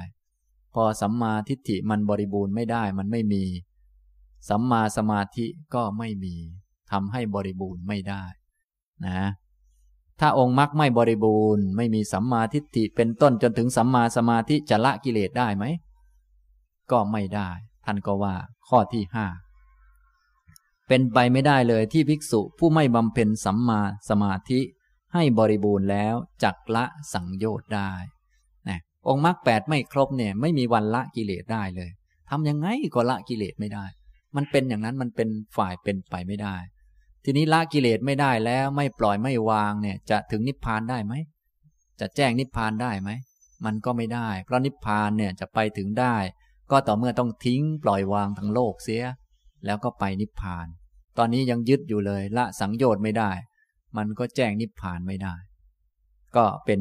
[0.74, 3.44] พอสัมมาทิฏฐิมันบริบูรณ์ไม่ได้มันไม่มี
[4.48, 6.34] สัมมาสมาธิก็ไม่มี
[6.90, 8.24] ทำให้บริบูรณ์ไม่ได้
[9.06, 9.20] นะ
[10.20, 15.64] ถ้าองค์มรรคไม่บริบูรณ์ ไม่มีสัมมาทิฏฐิเป็นต้นจนถึงสัมมาสมาธิจะละกิเลสได้ไหม
[16.92, 17.50] ก็ไม่ได้
[17.84, 18.34] ท่านก็ว่า
[18.68, 19.26] ข้อที่ห้า
[20.88, 24.60] เป็นไปไม่ได้เลยที่ภิกษุผู้ไม่บำเพ็ญสัมมาสมาธิ
[25.14, 27.92] ให้บริบูรณ์แล้วจักละสังโยชน์ได้
[28.68, 28.78] นะ
[29.08, 31.90] องค์มรรคแปดไม่ครบเนี่ยไม่มีวันละกิเลสได้เลย
[32.30, 33.84] ทำยังไงก็ละกิเลสไม่ได้
[34.36, 36.56] มันเป็นอย่างนั้นมันเป็นฝ่ายเป็นไปไม่ได้
[37.24, 41.14] ทีนี้ละกิเลสไม่ได้แล้วไม่ปล่อยไม่วางเนี่ยจะถึงนิพพานได้ไหม
[42.00, 43.10] จะแจ้งนิพพานได้ไหม
[43.64, 46.16] มันก็ไม่ได้ เพราะนิพพานเนี่ยจะไปถึงได้
[46.70, 49.04] ก็ต่อเมื่อต้องทิ้งปล่อยวางทั้งโลกเสีย
[49.66, 50.66] แล้วก็ไปนิพพาน
[51.18, 53.30] ตอนนี้ยังยึดอยู่เลยละสังโยชน์ไม่ได้
[53.96, 55.34] มันก็แจ้งนิพพานไม่ได้
[56.36, 56.80] ก็เป็น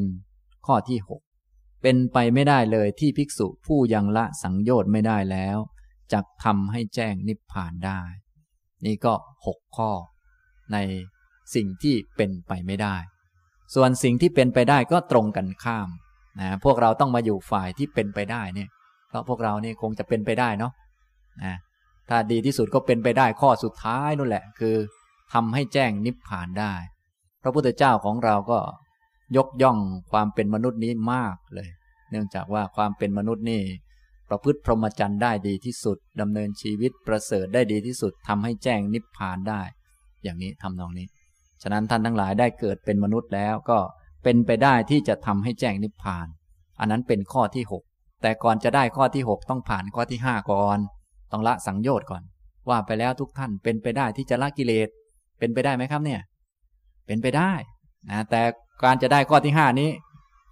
[0.66, 1.20] ข้อที่หก
[1.82, 5.58] เป็นไปไม่ได้เลยที่ภิกษุผู้ยังละสังโยชน์ไม่ได้แล้ว
[6.12, 8.00] จะทำให้แจ้งนิพพานได้
[8.84, 9.14] นี่ก็
[9.46, 9.90] หกข้อ
[10.72, 10.76] ใน
[11.54, 12.96] สิ่งที่เป็นไปไม่ได้
[13.74, 15.88] ส่วนสิ่งที่เป็นไปได้ก็ตรงกันข้าม
[16.40, 18.68] นะพวกเราต้องมาอยู่ฝ่ายที่เป็นไปได้เนี่ย
[19.10, 20.72] เพราะพวกเรานี่คงจะเป็นไปได้เนาะ
[21.44, 21.56] นะ
[22.08, 24.76] ถ้าดีที่สุดก็เป็นไปได้ข้อสุดท้ายนั่นแหละ คือ
[25.32, 26.74] ทำให้แจ้งนิพพานได้
[27.42, 28.58] พระพุทธเจ้าของเราก็
[29.36, 29.78] ยกย่อง
[30.12, 31.68] ความเป็นมนุษย์นี้มากเลย
[32.10, 33.62] เนื่องจากว่าความเป็นมนุษย์นี่
[34.28, 39.62] ประพฤติพรหมจรรย์ได้ดีที่สุดดำเนินชีวิตประเสริฐได้ดีที่สุดทำให้แจ้งนิพพานได้
[40.22, 41.06] อย่างนี้ทำนองนี้
[41.62, 43.78] ฉะนั้นท่านทั้งหลายได้เกิดเป็นมนุษย์แล้วก็
[44.24, 46.26] เป็นไปได้ที่จะทำให้แจ้งนิพพาน
[46.80, 47.89] อันนั้นเป็นข้อที่6
[48.22, 50.78] แต่ก่อนจะได้ข้อที่ 6 ต้องผ่านข้อที่ 5 ก่อน
[51.32, 52.22] ต้องละสังโยชน์ก่อน
[52.68, 54.88] ว่าไปแล้วทุกท่านเป็นไปได้ที่จะละกิเลส
[55.38, 56.20] เป็นไปได้ไหมครับเนี่ย
[57.06, 57.52] เป็นไปได้
[58.10, 58.42] นะแต่
[58.84, 59.90] การจะได้ข้อที่ 5 นี้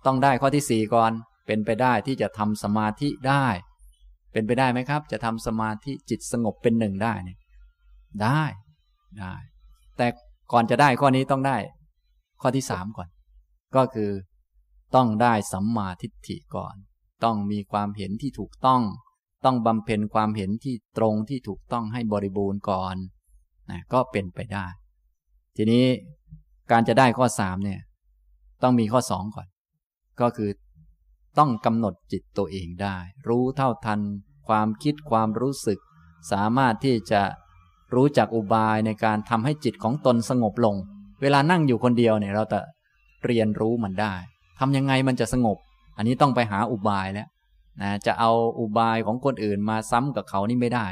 [0.06, 1.12] ต้องได้ข้อที่ 4 ก่อน
[1.46, 3.46] เป็นไปได้ที่จะทำสมาธิได้
[4.32, 7.38] เป็นไปได้ไหมครับ จะทำสมาธิจิตสงบเป็นหนึ่งได้เนี่ย
[8.22, 8.42] ได้
[9.18, 9.34] ได้
[9.96, 10.06] แต่
[10.52, 11.56] ก่อนจะได้ข้อนี้ต้องได้
[12.42, 13.08] ข้อที่สามก่อน
[13.76, 14.10] ก็คือ
[14.94, 16.74] ต้องได้สัมมาทิฏฐิก่อน
[17.24, 18.82] ต้องมีความเห็นที่ถูกต้อง
[19.44, 22.96] ต้องบำเพ็ญความเห็นที่ตรงที่ถูกต้องให้บริบูรณ์ก่อน
[23.70, 24.66] นะก็เป็นไปได้
[25.56, 25.84] ทีนี้
[26.70, 27.80] การจะได้ข้อสามเนี่ย
[28.62, 29.48] ต้องมีข้อสองก่อน
[30.20, 30.50] ก็คือ
[31.38, 32.96] ต้องกำหนดจิตตัวเองได้
[33.28, 34.00] รู้เท่าทัน
[34.48, 35.78] ความคิดความรู้สึก
[36.32, 37.22] สามารถที่จะ
[37.94, 40.76] รู้จักอุบายในการทำให้จิตของตนสงบลง
[41.22, 42.60] เวลานั่งอยู่คนเดียวเนี่ย เราจะ
[43.26, 44.14] เรียนรู้มันได้
[44.58, 45.58] ทำยังไงมันจะสงบ
[45.98, 47.28] อันนี้ต้องไปหาอุบายแล้ว
[47.82, 48.30] นะจะเอา
[48.60, 50.86] อุบายของคนอื่นมาซ้ำกับเขานี่ไม่ได้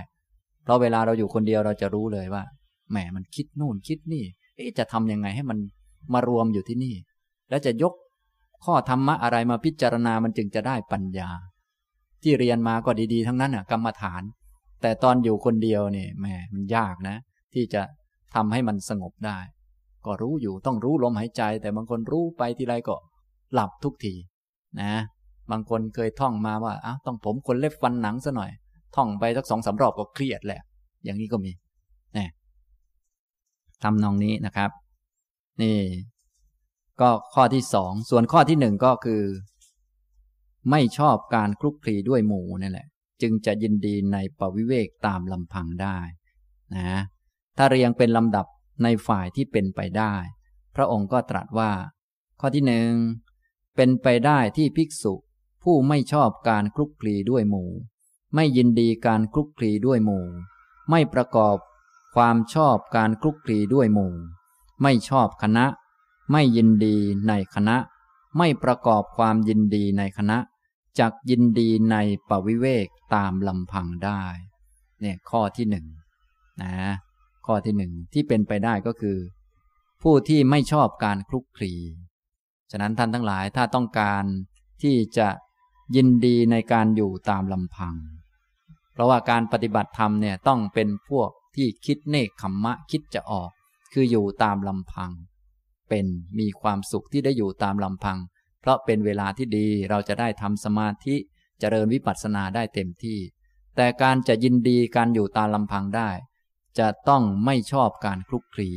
[0.62, 2.42] เพราะเวลาเราอยู่คนเดียวเราจะรู้เลยว่า
[2.90, 4.24] แหมมันคิดนู่นคิดนี่
[4.78, 5.58] จะทำยังไงให้มัน
[6.14, 6.94] มารวมอยู่ที่นี่
[7.50, 7.92] แล้วจะยก
[8.64, 11.30] ข้อธรรมะอะไรมาพิจารณามันจึงจะได้ปัญญา
[12.22, 14.22] ที่เรียนมาก็ดีๆ ทั้งนั้นอะกรรมฐาน
[14.82, 17.16] แต่ตอนอยู่คนเดียวเนี่ยแหมมันยากนะ
[17.54, 17.82] ที่จะ
[18.34, 19.38] ทำให้มันสงบได้
[20.06, 22.96] ก็รู้อยู่ต้องรู้ลมหายใจ แต่บางคนรู้ไปทีไรก็
[23.54, 24.14] หลับทุกที
[24.80, 24.92] นะ
[25.50, 28.50] บางคนเคยท่องมาว่าอ้าต้องผมคนเล็บฟันหนังซะหน่อย
[28.96, 30.60] ท่องไปสักสองสารอบก็เครียดแหละ
[31.04, 31.52] อย่างนี้ก็มี
[32.16, 32.26] นี่
[33.82, 34.70] ทำนองนี้นะครับ
[35.62, 35.78] นี่
[37.00, 39.22] ก็ข้อที่สองส่วนข้อที่หนึ่งก็คือ
[40.70, 42.86] ไม่ชอบการคลุกคลีด้วยหมูนี่แหละ
[43.22, 45.98] จึงจะยินดีในปวิเวกตามลำพังได้
[46.76, 47.00] นะ
[47.56, 48.46] ถ้าเรียงเป็นลำดับ
[48.82, 50.14] ในฝ่ายที่เป็นไปได้
[50.76, 51.70] พระองค์ก็ตรัสว่า
[52.40, 52.90] ข้อที่หนึ่ง
[53.76, 55.14] เป็นไปได้ที่ภิกษุ
[55.62, 57.70] ผู้ไม่ชอบการคลุกคลีด้วยหมู่
[58.34, 60.26] ไม่ยินดีการคลุกคลีด้วยหมู่
[60.90, 61.56] ไม่ประกอบ
[62.14, 64.14] ความชอบการคลุกคลีด้วยหมู่
[64.82, 65.66] ไม่ชอบคณะ
[66.32, 66.96] ไม่ยินดี
[67.28, 67.76] ในคณะ
[68.38, 70.38] ไม่ประกอบความยินดีในคณะ
[70.98, 71.96] จักยินดีใน
[72.28, 74.22] ปวิเวกตามลำพังได้
[75.00, 75.86] เนี่ยข้อที่หนึ่ง
[76.62, 76.74] นะ
[77.46, 79.18] ข้อที่หนึ่งที่เป็นไปได้ก็คือ
[80.02, 81.72] ผู้ที่ไม่ชอบการคลุกคลี
[82.70, 84.24] ฉะนั้นท่านทั้งหลายถ้าต้องการ
[84.82, 85.28] ที่จะ
[85.96, 87.94] ยินดีในการอยู่ตามลำพัง
[88.92, 93.50] เพราะว่าการปฏิบัติธรรมเนี่ยต้องเป็นพวกที่คิดเนคขมมะคิดจะออก
[93.92, 95.10] คืออยู่ตามลำพัง
[95.88, 96.06] เป็น
[96.38, 98.18] มีความสุขที่ได้อยู่ตามลำพัง
[98.60, 101.20] เพราะเป็นเวลาที่ดีเราจะได้ทำสมาธิจ
[101.60, 103.18] เจริญวิปัสสนาได้เต็มที่
[103.76, 106.10] แต่การจะยินดีการอยู่ตามลำพังได้
[106.78, 108.70] จะต้องไม่ชอบการคลุกคลี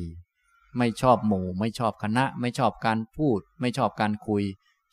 [0.78, 4.43] ไม่ชอบหมู่ ไม่ชอบคณะ ไม่ชอบการพูด ไม่ชอบการคุย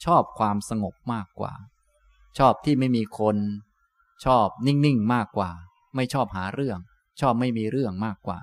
[0.04, 1.52] ชอบความสงบมากกว่า
[2.38, 3.36] ชอบที่ไม่มีคน
[4.24, 5.50] ชอบนิ่งๆมากกว่า
[5.96, 6.78] ไม่ชอบหาเรื่อง
[7.20, 8.38] ชอบไม่มีเรื่องมากกว่า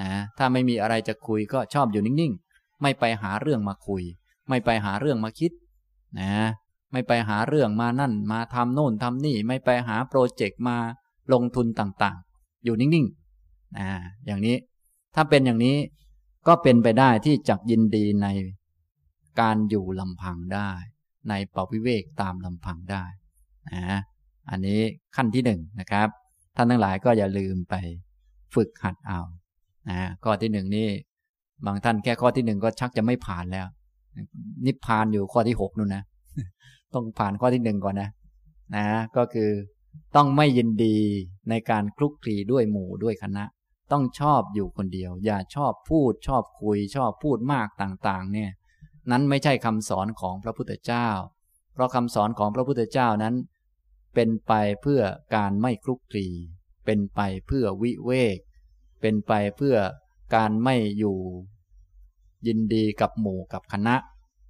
[0.00, 4.02] นะถ้าไม่มีอะไรจะคุยก็ชอบอยู่นิ่งๆ ไม่ไปหาเรื่องมาคุย
[4.48, 5.52] ไม่ไปหาเรื่องมาคิด
[6.20, 6.32] นะ
[6.92, 10.76] ไม่ไปหาเรื่องมานั่น มาทำโน่นทำนี่ ไม่ไปหาโปรเจกต์มา
[11.32, 13.88] ลงทุนต่างๆ อยู่นิ่งๆนะ
[14.26, 14.56] อย่างนี้
[15.14, 15.76] ถ้าเป็นอย่างนี้
[16.46, 18.26] ก็เป็นไปได้ที่จักยินดีใน
[19.40, 20.70] การอยู่ลำพังได้
[21.28, 23.04] ในปวิเวกตามลำพังได้
[23.74, 23.98] นะ
[24.50, 24.80] อันนี้
[25.16, 26.08] ขั้นที่หนึ่งนะครับ
[26.56, 27.74] ท่านทั้งหลายก็อย่าลืมไป
[28.54, 29.20] ฝึกหัดเอา
[29.88, 30.88] นะข้อที่หนึ่งนี่
[31.66, 33.66] บางท่านแค่ข้อที่หนึ่งก็ชักจะไม่ผ่านแล้ว
[34.66, 36.02] นิพพานอยู่ข้อที่หกนู่นนะ
[36.94, 38.08] ต้องผ่านข้อที่หนึ่งก่อนนะ
[38.76, 38.86] นะ
[39.16, 39.50] ก็คือ
[40.16, 40.96] ต้องไม่ยินดี
[41.50, 43.44] ในการคลุกคลีด้วยหมู่ด้วยคณะ
[43.92, 48.50] ต้องชอบอยู่คนเดียว อย่าชอบพูดชอบคุย ชอบพูดมากต่างๆ เนี่ย
[49.10, 51.08] นั้นไม่ใช่คำสอนของพระพุทธเจ้า
[51.74, 53.34] เพราะคำสอนของพระพุทธเจ้านั้น
[54.14, 55.02] เป็นไปเพื่อ
[55.36, 56.28] การไม่คลุกคลี
[56.86, 58.38] เป็นไปเพื่อวิเวก
[59.00, 59.76] เป็นไปเพื่อ
[60.34, 61.18] การไม่อยู่
[62.46, 63.96] ยินดีกับหมู่กับคณะ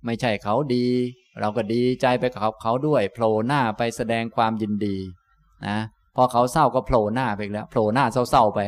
[0.05, 0.87] ไม่ใช่เขาดี
[1.41, 4.97] เราก็ดีใจไปกับเขาด้วยโผล่หน้าไปแสดงความยินดี
[5.67, 5.79] นะ
[6.17, 8.61] พอเขาเศร้าก็โผล่หน้าไปแล้วโผล่หน้าเศร้าๆไป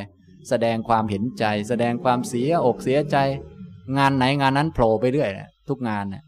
[0.49, 3.17] แสดงความเห็นใจ แสดงความเสียอกเสียใจ
[3.99, 5.31] งานไหนงานนั้นโผล่ไปเรื่อย
[5.69, 6.23] ทุกงานนะ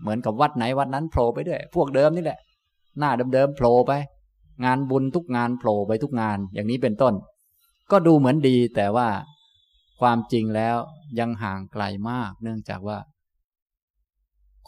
[0.00, 2.38] เหมือนกับวัดไหนวัดนั้นโผล่ไปเรื่อยพวกเดิมนี่แหละ
[2.98, 3.92] หน้าเดิมๆโผล่ไป
[4.64, 7.14] งานบุญทุกงานโผล่ไปทุกงาน อย่างนี้เป็นต้น
[7.90, 9.08] ก็ดูเหมือนดีแต่ว่า
[10.00, 10.76] ความจริงแล้ว
[11.18, 12.98] ยังห่างไกลมาก เนื่องจากว่า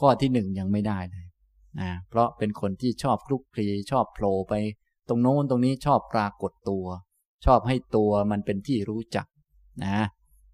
[0.01, 1.27] ข้อที่หนึ่งยังไม่ได้เลย
[1.81, 4.55] นะเพราะเป็นคนที่ชอบคลุกคลีชอบโผล่ไป
[5.09, 6.87] ตรงโน้นตรงนี้ชอบปรากฏตัว
[7.45, 9.27] ชอบให้ตัวมันเป็นที่รู้จัก
[9.85, 10.07] นะ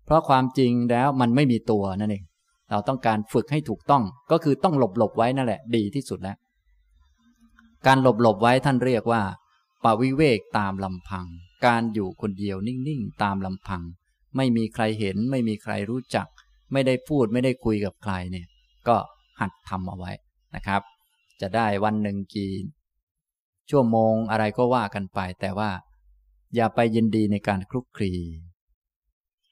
[0.05, 2.25] เพราะความจริงแล้วมันไม่มีตัวนั่นเอง
[2.71, 6.37] เราต้องการฝึกให้ถูกต้องก็คือต้องหลบหลบไว้นั่นแหละ ดีที่สุดแล้ว
[7.87, 9.23] การหลบหลบไว้ท่านเรียกว่า
[9.85, 11.27] ปวิเวกตามลำพัง
[11.67, 13.83] การอยู่คนเดียวนิ่งๆตามลำพัง
[14.37, 16.27] ไม่มีใครเห็น ไม่มีใครรู้จัก
[16.73, 18.47] ไม่ได้พูดไม่ได้คุยกับใครเนี่ย
[18.89, 18.97] ก็
[19.41, 20.13] หัดทำเอาไว้
[20.55, 20.83] นะครับ
[21.41, 22.53] จะได้วันหนึ่งกี่
[23.71, 25.71] ชั่วโมงอะไรก็ว่ากันไปแต่ว่า
[26.55, 28.13] อย่าไปยินดีในการคลุกคลี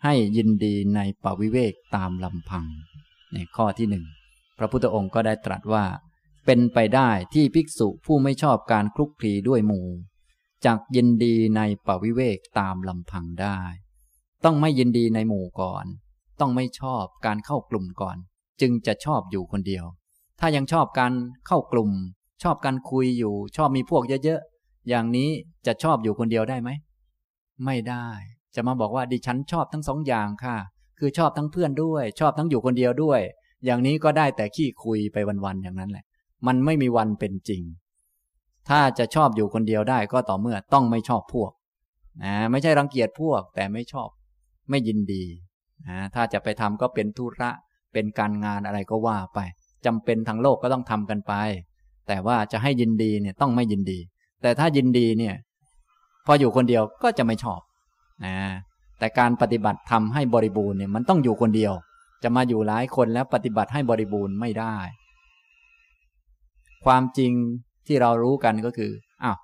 [0.05, 2.67] ให้ยินดีในปวิเวกตามลำพัง
[3.35, 4.05] ในข้อที่หนึ่ง
[4.59, 5.85] พระพุทธองค์ก็ได้ตรัสว่า
[6.47, 9.87] เป็นไปได้ที่ภิกษุผู้ไม่ชอบการคลุกคลีด้วยหมู่
[10.65, 13.61] จักยินดีในปวิเวกตามลำพังได้
[14.45, 15.85] ต้องไม่ยินดีในหมู่ก่อน
[16.41, 18.17] ต้องไม่ชอบการเข้ากลุ่มก่อน
[18.61, 19.85] จึงจะชอบอยู่คนเดียว
[20.41, 21.13] ถ้ายังชอบการ
[21.47, 21.91] เข้ากลุ่ม
[22.43, 25.29] ชอบการคุยอยู่ ชอบมีพวกเยอะๆอย่างนี้
[25.67, 26.71] จะชอบอยู่คนเดียวได้ไหม
[27.65, 28.09] ไม่ได้
[28.55, 30.57] จะมาบอกว่าดิฉันชอบทั้งสองอย่างค่ะ
[30.99, 33.21] คือชอบทั้งเพื่อนด้วย ชอบทั้งอยู่คนเดียวด้วย
[33.65, 36.05] อย่างนี้ก็ได้แต่ขี้คุยไปวันๆอย่างนั้นแหละ
[36.47, 37.63] มันไม่มีวันเป็นจริง
[38.69, 41.51] ถ้าจะชอบอยู่คนเดียวได้ก็ต่อเมื่อต้องไม่ชอบพวก
[42.23, 44.09] นะไม่ใช่รังเกียจพวกแต่ไม่ชอบ
[44.71, 45.25] ไม่ยินดี
[45.89, 47.51] นะถ้าจะไปทำก็เป็นธุระ
[47.93, 49.39] เป็นการงานอะไรก็ว่าไป
[49.87, 51.33] จำเป็นทางโลกก็ต้องทำกันไป
[52.09, 53.99] แต่ว่าจะให้ยินดีเนี่ยต้องไม่ยินดี
[54.43, 55.35] แต่ถ้ายินดีเนี่ย
[56.27, 57.61] พออยู่คนเดียวก็จะไม่ชอบ
[58.25, 58.37] นะ
[58.99, 61.73] แต่การปฏิบัติทำให้บริบูรณ์เนี่ยมันต้องอยู่คนเดียว
[62.23, 64.77] จะมาอยู่หลายคนแล้วปฏิบัติให้บริบูรณ์ไม่ได้
[66.85, 67.33] ความจริง
[67.87, 68.93] ที่เรารู้กันก็คือ
[69.23, 69.37] อ้าว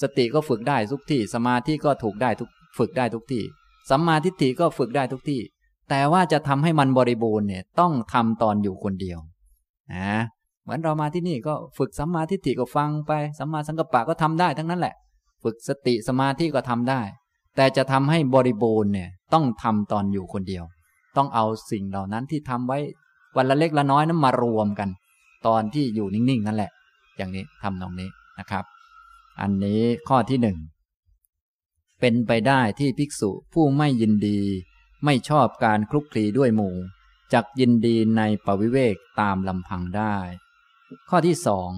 [0.00, 3.42] สติก็ฝึกได้ทุกที่ สมาธิก็ถูกได้ทุกฝึกได้ทุกที่
[3.90, 5.40] สัมมาทิฏฐิก็ฝึกได้ทุกที่
[5.90, 9.18] แต่ว่าจะทำให้มันบริบูรณ์เนี่ยต้องทำตอนอยู่คนเดียว
[9.94, 10.20] นะ
[10.62, 14.94] เหมือนเรามาที่นี่ก็ฝึกสัมมาทิฏฐิก็ฟังไปสัมมาสังกัปปะก็ทำได้ทั้งนั้นแหละ
[15.44, 17.02] ฝึกสติสมาธิก็ทำได้
[17.56, 20.64] แต่จะทำให้บริบูรณ์เนี่ยต้องทำตอนอยู่คนเดียว
[21.16, 22.78] ต้องเอาสิ่งเหล่านั้นที่ทำไว้
[23.36, 24.88] วันละเล็กละน้อยนั้นมารวมกัน
[25.46, 26.70] ตอนที่อยู่นิ่งๆนั่นแหละ
[27.16, 28.64] อย่างนี้ทำตรงนี้นะครับ
[29.40, 30.58] อันนี้ข้อที่หนึ่ง
[32.00, 34.40] เป็นไปได้ที่ภิกษุผู้ไม่ยินดี
[35.04, 36.74] ไม่ชอบการคลุกคลีด้วยหมู่
[37.32, 40.16] จักยินดีในปวิเวกตามลำพังได้
[41.10, 41.70] ข้อที่สอง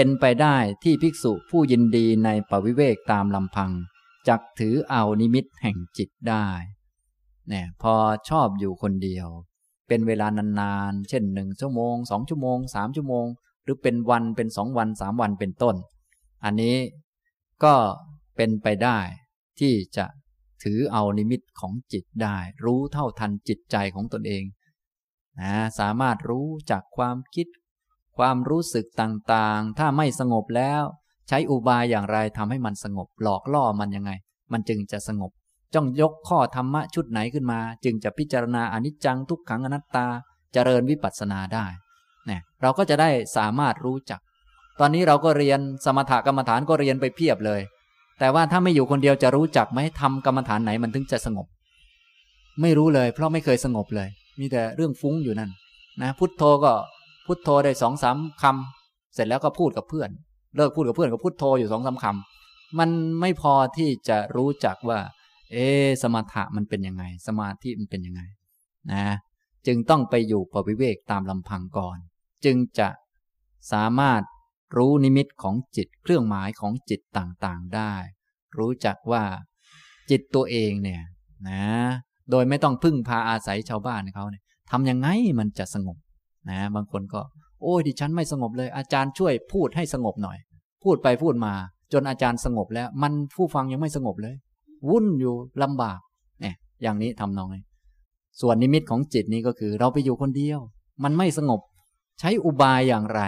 [0.00, 3.70] เป็นไปได้ที่ภิกษุผู้ยินดีในปวิเวกตามลำพัง
[4.28, 6.46] จักถือเอานิมิตแห่งจิตได้
[7.48, 7.94] เนี่ยพอ
[8.28, 9.28] ชอบอยู่คนเดียว
[9.88, 10.26] เป็นเวลา
[10.60, 13.26] นานๆ เช่นหนึ่งชั่วโมงสองชั่วโมงสามชั่วโมง
[13.64, 15.76] หรือเป็นวันเป็นสองวันสามวันเป็นต้น
[16.44, 16.76] อันนี้
[17.64, 17.74] ก็
[18.36, 18.98] เป็นไปได้
[19.60, 20.06] ที่จะ
[20.62, 24.44] ถือเอานิมิตของจิตได้ รู้เท่าทันจิตใจของตนเอง
[25.40, 27.46] นะสามารถรู้จากความคิด
[28.18, 30.82] ความรู้สึกต่างๆ ถ้าไม่สงบแล้ว
[31.28, 34.10] ใช้อุบายอย่างไรทำให้มันสงบ หลอกล่อมันยังไง
[34.52, 35.30] มันจึงจะสงบ
[35.74, 40.06] จ้องยกข้อธรรมะชุดไหนขึ้นมา จึงจะพิจารณาอนิจจังทุกขังอนัตตา
[40.52, 41.66] เจริญวิปัสสนาได้
[42.26, 44.20] เนี่ยเราก็จะได้สามารถรู้จัก
[44.80, 47.60] ตอนนี้เราก็เรียนสมถกรรมฐานก็เรียนไปเพียบเลย
[48.18, 51.46] แต่ว่าถ้าไม่อยู่คนเดียวจะรู้จักไหมทำกรรมฐานไหนมันถึงจะสงบ
[52.60, 54.08] ไม่รู้เลย เพราะไม่เคยสงบเลย
[54.40, 55.50] มีแต่เรื่องฟุ้งอยู่นั่น
[56.02, 56.72] นะพุทโธก็
[57.28, 60.10] พุทโธได้สองสามคำเสร็จแล้วก็พูดกับเพื่อน
[60.56, 64.98] เลิกพูดกับเพื่อนก็พุทโธอยู่สองสาคำมันไม่พอที่จะรู้จักว่า
[65.52, 65.56] เอ
[66.02, 68.22] สมถะมันเป็นยังไง สมาธิมันเป็นยังไง
[68.92, 69.04] นะ
[69.66, 71.98] จึงต้องไปอยู่ปวิเวกตามลำพังก่อน
[72.44, 72.88] จึงจะ
[73.72, 74.22] สามารถ
[74.76, 77.94] รู้นิมิตของจิตเครื่องหมายของจิตต่างๆได้
[78.58, 79.24] รู้จักว่า
[80.10, 81.02] จิตตัวเองเนี่ย
[81.48, 81.64] นะ
[82.30, 85.08] โดยไม่ต้องพึ่งพาอาศัยชาวบ้านเขาเนี่ยทำยังไง
[85.38, 85.96] มันจะสงบ
[86.74, 87.20] บางคนก็
[87.62, 90.38] โอ้ยดิฉันไม่สงบเลย อาจารย์ช่วยพูดให้สงบหน่อย
[90.84, 91.52] พูดไปพูดมา
[91.92, 94.34] จนอาจารย์สงบแล้ว มันผู้ฟังยังไม่สงบเลย
[94.88, 95.98] วุ่นอยู่ลำบาก
[96.40, 96.46] แหม
[96.82, 97.62] อย่างนี้ทำนองนี้
[98.40, 100.60] ส่วนนิมิตของจิตนี้ก็คือ เราไปอยู่คนเดียว
[101.04, 101.60] มันไม่สงบ
[102.20, 103.22] ใช้อุบายอย่างไร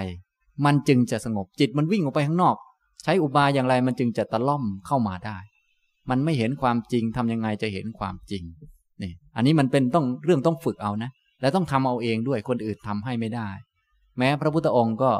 [0.64, 2.56] มันจึงจะสงบจิตมันวิ่งออกไปข้างนอก
[3.02, 5.38] ใช้อุบายอย่างไรมันจึงจะตะล่อมเข้ามาได้
[6.10, 8.42] มันไม่เห็นความจริงทำยังไงจะเห็นความจริง
[9.02, 11.10] นี่อันนี้มันเป็นต้องเรื่องต้องฝึกเอานะ
[11.40, 13.50] และต้องทำเอาเองด้วยคนอื่นทำให้ไม่ได้
[14.18, 15.12] แม้พระพุทธองค์ก็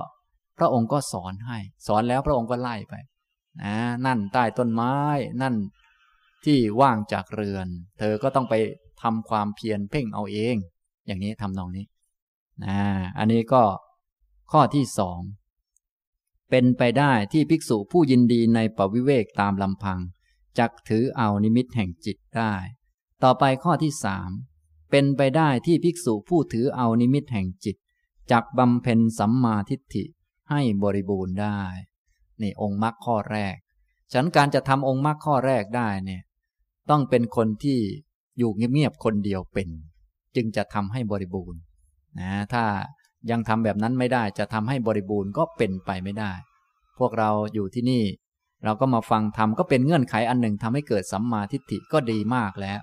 [0.58, 2.94] พระองค์ก็สอนให้ สอนแล้วพระองค์ก็ไล่ไป
[3.62, 4.94] นะนั่นใต้ต้นไม้
[5.42, 5.54] นั่น
[6.44, 7.66] ที่ว่างจากเรือน
[7.98, 8.54] เธอก็ต้องไป
[9.02, 10.56] ทำความเพียรเพ่งเอาเอง
[11.06, 11.84] อย่างนี้ทำนองนี้
[12.64, 12.80] นะ
[13.18, 13.62] อันนี้ก็
[14.52, 15.20] ข้อที่สอง
[16.50, 19.98] เป็นไปได้ที่ภิกษุผู้ยินดีในปวิเวกตามลำพัง
[20.58, 22.54] จักถือเอานิมิตแห่งจิตได้
[23.22, 24.30] ต่อไปข้อที่สาม
[24.90, 27.76] เป็นไปได้ที่ภิกษุผู้ถือเอานิมิตแห่งจิต
[28.30, 30.04] จักบำเพ็ญสัมมาทิฏฐิ
[30.50, 31.60] ให้บริบูรณ์ได้
[32.40, 33.56] นี่องค์มรรคข้อแรก
[34.12, 36.22] ฉันการจะทำองค์มรรคข้อแรกได้เนี่ย
[36.90, 37.78] ต้องเป็นคนที่
[38.38, 39.68] อยู่เงียบๆคนเดียวเป็น
[40.36, 41.60] จึงจะทำให้บริบูรณ์
[42.20, 42.64] นะถ้า
[43.30, 46.32] ยังทำแบบนั้นไม่ได้จะทำให้บริบูรณ์ก็เป็นไปไม่ได้
[46.98, 48.04] พวกเราอยู่ที่นี่
[48.64, 52.80] เราก็มาฟังทำก็เป็นเงื่อนไขอันหนึ่งทำให้เกิดสัมมาทิฏฐิก็ดีมากแล้ว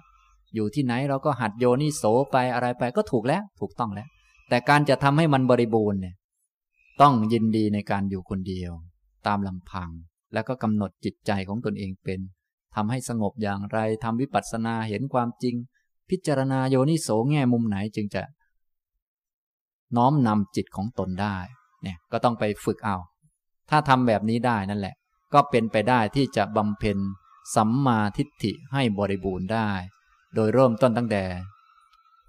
[0.56, 4.08] อยู่ที่ไหนเราก็หัดโยนิโสไปอะไรไปก็ถูกแล้ว ถูกต้องแล้ว
[4.50, 6.16] แต่การจะทำให้มันบริบูรณ์เนี่ย
[7.02, 8.72] ต้องยินดีในการอยู่คนเดียว
[9.28, 9.90] ตามลำพัง
[10.34, 12.20] แล้วก็กำหนดจิตใจของตนเองเป็น
[12.76, 15.56] ทำให้สงบอย่างไรทำวิปัสสนาเห็นความจริง
[16.10, 18.24] พิจารณาโยนิโสแง่มุมไหนจึงจะ
[19.98, 21.38] น้อมนำจิตของตนได้
[21.84, 22.98] เนี่ยก็ต้องไปฝึกเอา
[23.70, 24.96] ถ้าทำแบบนี้ได้นั่นแหละ
[25.34, 26.98] ก็เป็นไปได้ที่จะบำเพ็ญ
[27.56, 29.70] สัมมาทิฏฐิให้บริบูรณ์ได้
[30.38, 31.24] โดยเริ่มต้นตั้งแต่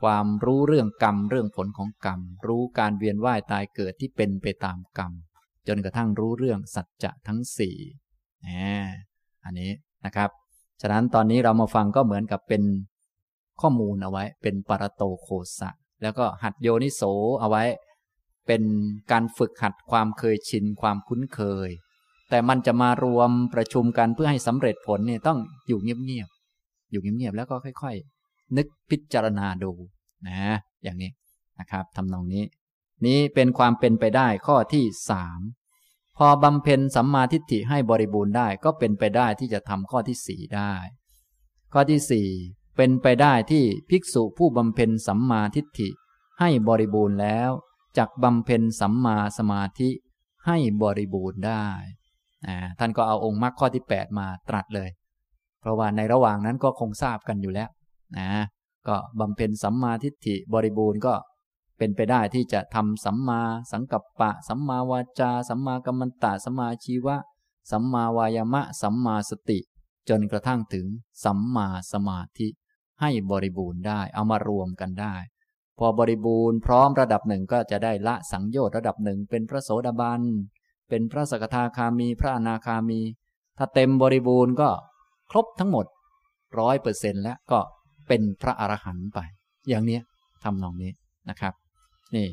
[0.02, 5.12] ความรู้เรื่องกรรมเรื่องผลของกรรม รู้การเวียนว่ายตายเกิดที่เป็นไปตามกรรม
[5.68, 7.76] จนกระทั่งรู้เรื่องสัจจะทั้งสี่
[9.44, 9.70] อันนี้
[10.06, 10.30] นะครับ
[10.80, 12.62] ฉะนั้นตอนนี้เรามาฟังก็เหมือนกับเป็น
[13.60, 15.28] ข้อมูลเอาไว้ เป็นปรโตโค
[15.58, 15.70] สะ
[16.02, 17.02] แล้วก็หัดโยนิโส
[17.40, 17.64] เอาไว้
[18.46, 18.62] เป็น
[19.12, 21.70] การฝึกหัดความเคยชินความคุ้นเคย
[22.30, 25.38] แต่มันจะมารวมประชุมกันเพื่อให้สำเร็จผลเนี่ยต้อง
[25.68, 26.28] อยู่เงียบ
[26.90, 29.72] อยู่เงียบๆแล้วก็ค่อย ๆ นึกพิจารณาดู
[30.28, 31.10] นะ อย่างนี้
[31.60, 32.44] นะครับทำนองนี้
[33.06, 35.40] นี้เป็นความเป็นไปได้ข้อที่สาม
[36.16, 40.72] พอบำเพ็ญสัมมาทิฏฐิให้บริบูรณ์ได้ก็เป็นไปได้ที่จะทำข้อที่สี่ได้
[41.72, 42.28] ข้อที่สี่
[42.76, 45.88] เป็นไปได้ที่ภิกษุผู้บำเพ็ญสัมมาทิฏฐิ
[46.40, 47.50] ให้บริบูรณ์แล้ว
[47.98, 49.90] จักบำเพ็ญสัมมาสมาธิ
[50.46, 51.66] ให้บริบูรณ์ได้
[52.78, 54.88] ท่านก็เอาองค์มรรคข้อที่ 8 มาตรัสเลย
[55.68, 57.68] ราะว่าในระหว่างนั้นก็คงทราบกันอยู่แล้ว
[58.18, 58.28] นะ
[58.88, 61.14] ก็บำเพ็ญสัมมาทิฏฐิบริบูรณ์ก็
[61.78, 63.40] เป็นไปได้ที่จะทำสัมมา
[63.72, 67.16] สังกัปปะ สัมมาวาจา สัมมากัมมันตะ สัมมาชีวะ
[67.70, 69.58] สัมมาวายามะ สัมมาสติ
[70.08, 70.86] จนกระทั่งถึง
[71.24, 72.48] สัมมาสมาธิ
[73.00, 75.14] ให้บริบูรณ์ได้เอามารวมกันได้
[75.78, 80.22] พอบริบูรณ์พร้อมระดับหนึ่งก็จะได้ละสังโยชน์ระดับหนึ่งเป็นพระโสดาบัน
[80.88, 83.00] เป็นพระสกทาคามีพระอนาคามี
[83.58, 84.70] ถ้าเต็มบริบูรณ์ก็
[85.30, 85.86] ครบทั้งหมด
[86.58, 87.58] ร้อยเปอร์เซ็นต์แล้วก็
[88.08, 89.18] เป็นพระอรหันต์ไป
[89.68, 89.98] อย่างนี้
[90.44, 90.92] ทำนองนี้
[91.28, 91.54] นะครับ
[92.16, 92.28] นี่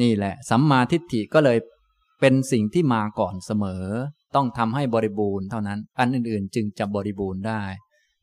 [0.00, 1.58] นี่แหละ สัมมาทิฏฐิก็เลย
[2.20, 3.84] เป็นสิ่งที่มาก่อนเสมอ
[4.34, 7.62] ต้องทำให้บริบูรณ์เท่านั้น อันอื่นๆ จึงจะบริบูรณ์ได้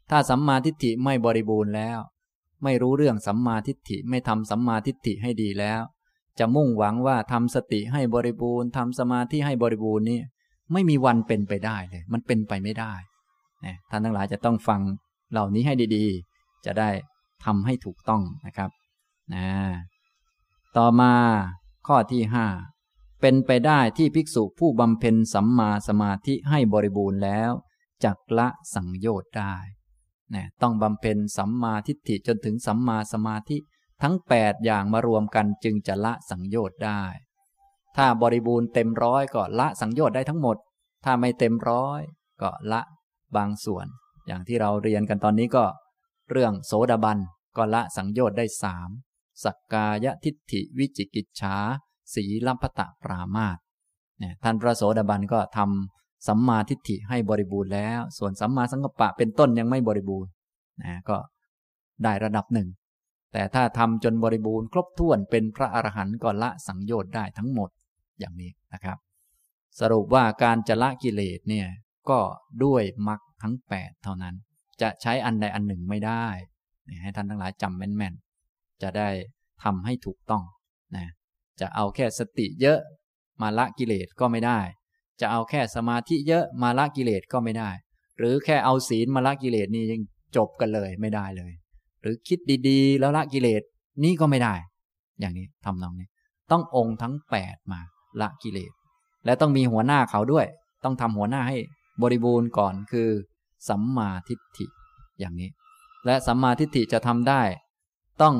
[0.10, 2.00] ถ้าสัมมาทิฏฐิไม่บริบูรณ์แล้ว
[2.64, 5.82] ไม่รู้เรื่องสัมมาทิฏฐิไม่ทำสัมมาทิฏฐิให้ดีแล้ว
[6.40, 10.20] จะมุ่งหวังว่าทำสติให้บริบูรณ์ทำสมาธิให้บริบูรณ์นี่
[10.72, 12.94] ไม่มีวันเป็นไปได้เลย มันเป็นไปไม่ได้
[13.90, 14.82] ท่านทั้งหลายจะต้องฟัง
[15.32, 16.90] เหล่านี้ให้ดีๆ จะได้
[17.46, 18.70] ทำให้ถูกต้องนะครับ
[19.34, 19.48] นะ
[20.78, 21.14] ต่อมา
[21.88, 22.48] ข้อที่ห้า
[23.22, 27.52] เป็นไปได้ที่ภิกษุผู้บำเพ็ญสัมมาสมาธิให้บริบูรณ์แล้ว
[28.04, 29.56] จักละสังโยชน์ได้
[30.36, 33.58] นะต้องบำเพ็ญสัมมาทิฏฐิจนถึงสัมมาสมาธิ
[34.02, 37.04] ทั้ง 8 อย่างมารวมกันจึงจะละสังโยชน์ได้
[37.98, 40.58] ถ้าบริบูรณ์เต็มร้อยก็ละสังโยชน์ได้ทั้งหมด
[41.06, 42.02] ถ้าไม่เต็มร้อย
[42.42, 42.82] ก็ละ
[43.38, 43.86] บางส่วน
[44.28, 45.66] อย่างที่เราเรียนกันตอนนี้ก็
[46.32, 47.18] เรื่องโสดาบัน
[47.58, 48.90] ก็ละสังโยชน์ได้สาม
[49.44, 51.56] สักกายทิฏฐิวิจิกิจฉา
[52.14, 53.58] สีลัมพตะปรามาต
[54.20, 60.30] เนี่ยท่านพระโสดาบันก็ทำสัมมาทิฏฐิให้บริบูรณ์แล้ว ส่วนสัมมาสังกัปปะเป็นต้นยังไม่บริบูรณ์
[60.82, 61.18] นะก็
[62.04, 62.68] ได้ระดับหนึ่ง
[63.34, 67.70] แต่ถ้าทำจนบริบูรณ์ครบถ้วนเป็นพระอรหันต์ก็ละสังโยชน์ได้ทั้งหมด
[68.20, 68.98] อย่างนี้นะครับ
[69.80, 71.68] สรุปว่าการจะละกิเลสเนี่ย
[72.10, 72.20] ก็
[72.64, 74.36] ด้วยมรรคทั้ง 8 เท่านั้น
[74.82, 76.26] จะใช้อันใดอันหนึ่งไม่ได้
[77.04, 79.10] ให้ท่านทั้งหลายจำแม่นๆ จะได้
[79.64, 80.44] ทำให้ถูกต้อง
[80.96, 81.08] นะ
[81.60, 82.80] จะเอาแค่สติเยอะ
[83.42, 84.60] มาละกิเลสก็ไม่ได้
[85.22, 87.70] จะเอาแค่สมาธิเยอะมาละกิเลสก็ไม่ได้
[88.18, 90.02] หรือแค่เอาศีลมาละกิเลสนี่ยัง
[90.36, 91.52] จบกันเลยไม่ได้เลย
[92.02, 92.40] หรือคิด
[92.70, 93.62] ดีๆ แล้วละกิเลส
[94.04, 94.56] นี่ก็ไม่ได้
[95.20, 96.08] อย่างนี้ทำนองนี้
[96.52, 97.82] ต้ององค์ทั้งแปดมา
[98.22, 98.72] ละกิเลส
[99.26, 100.46] และต้องมีหัวหน้าเขาด้วย
[100.84, 101.58] ต้องทำหัวหน้าให้
[102.02, 103.10] บริบูรณ์ก่อนคือ
[103.70, 104.66] สัมมาทิฏฐิ
[105.20, 105.50] อย่างนี้
[106.06, 107.42] และสัมมาทิฏฐิจะทำได้
[108.22, 108.36] ต้อง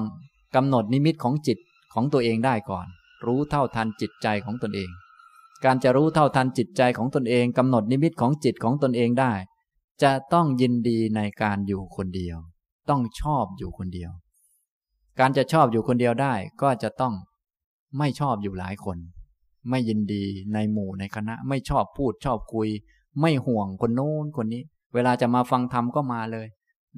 [0.56, 1.58] กำหนดนิมิตของจิต
[1.94, 2.88] ของตัวเองได้ก่อน
[3.26, 4.90] รู้เท่าทันจิตใจของตนเอง
[5.66, 9.34] การจะรู้เท่าทันจิตใจของตนเองกำหนดนิมิตของจิตของตนเองได้
[10.04, 12.38] จะต้องยินดีในการอยู่คนเดียว
[12.90, 14.12] ต้องชอบอยู่คนเดียว
[15.20, 17.14] การจะชอบอยู่คนเดียวได้ก็จะต้อง
[17.98, 18.98] ไม่ชอบอยู่หลายคน
[19.70, 22.68] ไม่ยินดีในหมู่ในคณะ ไม่ชอบพูดชอบคุย
[23.22, 24.62] ไม่ห่วงคนโน้นคนนี้
[24.94, 26.48] เวลาจะมาฟังธรรมก็มาเลย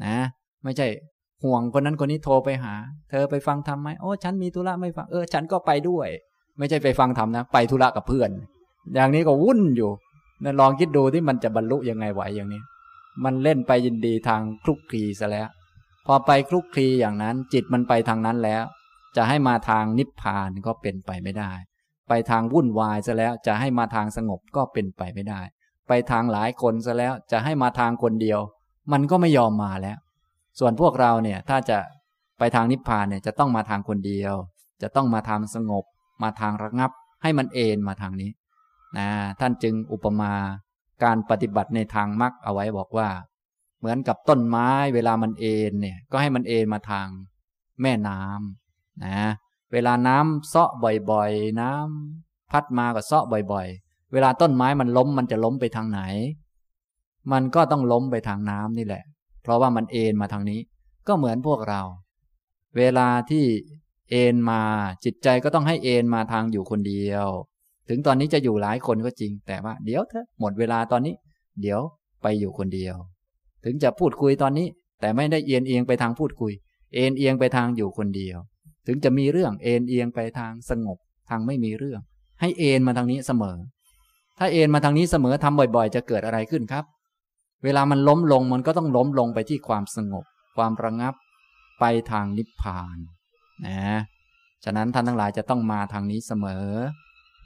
[0.04, 0.16] นะ
[0.64, 0.88] ไม่ใช่
[1.44, 2.74] ห่วงคนนั้นคนนี้โทรไปหา
[3.10, 6.08] เธอไปฟังธรรมไหมโอ้ฉันมีธุระไม่ฟังเออ ฉันก็ไปด้วย
[6.58, 8.30] ไม่ใช่ไปฟังธรรมนะ ไปธุระกับเพื่อน
[8.96, 9.90] อย่างนี้ก็วุ่นอยู่
[10.44, 12.62] นั่นลองคิดดูที่มันจะบรรลุยังไงไหวอย่างนี้
[13.24, 15.48] มันเล่นไปยินดีทางคลุกคลีซะแล้ว
[16.06, 18.64] พอไปคลุกคลีอย่างนั้น จิตมันไปทางนั้นแล้ว
[19.16, 21.52] จะให้มาทางนิพพานก็เป็นไปไม่ได้
[22.08, 25.42] ไปทางวุ่นวายซะแล้วจะให้มาทางสงบก็เป็นไปไม่ได้
[25.88, 28.40] ไปทางหลายคนซะแล้วจะให้มาทางคนเดียว
[28.92, 29.98] มันก็ไม่ยอมมาแล้ว
[30.60, 31.78] ส่วนพวกเราเนี่ยถ้าจะ
[32.40, 34.34] ไปทางนิพพานเนี่ยจะต้องมาทางคนเดียว
[34.82, 35.84] จะต้องมาทางสงบ
[36.24, 36.92] มาทางระงับ
[37.24, 38.32] ให้มันเอนมาทางนี้
[38.98, 39.08] นะ
[39.40, 40.34] ท่านจึงอุปมา
[41.04, 43.10] การปฏิบัติในทางมรรคเอาไว้บอกว่า
[43.80, 47.08] เหมือนกับต้นไม้เวลามันเอนเนี่ยก็ให้มันเอนมาทาง
[47.82, 49.30] แม่น้ำนะ
[49.74, 50.70] เวลาน้ำเซาะ
[51.12, 56.02] บ่อยๆ น้ำพัดมาก็เซาะบ่อยๆ เวลาต้นไม้มันล้มมันจะล้มไปทางไหน
[57.32, 59.04] มันก็ต้องล้มไปทางน้ำนี่แหละ
[59.44, 60.60] เพราะว่ามันเอ็นมาทางนี้
[61.08, 61.82] ก็เหมือนพวกเรา
[62.78, 63.46] เวลาที่
[64.12, 64.62] เอ็นมา
[65.04, 67.28] จิตใจก็ต้องให้เอ็นมาทางอยู่คนเดียว
[67.90, 71.16] ถึงตอนนี้จะอยู่หลายคนก็จริง แต่ว่าเดี๋ยวเถอะหมดเวลาตอนนี้
[71.62, 71.82] เดี๋ยว
[72.22, 72.96] ไปอยู่คนเดียว
[73.64, 74.68] ถึงจะพูดคุยตอนนี้
[75.02, 76.54] แต่ไม่ได้เอียนเอียงไปทางพูดคุย
[76.94, 78.38] เอ็นเอียงไปทางอยู่คนเดียว
[78.88, 80.98] ถึงจะมีเรื่องเอ็นเอียงไปทางสงบ
[81.30, 82.02] ทางไม่มีเรื่อง
[82.42, 83.58] ให้เอ็นมาทางนี้เสมอ
[84.40, 86.86] ถ้าเอ็นมาทางนี้เสมอทำบ่อยๆ จะเกิดอะไรขึ้นครับ
[87.64, 90.26] เวลามันล้มลงมันก็ต้องล้มลงไปที่ความสงบ
[90.58, 91.14] ความระงับ
[91.80, 92.98] ไปทางนิพพาน
[93.68, 94.00] นะ
[94.64, 96.68] ฉะนั้นท่านทั้งหลายจะต้องมาทางนี้เสมอ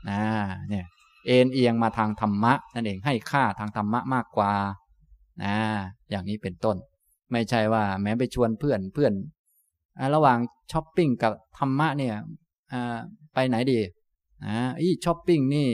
[0.10, 0.22] นะ
[0.70, 0.86] เนี่ย
[1.26, 4.54] เอ็นเอียงมาทางธรรมะนั่นเองให้ค่าทางธรรมะมากกว่า
[5.44, 5.56] นะ
[6.10, 6.78] อย่างนี้เป็นต้น
[7.32, 9.14] ไม่ใช่ว่าแม้ไปชวนเพื่อนเพื่อน
[10.16, 10.38] ระหว่าง
[10.72, 12.16] ช้อปปิ้งกับธรรมะเนี่ย
[13.34, 13.80] ไปไหนดี
[14.46, 15.68] นะอีช้อปปิ้งนี่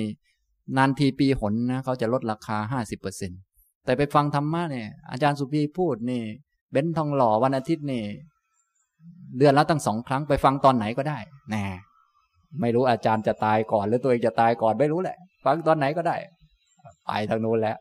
[0.77, 3.39] นานทีปีหนนะเขาจะลดราคาห้าสิบเปอร์เซ็นต์
[3.85, 6.23] แต่ไปฟังธรรมะเนี่ยอาจารย์สุภีพูดนี่
[6.71, 8.03] เบ้นทองหล่อวันอาทิตย์นี่
[9.37, 11.19] เดือนละตั้งสองครั้งไปฟังตอนไหนก็ได้
[11.51, 11.63] แน่
[12.61, 16.15] ไม่รู้อาจารย์จะตายก่อน หรือตัวเองจะตายก่อนไม่รู้แหละ ฟังตอนไหนก็ได้
[17.05, 17.77] ไปทางนู้นแล้ว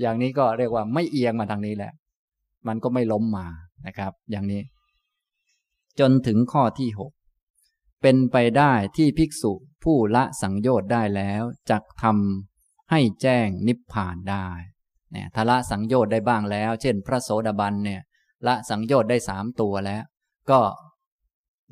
[0.00, 1.92] อย่างนี้ก็เรียกว่าไม่เอียงมาทางนี้แหละ
[2.68, 3.46] มันก็ไม่ล้มมา
[3.86, 4.60] นะครับ อย่างนี้
[6.00, 7.12] จนถึงข้อที่หก
[8.02, 9.52] เป็นไปได้ที่ภิกษุ
[9.84, 14.48] ผู้ละสังโยชน์ได้แล้วจักทำให้แจ้งนิพพานได้
[15.12, 18.00] เนี่ยทละสังโยชน์ได้บ้างแล้ว เช่น พระโสดาบันเนี่ย
[18.46, 20.02] ละสังโยชน์ได้สามตัวแล้ว
[20.50, 20.60] ก็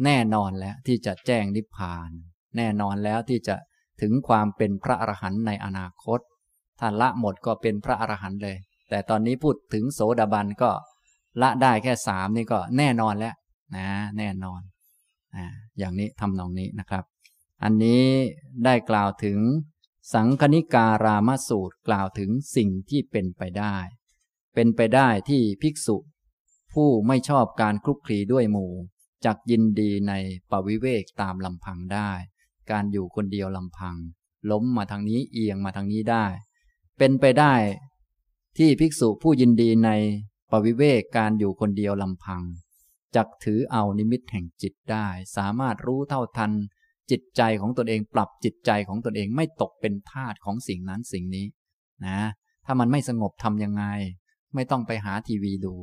[0.05, 2.11] แน่นอนแล้วที่จะแจ้งนิพพาน
[2.57, 3.57] แน่นอนแล้วที่จะ
[4.01, 6.21] ถึงความเป็นพระอรหันต์ในอนาคต
[6.79, 8.57] ถ้าละหมดก็เป็นพระอรหันต์เลย
[8.91, 10.71] แต่ตอนนี้พูดถึงโสดาบันก็
[11.43, 13.35] ละได้แค่สามนี่ก็แน่นอนแล้ว
[13.77, 13.89] นะ
[14.19, 14.61] แน่นอน
[15.35, 15.45] อ่า
[15.79, 17.05] อย่างนี้ทำนองนี้นะครับ
[17.63, 18.05] อันนี้
[18.65, 19.39] ได้กล่าวถึง
[20.15, 23.77] สังคณิการามสูตรกล่าวถึงสิ่งที่เป็นไปได้
[24.55, 25.97] เป็นไปได้ที่ภิกษุ
[26.73, 28.73] ผู้ไม่ชอบการคลุกคลีด้วยหมู่
[29.25, 30.13] จักยินดีใน
[30.51, 32.11] ปวิเวกตามลำพังได้
[32.71, 33.97] การอยู่คนเดียวลำพัง
[34.51, 36.25] ล้มมาทางนี้เอียงมาทางนี้ได้
[36.99, 37.55] เป็นไปได้
[38.59, 39.91] ที่ภิกษุผู้ยินดีใน
[40.51, 42.43] ปวิเวกการอยู่คนเดียวลำพัง
[43.19, 45.07] จักถือเอานิมิตแห่งจิตได้
[45.37, 46.53] สามารถรู้เท่าทัน
[47.11, 51.47] จิตใจของตนเองปรับจิตใจของตนเองไม่ตกเป็นทาสของสิ่งนั้นสิ่งนี้
[52.07, 52.21] นะ
[52.67, 53.85] ถ้ามันไม่สงบทำยังไง
[54.55, 55.75] ไม่ต้องไปหาทีวีดู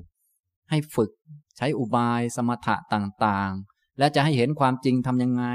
[0.69, 1.11] ให้ฝึก
[1.57, 5.45] ใช้อุบายสมถะต่างๆ และจะให้เห็นความจริงทำยังไง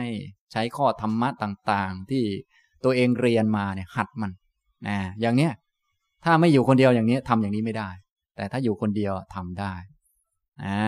[0.52, 2.24] ใช้ข้อธรรมะต่างๆ ที่
[2.84, 4.30] ตัวเองเรียนมาเนี่ยหัดมัน
[4.88, 5.52] นะอย่างเนี้ย
[6.24, 7.90] ถ้าไม่อยู่คนเดียวอย่างนี้ทำอย่างนี้ไม่ได้
[8.36, 9.74] แต่ถ้าอยู่คนเดียวทำได้
[10.64, 10.80] นะ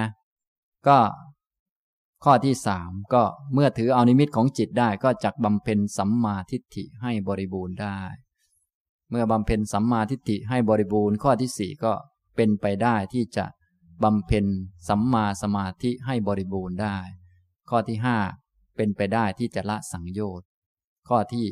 [0.88, 0.98] ก็
[2.24, 3.22] ข้อที่สามก็
[3.52, 8.00] เมื่อถือเอานิมิตของจิตได้ก็จักบำเพ็ญสัมมาทิฏฐิให้บริบูรณ์ได้
[9.10, 11.92] เมื่อบำเพ็ญสัมมาทิฏฐิให้บริบูรณ์ ข้อที่สี่ก็
[12.36, 13.44] เป็นไปได้ที่จะ
[14.02, 14.46] บำเพ็ญ
[14.88, 16.98] สัมมาสมาธิให้บริบูรณ์ได้
[17.70, 18.18] ข้อที่ห้า
[18.76, 20.46] เป็นไปได้ที่จะละสังโยชน์
[21.08, 21.46] ข้อที่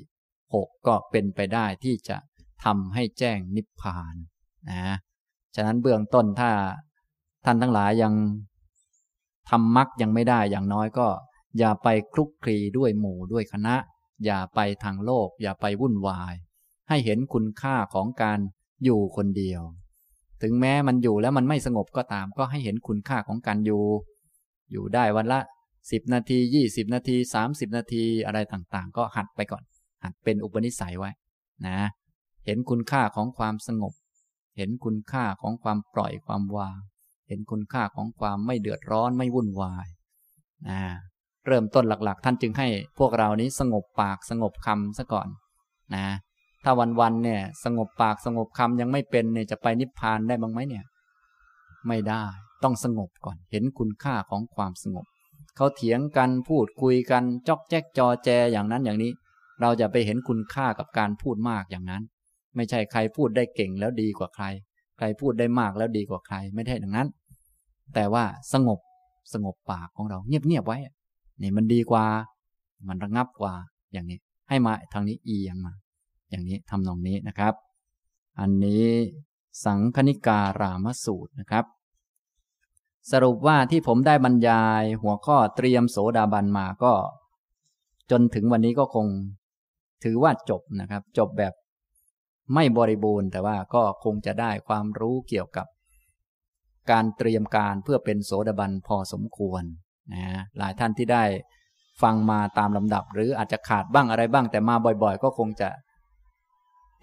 [0.54, 2.16] หกก็เป็นไปได้ที่จะ
[2.64, 4.14] ทำให้แจ้งนิพพาน
[4.70, 4.96] นะ
[5.54, 6.50] ฉะนั้นเบื้องต้นถ้า
[7.44, 8.12] ท่านทั้งหลายยัง
[9.48, 11.08] ทำมักยังไม่ได้อย่างน้อยก็
[11.58, 13.76] อย่าไปคลุกคลีด้วยหมู่ด้วยคณะ
[14.24, 16.34] อย่าไปทางโลก อย่าไปวุ่นวาย
[16.88, 18.38] ให้เห็นคุณค่าของการ
[18.84, 19.62] อยู่คนเดียว
[20.42, 23.82] ถึงแม้มันอยู่แล้วมันไม่สงบก็ตาม ก็ให้เห็นคุณค่าของการอยู่
[24.72, 25.40] อยู่ได้วันละ
[25.90, 29.62] สิบนาทียี่สิบนาทีสามสิบนาทีอะไรต่างๆ ก็หัดไปก่อน
[30.04, 31.10] หัดเป็นอุปนิสัยไว้
[31.66, 31.78] นะ
[32.46, 33.92] เห็นคุณค่าของความสงบ
[34.56, 36.78] เห็นคุณค่าของความปล่อยความวาง
[37.30, 39.86] เห็นคุณค่าของความไม่เดือดร้อนไม่วุ่นวาย
[40.68, 40.80] นะ
[41.46, 42.68] เริ่มต้นหลักๆ ท่านจึงให้
[42.98, 45.28] พวกเรานี้สงบปากสงบคำซะก่อน
[45.94, 46.06] นะ
[46.64, 50.84] ถ้าวันๆเนี่ยสงบปากสงบคำยังไม่เป็นเนี่ยจะไปนิพพานได้บ้างไหมเนี่ย
[51.88, 52.24] ไม่ได้
[52.62, 55.06] ต้องสงบก่อนเห็นคุณค่าของความสงบ
[55.56, 59.12] เขาเถียงกันพูดคุยกันจอกแจ๊กจอแจอย่างนั้นอย่างนี้
[59.60, 62.02] เราจะไปเห็นคุณค่ากับการพูดมากอย่างนั้น
[62.56, 64.44] ไม่ใช่ใครพูดได้เก่งแล้วดีกว่าใคร
[64.98, 67.08] ใครพูดได้มากแล้วดีกว่าใคร ไม่ได้อย่างนั้น
[67.94, 68.78] แต่ว่าสงบ
[69.32, 70.78] สงบปากของเราเงียบๆไว้
[71.42, 72.04] นี่มันดีกว่า
[72.88, 73.54] มันระงับกว่า
[73.92, 74.18] อย่างนี้
[74.48, 75.74] ให้มาทางนี้อียงมา
[76.30, 77.54] อย่างนี้ทำนองนี้นะครับ
[78.40, 78.86] อันนี้
[79.64, 81.64] สังคณิการามสูตรนะครับ
[83.10, 86.92] สรุปว่าที่ผมได้บรรยายหัวข้อเตรียมโสดาบันมาก็
[88.10, 89.06] จนถึงวันนี้ก็คง
[90.04, 91.54] ถือว่าจบนะครับ จบแบบ
[92.54, 95.66] ไม่บริบูรณ์แต่ว่าก็คงจะได้ความรู้เกี่ยวกับ
[96.90, 99.62] การเตรียมการเพื่อเป็นโสดาบันพอสมควร
[100.12, 100.24] นะ
[100.58, 101.24] หลายท่านที่ได้
[102.02, 105.68] ฟังมาตามลำดับ หรืออาจจะขาดบ้างอะไรบ้าง แต่มาบ่อยๆ ก็คงจะ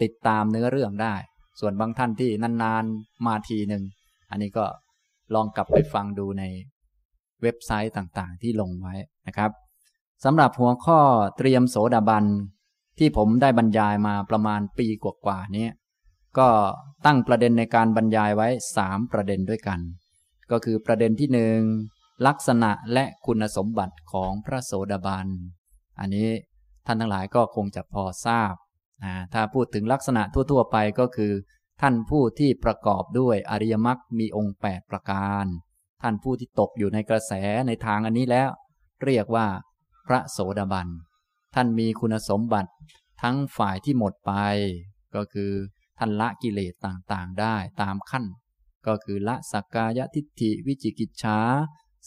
[0.01, 1.15] ติดตามเนื้อเรื่องได้
[1.59, 3.83] ส่วนบางท่านที่นานๆมาทีหนึ่ง
[4.29, 4.65] อันนี้ก็
[5.33, 6.43] ลองกลับไปฟังดูใน
[7.41, 8.95] เว็บไซต์ต่างๆ ที่ลงไว้
[9.27, 9.51] นะครับ
[10.23, 10.99] สำหรับหัวข้อ
[11.37, 12.25] เตรียมโสดาบัน
[12.99, 15.67] ที่ผมได้บรรยายมาประมาณปีกว่าๆนี้
[16.39, 16.49] ก็
[17.05, 19.79] ตั้งประเด็นในการบรรยายไว้สามประเด็นด้วยกัน
[20.51, 21.59] ก็คือประเด็นที่หนึ่ง
[22.27, 25.27] ลักษณะและคุณสมบัติของพระโสดาบัน
[25.99, 26.29] อันนี้
[26.85, 28.53] ท่านทั้งหลายก็คงจะพอทราบ
[29.05, 31.33] นะถ้าพูดถึงลักษณะทั่ว ๆ ไปก็คือ
[31.81, 35.45] ท่านผู้ที่ประกอบด้วยอริยมรรคมีองค์ 8 ประการ
[36.01, 37.33] ท่านผู้ที่ตกอยู่ในกระแส
[37.67, 38.49] ในทางอันนี้แล้ว
[39.03, 39.47] เรียกว่า
[40.07, 40.87] พระโสดาบัน
[41.55, 42.71] ท่านมีคุณสมบัติ
[43.21, 44.33] ทั้งฝ่ายที่หมดไป
[45.15, 45.51] ก็คือ
[45.97, 48.25] ท่านละกิเลสต่างๆได้ตามขั้น
[48.87, 51.39] ก็คือละสักกายทิฏฐิวิจิกิจฉา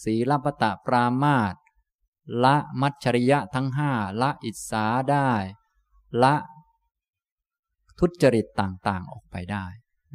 [0.03, 1.55] สีลปตะปรามาต
[2.43, 5.31] ละมัจฉริยะทั้งห้าละอิสาได้
[6.23, 6.35] ละ
[7.99, 9.65] ทุจริตต่างๆออกไปได้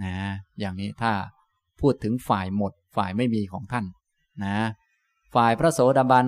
[0.03, 0.17] นะ
[0.59, 1.13] อย่างนี้ถ้า
[1.81, 3.85] พูดถึงฝ่ายหมดฝ่ายไม่มีของท่าน
[4.45, 4.59] นะ
[5.35, 6.27] ฝ่ายพระโสดาบัน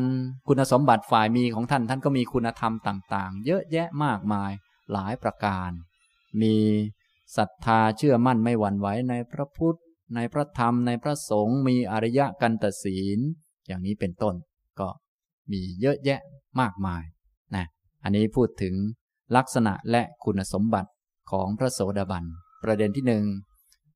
[0.49, 4.53] คุณสมบัติฝ่ายมีของท่านท่านก็มีคุณธรรมต่าง ๆ เยอะแยะมากมาย
[4.93, 5.71] หลายประการ
[6.43, 6.57] มี
[7.37, 9.79] ศรัทธาเชื่อมั่นไม่หวั่นไหวในพระพุทธ
[10.14, 13.18] ในพระธรรมในพระสงฆ์มีอริยะกันตศีล
[13.66, 14.35] อย่างนี้เป็นต้น
[14.81, 14.89] ก็
[15.53, 16.20] มีเยอะแยะ
[16.61, 17.03] มากมาย
[17.55, 17.66] นะ
[18.03, 18.74] อันนี้พูดถึง
[19.37, 20.91] ลักษณะและคุณสมบัติ
[21.31, 22.24] ของพระโสดาบัน
[22.64, 23.24] ประเด็นที่หนึ่ง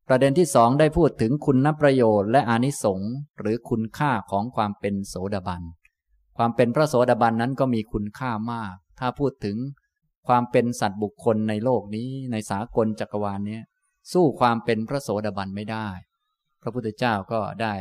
[0.08, 5.62] ประเด็นที่สองได้พูดถึงคุณนประโยชน์และอานิสงส์หรือคุณค่าของความเป็นโสดาบัน
[6.36, 9.56] ความเป็นพระโสดาบันนั้นก็มีคุณค่ามาก ถ้าพูดถึง
[10.28, 13.60] ความเป็นสัตว์บุคคลในโลกนี้ในสากลจักรวาลนี้
[14.12, 15.88] สู้ความเป็นพระโสดาบันไม่ได้
[16.62, 17.74] พระพุทธเจ้าก็ได้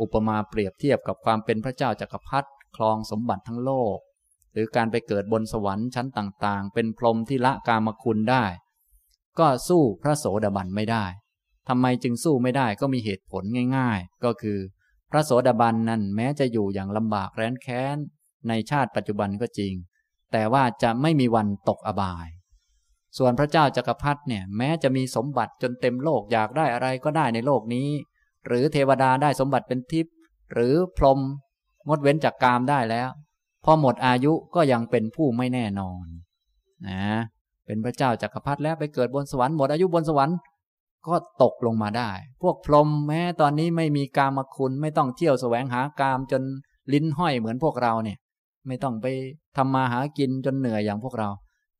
[0.00, 3.98] อุปมาเปรียบเทียบกับความเป็นพระเจ้าจักรพรรดิครองสมบัติทั้งโลก
[4.52, 8.44] หรือการไปเกิดบนสวรรค์ชั้นต่างๆ เป็นพรหมที่ละกามคุณได้
[9.38, 11.04] ก็สู้พระโสดาบันไม่ได้
[11.68, 13.42] ทำไมจึงสู้ไม่ได้ก็มีเหตุผล
[13.76, 14.58] ง่าย ๆ ก็คือ
[15.10, 17.96] พระโสดาบันนั้นแม้จะอยู่อย่างลำบากแร้นแค้น
[18.48, 19.74] ในชาติปัจจุบันก็จริง
[20.32, 22.28] แต่ว่าจะไม่มีวันตกอบาย
[23.18, 27.88] ส่วนพระเจ้าจักรพรรดิเนี่ยแม้จะมีสมบัติจนเต็มโลกอยากได้อะไรก็ได้ในโลกนี้
[28.46, 30.14] หรือเทวดาได้สมบัติเป็นทิพย์
[30.52, 31.18] หรือพรหม
[31.88, 33.10] งดเว้นจากกามได้แล้ว
[33.64, 36.04] พอหมดอายุก็ยังเป็นผู้ไม่แน่นอน
[36.88, 37.02] นะ
[37.66, 40.36] เป็นพระเจ้าจากักรพรรดิแล้วไปเกิดบนสวรรค์หมดอายุบนสวรรค์
[41.06, 42.10] ก็ตกลงมาได้
[42.42, 46.42] พวกพรหมแม้ตอนนี้ไม่มีกามคุณ ไม่ต้องเที่ยวแสวงหากามจน
[46.92, 48.18] ลิ้นห้อยเหมือนพวกเราเนี่ย
[48.66, 49.06] ไม่ต้องไป
[49.56, 51.28] ทำมาหากินจนเหนื่อยอย่างพวกเรา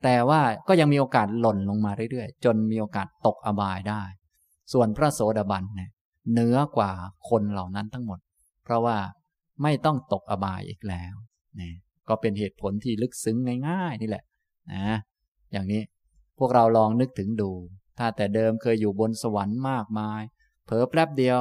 [0.05, 4.03] แต่ว่าก็ยังมีโอกาสหล่นลงมาเรื่อยๆ จนมีโอกาสตกอบายได้
[4.72, 5.91] ส่วนพระโสดาบันเนี่ย
[6.33, 6.93] เหนือกว่า
[7.29, 8.18] คนเหล่านั้นทั้งหมด
[8.64, 8.97] เพราะว่า
[9.62, 11.14] ไม่ต้องตกอบายอีกแล้ว
[11.61, 11.72] นี่
[12.09, 13.37] ก็เป็นเหตุผลที่ลึกซึ้ง
[13.68, 14.24] ง่าย ๆ นี่แหละ
[14.72, 14.99] นะ
[15.53, 15.83] อย่างนี้
[16.39, 17.51] พวกเราลองนึกถึงดู
[17.99, 20.20] ถ้าแต่เดิมเคยอยู่บนสวรรค์มากมาย
[20.64, 21.41] เผลอแป๊บเดียว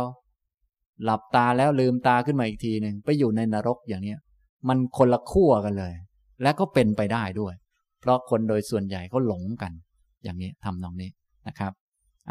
[1.04, 4.16] หลับตาแล้วลืมตาขึ้นมาอีกทีหนึ่งไปอยู่ในนรกอย่างนี้
[4.68, 5.94] มันคนละขั้วกันเลย
[6.42, 7.54] และก็เป็นไปได้ด้วย
[8.00, 9.72] เพราะคนโดยส่วนใหญ่เขาหลงกัน
[10.24, 11.10] อย่างนี้ทำตรงนี้
[11.48, 11.72] นะครับ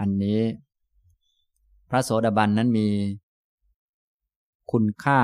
[0.00, 0.40] อันนี้
[1.90, 2.88] พระโสดาบันนั้นมี
[4.72, 5.20] คุณค่า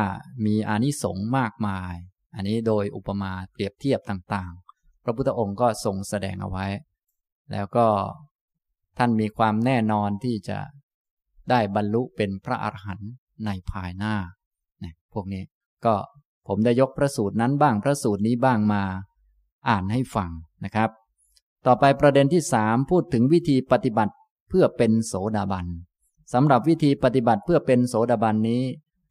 [0.47, 1.95] มีอานิสงส์มากมาย
[2.35, 6.67] อันนี้โดยอุปมาเปรียบเทียบต่างๆ พระพุทธองค์ก็ทรงแสดงเอาไว้
[7.53, 7.87] แล้วก็
[8.99, 10.59] ท่านมีความแน่นอนที่จะ
[11.51, 13.11] ได้บรรลุเป็นพระอรหันต์
[13.47, 14.15] ในภายหน้า
[14.81, 15.43] เนี่ยพวกนี้
[15.87, 15.95] ก็
[16.47, 18.83] ผมได้ยกพระสูตรนั้นบ้างพระสูตรนี้บ้างมา
[19.69, 20.31] อ่านให้ฟัง
[20.65, 20.91] นะครับ
[21.67, 24.15] ต่อไปประเด็นที่สามพูดถึงวิธีปฏิบัติ
[24.49, 25.67] เพื่อเป็นโสดาบัน
[26.33, 28.63] สำหรับวิธีปฏิบัติเพื่อเป็นโสดาบันนี้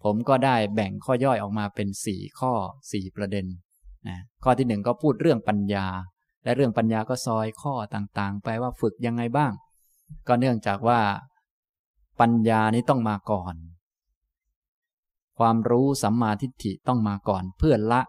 [0.03, 2.53] ผมก็ได้แบ่งข้อย่อยออกมาเป็นสี่ข้อ
[2.91, 3.45] สี่ประเด็น
[4.07, 5.86] นะข้อที่หนึ่งก็พูดเรื่องปัญญา
[6.43, 9.51] และเรื่องปัญญาก็ซอยข้อต่างๆ ไปว่าฝึกยังไงบ้าง
[10.27, 10.99] ก็เนื่องจากว่า
[12.19, 13.55] ปัญญานี้ต้องมาก่อน
[15.40, 18.02] ความรู้สัมมาทิฏฐิต้องมาก่อนเพื่อละ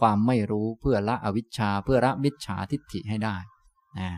[0.00, 3.36] ความไม่รู้เพื่อละอวิชชา เพื่อละมิจฉาทิฏฐิให้ได้
[3.98, 4.10] นะ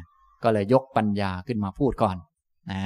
[0.42, 2.16] ก็เลยยกปัญญาขึ้นมาพูดก่อน
[2.70, 2.82] นะ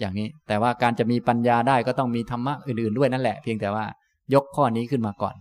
[0.00, 3.84] อย่างนี้แต่ว่าการจะมีปัญญาได้ก็ต้องมีธรรมะอื่นๆด้วยนั่นแหละ เพียงแต่ว่า
[4.34, 5.36] ยกข้อนี้ขึ้นมาก่อน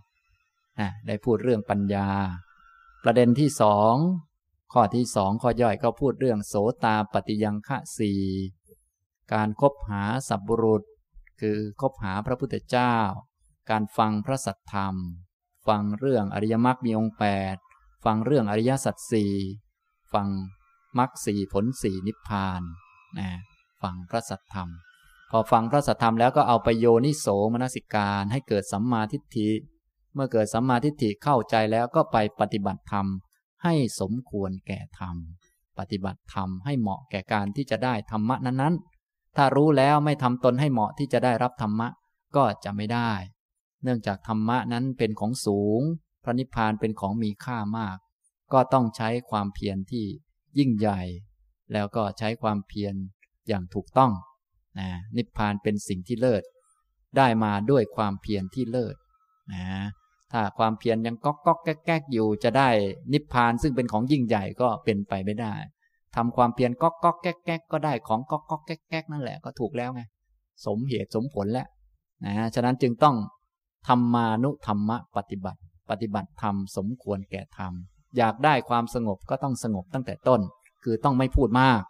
[0.80, 2.08] นะได้พูดเรื่องปัญญา
[3.04, 3.94] ประเด็นที่สอง
[4.74, 6.54] ข้อที่สองข้อย่อยก็พูดเรื่องโส
[6.84, 8.14] ตาปฏิยังฆะสี
[9.34, 10.84] การคบหาสัพบุรุษ
[11.42, 12.96] คือคบหาพระพุทธเจ้า
[13.70, 14.96] การฟังพระสัทธรรม
[15.68, 17.56] ฟังเรื่องอริยมรรคมีองค์แปด
[18.06, 19.34] ฟังเรื่องอริยสัจสี่
[20.14, 20.28] ฟัง
[21.00, 22.62] มรรคสี่ผลสี่นิพพาน
[23.20, 23.30] นะ
[23.82, 24.70] ฟังพระสัทธรรม
[25.32, 29.50] พอฟังพระสัทธรรมแล้วก็เอาไปโยนิโสมนสิการให้เกิดสัมมาทิฏฐิ
[30.14, 33.06] เมื่อเกิดสัมมาทิฏฐิเข้าใจแล้วก็ไปปฏิบัติธรรม
[33.64, 35.16] ให้สมควรแก่ธรรม
[35.80, 41.88] ปฏิบัติธรรมให้เหมาะแก่การที่จะได้ธรรมะนั้นๆ ถ้ารู้แล้วไม่ทำตนให้เหมาะที่จะได้รับธรรมะ
[42.36, 43.12] ก็จะไม่ได้
[43.84, 45.82] เนื่องจากธรรมะนั้นเป็นของสูง
[46.24, 47.98] พระนิพพานเป็นของมีค่ามาก
[48.54, 50.06] ก็ต้องใช้ความเพียรที่
[50.58, 51.02] ยิ่งใหญ่
[51.74, 52.94] แล้วก็ใช้ความเพียร
[53.48, 54.12] อย่างถูกต้อง
[54.80, 56.44] นะนิพพานเป็นสิ่งที่เลิศ
[57.18, 58.96] ได้มาด้วยความเพียรที่เลิศ
[59.54, 59.66] นะ
[60.32, 62.70] ถ้าความเพียรยังก๊อกก๊อกแก๊กแก๊กอยู่จะได้
[63.14, 65.56] นิพพานซึ่งเป็นของยิ่งใหญ่ก็เป็นไปไม่ได้
[66.16, 70.02] ทำความเพียรก๊อกก๊อกแก๊กแก๊กก็ได้ของก๊อกก๊อกแก๊กแก๊กนั่นแหละก็ถูกแล้วไง
[70.66, 71.68] สมเหตุสมผลแล้ว
[72.26, 73.16] นะฉะนั้นจึงต้อง
[73.88, 75.60] ธรรมานุธรรมะปฏิบัติ
[75.90, 77.74] ปฏิบัติธรรมสมควรแก่ธรรม
[78.18, 80.42] อยากได้ความสงบก็ต้องสงบตั้งแต่ต้น
[80.84, 81.82] คือต้องไม่พูดมาก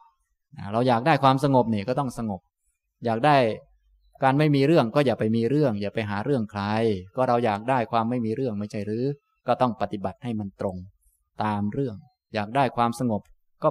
[0.73, 2.41] เราอยากได้ความสงบเนี่ยก็ต้องสงบ
[3.05, 3.37] อยากได้
[4.23, 6.63] การไม่มีเรื่องก็อย่าไปมีเรื่อง อย่าไปหาเรื่องใคร
[7.15, 9.05] ก็เราอยากได้ความไม่มีเรื่องไม่ใช่หรือ
[9.47, 10.77] ก็ต้องปฏิบัติให้มันตรง
[11.43, 11.95] ตามเรื่อง
[12.33, 13.21] อยากได้ความสงบ
[13.63, 13.69] ก็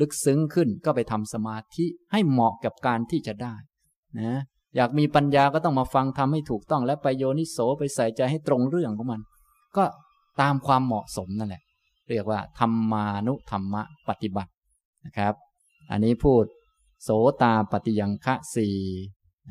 [0.00, 3.54] ลึกซึ้งขึ้นก็ไปทำสมาธิให้เหมาะกับการที่จะได้
[4.20, 4.40] นะ
[4.76, 9.20] อยากมีปัญญาก็ต้องมาฟังทำให้ถูกต้องและไปโยนิโสไปใส่ใจให้ตรงเรื่องของมัน
[9.76, 9.84] ก็
[10.40, 11.62] ตามความเหมาะสมนั่นแหละ
[12.10, 14.52] เรียกว่าธรรมานุธรรมะปฏิบัติ
[15.04, 15.34] นะครับ
[15.90, 16.44] อันนี้พูด
[17.02, 17.10] โส
[17.42, 18.76] ตาปฏิยังคะสี่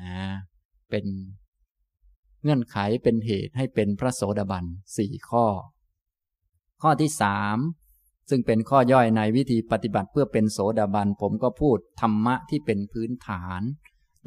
[0.02, 0.16] นะ
[0.90, 1.06] เป็น
[2.44, 4.66] เงื่อนไขเป็นเหตุให้เป็นพระโสดาบัน
[4.98, 5.46] สี่ข้อ
[6.82, 7.58] ข้อที่สาม
[8.30, 13.62] ซึ่งเป็นข้อย่อยในวิธีปฏิบัติเพื่อเป็นโสดาบันผมก็พูดธรรมะที่เป็นพื้นฐาน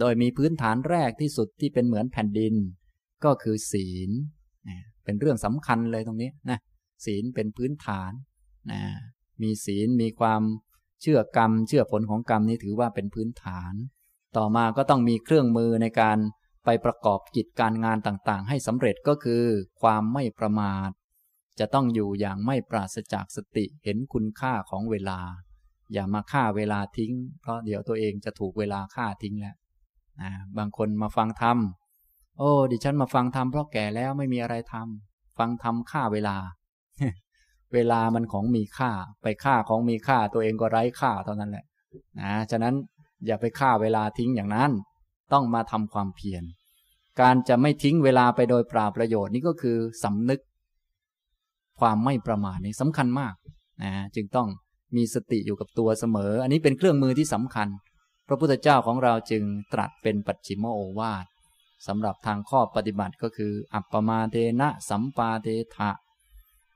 [0.01, 2.55] โดยมีพื้นฐานแรกที่สุดที่เป็นเหมือนแผ่นดิน
[3.25, 4.11] ก็คือศีล
[5.05, 6.59] เป็นเรื่องสำคัญเลยตรงนี้นะ
[7.05, 8.13] ศีลเป็นพื้นฐาน
[8.73, 8.83] นะ
[9.43, 10.43] มีศีลมีความ
[11.03, 13.75] เชื่อกรรม เชื่อผลของกรรมนี้ถือว่าเป็นพื้นฐาน
[14.37, 16.19] ต่อมาก็ต้องมีเครื่องมือในการ
[16.65, 19.43] ไปประกอบกิจการงานต่างๆ ให้สำเร็จก็คือ
[19.81, 20.91] ความไม่ประมาท
[21.61, 25.21] จะต้องอยู่อย่างไม่ปราศจากสติเห็นคุณค่าของเวลา
[25.93, 29.57] อย่ามาฆ่าเวลาทิ้ง เพราะเดี๋ยวตัวเองจะถูกเวลาฆ่าทิ้งแล้ว
[30.23, 31.59] นะบางคนมาฟังธรรม
[32.39, 36.36] โอ้ดิฉันมาฟังธรรมเพราะแก่แล้วไม่มีอะไรทำฟังธรรมฆ่าเวลา
[37.74, 38.91] เวลามันของมีค่า
[39.23, 41.65] ไปฆ่าของมีค่าตัวเองก็ไร้ค่าเท่านั้นแหละ
[42.20, 42.74] นะฉะนั้น
[43.27, 44.70] อย่าไปฆ่าเวลาทิ้งอย่างนั้น
[45.32, 46.45] ต้องมาทำความเพียร
[47.20, 50.41] การจะไม่ทิ้งเวลาไปโดยปราประโยชน์นี่ก็คือสำนึก
[51.81, 53.35] ความไม่ประมาทนี่สำคัญมาก
[53.82, 54.49] นะจึงต้อง
[54.97, 57.69] มีสติอยู่กับตัวเสมอ อันนี้เป็นเครื่องมือที่สำคัญ
[58.29, 61.27] พระพุทธเจ้าของเราจึงตรัสเป็นปัจฉิมโอวาท
[61.87, 65.91] สำหรับทางข้อปฏิบัติก็คือ อัปปมาเทนะสัมปาเทถะ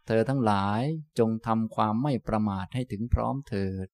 [0.06, 0.82] เธอทั้งหลาย
[1.18, 3.86] จงทำความไม่ประมาทให้ถึงพร้อมเถิด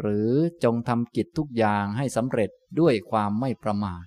[0.00, 0.30] หรือ
[0.64, 2.50] จงทำกิจทุกอย่างให้สำเร็จ
[2.80, 4.04] ด้วยความไม่ประมาท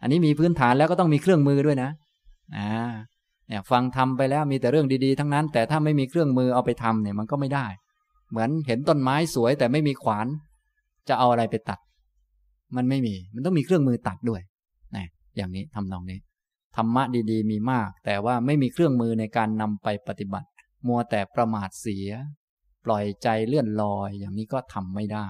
[0.00, 1.90] อันนี้มีพื้นฐานแล้วก็ต้องมีเครื่องมือด้วยนะ
[2.56, 2.70] อ่า
[3.48, 7.66] เนี่ยฟังทำไปแล้วมีแต่เรื่องดีๆ ทั้งนั้น แต่ถ้าไม่มีเครื่องมือเอาไปทำเนี่ยมันก็ไม่ได้
[8.30, 10.26] เหมือนเห็นต้นไม้สวยแต่ไม่มีขวาน
[11.08, 11.78] จะเอาอะไรไปตัด
[12.76, 14.42] มันไม่มี มันต้องมีเครื่องมือตัดด้วย
[14.96, 16.18] นะอย่างนี้ทำนองนี้
[16.76, 20.48] ธรรมะดีๆ มีมาก แต่ว่าไม่มีเครื่องมือในการนำไปปฏิบัติ
[20.86, 22.08] มัวแต่ประมาทเสีย
[22.84, 25.28] ปล่อยใจเลื่อนลอย อย่างนี้ก็ทำไม่ได้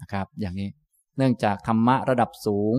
[0.00, 0.70] นะครับ อย่างนี้
[1.16, 2.76] เนื่องจากธรรมะระดับสูง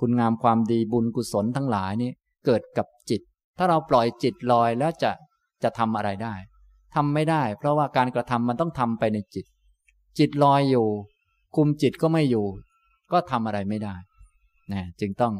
[0.00, 2.10] คุณงามความดีบุญกุศลทั้งหลายนี่
[2.46, 3.20] เกิดกับจิต
[3.58, 5.10] ถ้าเราปล่อยจิตลอยแล้วจะ
[5.62, 6.34] จะทำอะไรได้
[6.94, 9.46] ทำไม่ได้ เพราะว่าการกระทำมันต้องทำไปในจิต
[10.18, 10.86] จิตลอยอยู่
[11.56, 12.46] คุมจิตก็ไม่อยู่
[13.12, 13.96] ก็ทำอะไรไม่ได้
[14.72, 15.34] นะจึงต้อง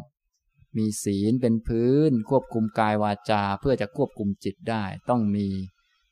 [0.79, 5.49] มีศีลเป็นพื้น ควบคุมกายวาจา เพื่อจะควบคุมจิตได้ ต้องมี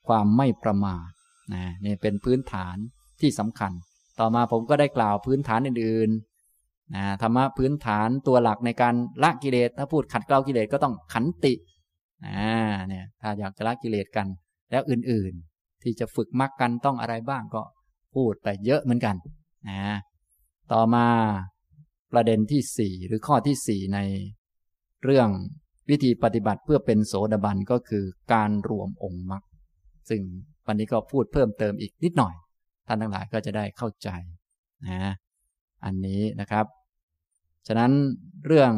[0.08, 1.08] ความไม่ประมาท
[1.54, 2.76] นะนี่เป็นพื้นฐาน
[3.20, 3.72] ที่สำคัญ
[4.20, 11.54] ต่อมาผมก็ได้กล่าวพื้นฐานอื่นๆนะธรรมะพื้นฐานตัวหลักในการละกิเลสถ้าพูดขัดเกลากิเลสก็ต้องขันติ
[12.26, 12.48] นะ
[12.88, 14.26] เนี่ยถ้าอยากจะละกิเลสกัน
[14.70, 17.62] แล้วอื่นๆ ที่จะฝึกมรรคกันต้องอะไรบ้างก็
[18.14, 19.16] พูดไปเยอะเหมือนกัน
[19.68, 19.80] นะ
[20.72, 21.06] ต่อมา
[22.12, 23.98] ประเด็นที่สี่หรือข้อที่สี่ใน
[25.04, 25.28] เรื่อง
[25.90, 29.42] วิธีปฏิบัติเพื่อเป็นโสดาบันก็คือการรวมองค์มรรค
[30.10, 30.22] ซึ่ง
[30.66, 32.34] วันนี้ก็พูดเพิ่มเติมอีกนิดหน่อย
[32.86, 34.08] ท่านทั้งหลายก็จะได้เข้าใจ
[34.86, 35.12] นะ
[35.84, 36.66] อันนี้นะครับ
[37.66, 37.92] ฉะนั้น
[38.46, 38.72] เรื่อง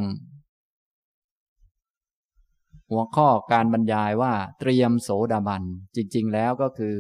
[2.90, 5.62] หัวข้อการบรรยายว่าเตรียมโสดาบัน
[5.96, 6.94] จริง ๆ แล้วก็คือ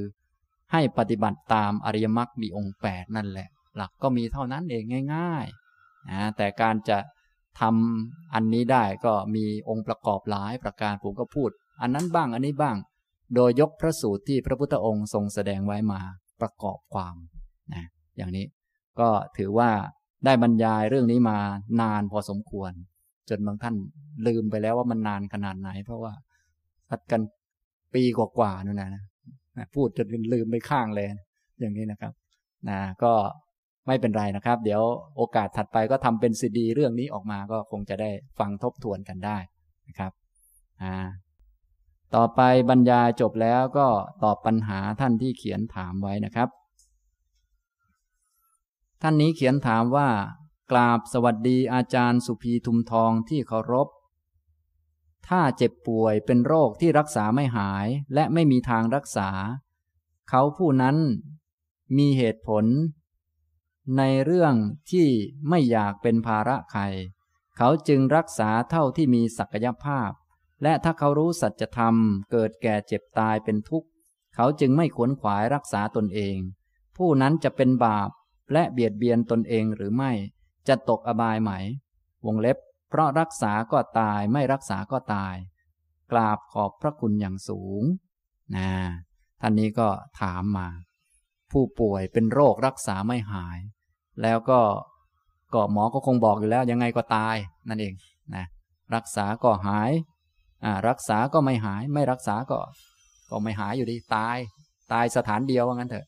[0.72, 4.84] ให้ปฏิบัติตามอริยมรรคมีองค์แปดนั่นแหละ หลักก็มีเท่านั้นเอง
[5.14, 6.98] ง่ายๆนะแต่การจะ
[7.60, 11.50] ทำอันนี้ได้ก็มีองค์ประกอบหลายประการผมก็พูด
[11.82, 12.76] อันนั้นบ้างอันนี้บ้าง
[13.34, 16.00] โดยยกพระสูตรที่พระพุทธองค์ทรงแสดงไว้มา
[16.40, 17.14] ประกอบความ
[17.74, 17.84] นะ
[18.16, 18.46] อย่างนี้
[19.00, 19.08] ก็
[19.38, 19.70] ถือว่า
[20.24, 21.38] ได้บรรยายเรื่องนี้มา
[21.80, 22.72] นานพอสมควร
[23.28, 23.76] จนบางท่าน
[24.26, 26.12] ลืมไปแล้วว่ามันนานขนาดไหน เพราะว่า
[26.88, 27.20] พัดกัน
[27.94, 31.06] ปีกว่าๆนู่นนะนะพูดจนลืมไปข้างเลย
[31.60, 32.12] อย่างนี้นะครับ
[32.68, 33.12] นะก็
[33.86, 34.82] ไม่เป็นไรนะครับ เดี๋ยว
[35.16, 39.38] โอกาสถัดไปก็ทำเป็นซีดีเรื่องนี้ออกมาก็คงจะได้ฟังทบทวนกันได้
[39.88, 40.12] นะครับ
[40.82, 40.96] อ่า
[42.14, 43.86] ต่อไปบรรยายจบแล้วก็
[44.24, 46.48] ตอบปัญหาท่านที่เขียนถามไว้นะครับ
[49.02, 50.08] ท่านนี้เขียนถามว่า
[50.72, 53.88] กราบสวัสดีอาจารย์สุภีทุมทองที่เคารพ
[55.28, 59.30] ถ้าเจ็บป่วยเป็นโรคที่รักษาไม่หายและไม่มีทางรักษา
[60.28, 60.96] เขาผู้นั้น
[61.98, 62.64] มีเหตุผล
[63.96, 64.54] ในเรื่อง
[64.90, 65.08] ที่
[65.48, 66.82] ไม่อยากเป็นภาระใคร
[67.56, 70.10] เขาจึงรักษาเท่าที่มีศักยภาพ
[70.62, 71.94] และถ้าเขารู้สัจธรรม
[72.30, 73.88] เกิดแก่เจ็บตายเป็นทุกข์
[74.34, 76.36] เขาจึงไม่ขวนขวายรักษาตนเอง
[76.96, 78.10] ผู้นั้นจะเป็นบาป
[78.52, 80.12] และเบียดเบียนตนเองหรือไม่
[80.68, 81.50] จะตกอบายไหม
[82.26, 85.34] วงเล็บ เพราะรักษาก็ตายไม่รักษาก็ตาย
[86.12, 87.82] กราบขอบพระคุณอย่างสูง
[88.56, 88.70] นะ
[89.40, 89.88] ท่านนี้ก็
[90.20, 90.68] ถามมา
[91.52, 93.58] ผู้ป่วยเป็นโรครักษาไม่หาย
[94.22, 94.60] แล้วก็
[95.54, 97.36] ก็หมอก็คงบอกอยู่แล้ว ยังไงก็ตาย
[97.68, 97.94] นั่นเอง
[98.34, 98.44] นะ
[98.94, 99.90] รักษาก็หาย
[100.64, 102.58] อ่ารักษาก็ไม่หาย ไม่รักษาก็
[103.30, 104.36] ก็ไม่หายอยู่ดีตาย
[104.92, 106.06] ตายสถานเดียวว่างั้นเถอะ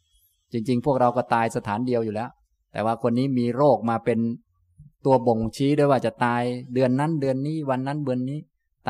[0.53, 2.31] จริง ๆ พวกเราก็ตายสถานเดียวอยู่แล้ว
[2.73, 4.19] แต่ว่าคนนี้มีโรคมาเป็น
[5.05, 6.43] ตัวบ่งชี้ด้วยว่าจะตาย
[6.75, 8.39] เดือนนั้นเดือนนี้วันนั้นเดือนนี้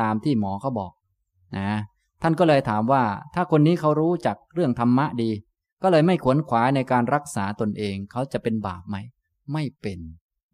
[0.01, 0.91] ตามที่หมอเขาบอก
[1.57, 1.69] นะ
[2.21, 3.03] ท่านก็เลยถามว่า
[3.35, 5.31] ถ้าคนนี้เขารู้จักเรื่องธรรมะดี
[5.81, 8.97] ก็เลยไม่ขวนขวายในการรักษาตนเอง เขาจะเป็นบาปไหม
[9.53, 9.99] ไม่เป็น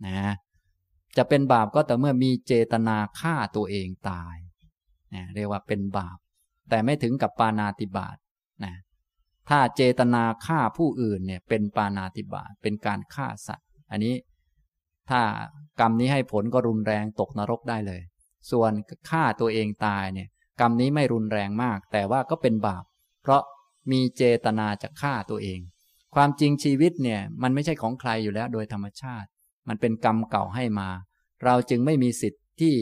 [0.06, 0.34] นะ
[1.18, 4.35] จะเป็นบาปก็แต่เมื่อมีเจตนาฆ่าตัวเองตาย
[5.14, 6.18] นะเรียกว่าเป็นบาป
[6.69, 8.18] แต่ไม่ถึงกับปานาติบาต
[8.65, 8.73] นะ
[9.49, 14.15] ถ้าเจตนาฆ่าผู้อื่นเนี่ยเป็นปานาติบาตเป็นการฆ่าสัตว์ อันนี้
[15.10, 15.22] ถ้า
[15.80, 18.02] กรรมนี้ให้ผลก็รุนแรงตกนรกได้เลย
[18.52, 18.72] ส่วน
[19.10, 20.27] ฆ่าตัวเองตายเนี่ย
[20.61, 22.84] กรรมนี้ไม่รุนแรงมาก แต่ว่าก็เป็นบาป
[23.22, 23.41] เพราะ
[23.91, 25.59] มีเจตนาจะฆ่าตัวเอง
[26.15, 29.27] ความจริงชีวิตเนี่ยมันไม่ใช่ของใครอยู่แล้วโดยธรรมชาติ
[29.67, 30.89] มันเป็นกรรมเก่าให้มา
[31.45, 32.75] เราจึงไม่มีสิทธิ์ที่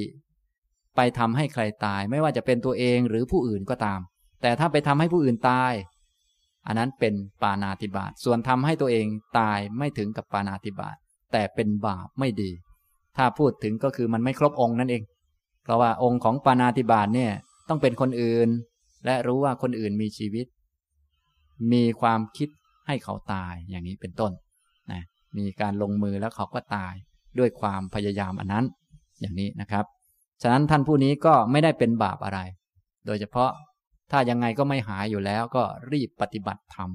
[0.95, 3.99] ไปทำให้ใครตาย ไม่ว่าจะเป็นตัวเองหรือผู้อื่นก็ตาม
[4.41, 5.73] แต่ถ้าไปทำให้ผู้อื่นตาย
[6.67, 9.05] อันนั้นเป็นปานาติบาตส่วนทำให้ตัวเอง
[9.39, 10.95] ตายไม่ถึงกับปานาติบาต
[11.31, 12.51] แต่เป็นบาปไม่ดี
[13.17, 15.03] ถ้าพูดถึงก็คือมันไม่ครบองค์นั่นเอง
[15.63, 17.31] เพราะว่าองค์ของปานาติบาตเนี่ย
[17.69, 18.49] ต้องเป็นคนอื่น
[19.05, 20.45] และรู้ว่าคนอื่นมีชีวิต
[21.73, 22.49] มีความคิด
[22.87, 24.31] ให้เขาตายอย่างนี้เป็นต้น
[24.91, 25.01] นะ
[25.37, 26.93] มีการลงมือแล้วเขาก็ตาย
[27.39, 28.65] ด้วยความพยายามอันนั้น
[29.21, 29.85] อย่างนี้นะครับ
[30.41, 32.39] ฉะนั้นท่านผู้นี้ก็ไม่ได้เป็นบาปอะไร
[33.05, 33.51] โดยเฉพาะ
[34.11, 36.89] ถ้ายังไงก็ไม่หายอยู่แล้วก็รีบปฏิบัติธรรม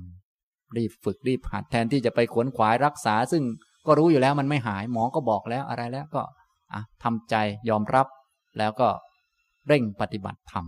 [0.77, 3.43] รีบฝึกรีบหัดแทนที่จะไปขวนขวายรักษา ซึ่ง
[3.87, 6.23] ก็รู้อยู่แล้วมันไม่หายหมอก็บอกแล้วอะไรแล้วก็
[6.73, 7.35] อะทำใจ
[7.69, 8.07] ยอมรับ
[8.59, 8.89] แล้วก็
[9.69, 10.65] เร่งปฏิบัติธรรม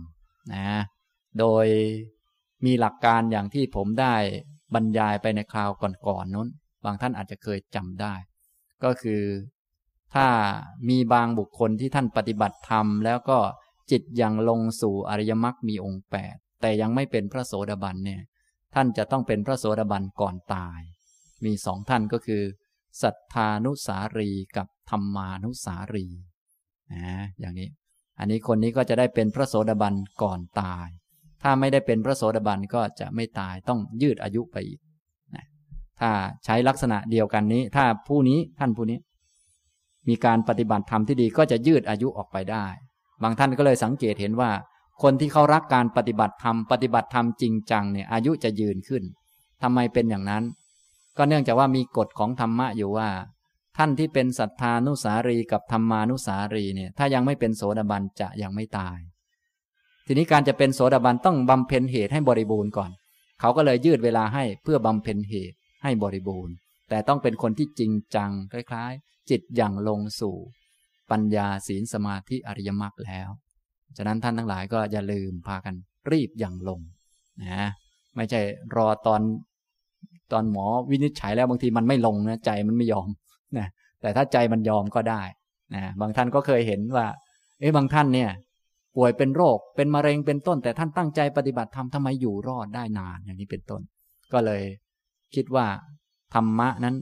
[0.53, 0.63] นะ
[1.39, 1.65] โดย
[2.65, 4.15] มีหลักการอย่างที่ผมได้
[4.73, 6.47] บรรยายไปในคราวก่อนๆนนู้น
[6.85, 8.13] บางท่านอาจจะเคยจำได้
[8.83, 9.23] ก็คือ
[10.15, 10.27] ถ้า
[10.89, 13.39] มีบางบุคคลที่ท่านปฏิบัติธรรม แล้วก็
[13.91, 18.21] จิตยังลงสู่อริยมรรคมีองค์แปดแต่ยังไม่เป็นพระโสดาบันเนี่ย
[18.75, 20.81] ท่านจะต้องเป็นพระโสดาบันก่อนตาย
[21.45, 22.43] มีสองท่านก็คือ
[23.01, 26.05] สัทธานุสารีกับธรรมานุสารี
[26.93, 27.69] นะอย่างนี้
[28.19, 29.93] อันนี้คนนี้ก็จะได้เป็นพระโสดาบัน
[30.23, 30.87] ก่อนตาย
[31.43, 34.79] ถ้าไม่ได้เป็นพระโสดาบันก็จะไม่ตายต้องยืดอายุไปอีก
[35.35, 35.45] นะ
[35.99, 36.11] ถ้า
[36.45, 38.99] ใช้ลักษณะเดียวกันนี้ ถ้าผู้นี้ท่านผู้นี้
[40.07, 42.65] มีการปฏิบัติธรรมที่ดีก็จะยืดอายุออกไปได้
[43.23, 44.51] บางท่านก็เลยสังเกตเห็นว่า
[45.03, 49.03] คนที่เขารักการปฏิบัติธรรมปฏิบัติธรรมจริงจังเนี่ยอายุจะยืนขึ้น
[49.61, 50.43] ทำไมเป็นอย่างนั้น
[51.17, 53.09] ก็เนื่องจากว่ามีกฎของธรรมะอยู่ว่า
[53.77, 58.97] ท่านที่เป็นศรัทธานุสารีกับธรรมานุสารีเนี่ยถ้ายังไม่เป็นโสดาบันจะยังไม่ตาย
[60.07, 62.91] ทีนี้การจะเป็นโสดาบันต้องบำเพ็ญเหตุให้บริบูรณ์ก่อน
[63.39, 66.53] เขาก็เลยยืดเวลาให้เพื่อบำเพ็ญเหตุให้บริบูรณ์
[66.89, 70.35] แต่ต้องเป็นคนที่จริงจังคล้ายๆ จิตอย่างลงสู่
[71.11, 73.29] ปัญญาศีลสมาธิอริยมรรคแล้ว
[73.97, 75.75] ฉะนั้นท่านทั้งหลายก็อย่าลืมพากัน
[76.11, 76.79] รีบอย่างลง
[77.41, 77.69] นะ
[78.15, 78.41] ไม่ใช่
[78.75, 79.21] รอตอน
[80.31, 83.09] ตอนหมอวินิจฉัยแล้วบางทีมันไม่ลงนะใจมันไม่ยอม
[83.57, 83.67] นะ
[84.01, 85.21] แต่ถ้าใจมันยอมก็ได้
[85.73, 87.05] นะบางท่านก็เคยเห็นว่า
[87.59, 88.29] เอ๊ะบางท่านเนี่ย
[88.97, 93.81] ป่วยเป็นโรค เป็นมะเร็งเป็นต้น แต่ท่านตั้งใจปฏิบัติธรรมทำไมอยู่รอดได้นานอย่างนี้เป็นต้น
[94.33, 94.63] ก็เลย
[95.35, 95.67] คิดว่า
[96.33, 96.95] ธรรมะนั้น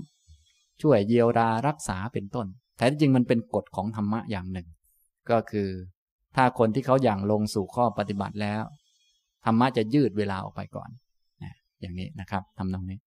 [0.82, 4.68] ช่วยเยียวยารักษาเป็นต้นแต่จริงมันเป็นกฎของธรรมะอย่างหนึ่ง
[5.30, 5.70] ก็คือ
[6.36, 8.62] ถ้าคนที่เขาอย่างลงสู่ข้อปฏิบัติแล้ว
[9.46, 10.90] ธรรมะจะยืดเวลาออกไปก่อน
[11.82, 13.00] อย่างนี้นะครับทำตรงนี้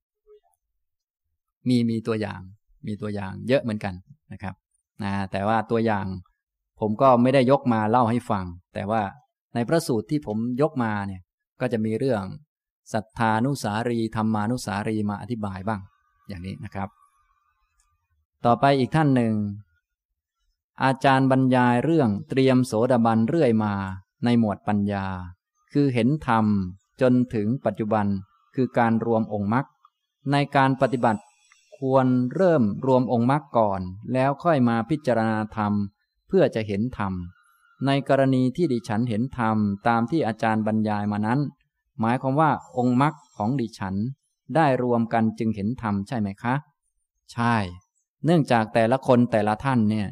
[1.68, 2.40] มีมีตัวอย่าง
[2.86, 3.94] มีตัวอย่างเยอะเหมือนกัน
[4.32, 4.54] นะครับ
[5.02, 6.06] นะแต่ว่าตัวอย่าง
[6.80, 8.44] ผมก็ไม่ได้ยกมาเล่าให้ฟัง
[8.74, 9.02] แต่ว่า
[9.54, 11.22] ในพระสูตรที่ผมยกมาเนี่ย
[11.60, 12.22] ก็จะมีเรื่อง
[12.92, 15.80] ศรัทธานุสารีธรรมานุสารีมาอธิบายบ้าง
[16.28, 16.88] อย่างนี้นะครับ
[18.44, 19.34] ต่อไปอีกท่านหนึ่ง
[20.84, 23.74] อาจารย์บรรยายเรื่องเตรียมโสดาบันเรื่อยมา
[24.24, 25.06] ในหมวดปัญญา
[25.72, 26.46] คือเห็นธรรม
[27.00, 28.06] จนถึงปัจจุบัน
[28.54, 29.66] คือการรวมองค์มรรค
[30.32, 31.22] ในการปฏิบัติ
[31.78, 33.80] ควรเริ่มรวมองค์มรรคก่อน
[34.12, 35.72] แล้วค่อยมาพิจารณาธรรม
[36.28, 37.12] เพื่อจะเห็นธรรม
[37.86, 39.56] ในกรณีที่ดิฉันเห็นธรรม
[39.88, 41.40] ตามที่อาจารย์บรรยายมานั้น
[42.00, 43.94] หมายความว่าองค์มรรคของดิฉัน
[44.56, 46.54] ได้รวมกันจึงเห็นธรรมใช่ไหมคะ
[47.32, 47.56] ใช่
[48.24, 50.08] เนื่องจากแต่ละคนแต่ละท่านเนี่ย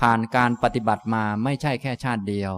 [0.00, 2.52] ผ่านการปฏิบัติมาไม่ใช่แค่ชาติเดียว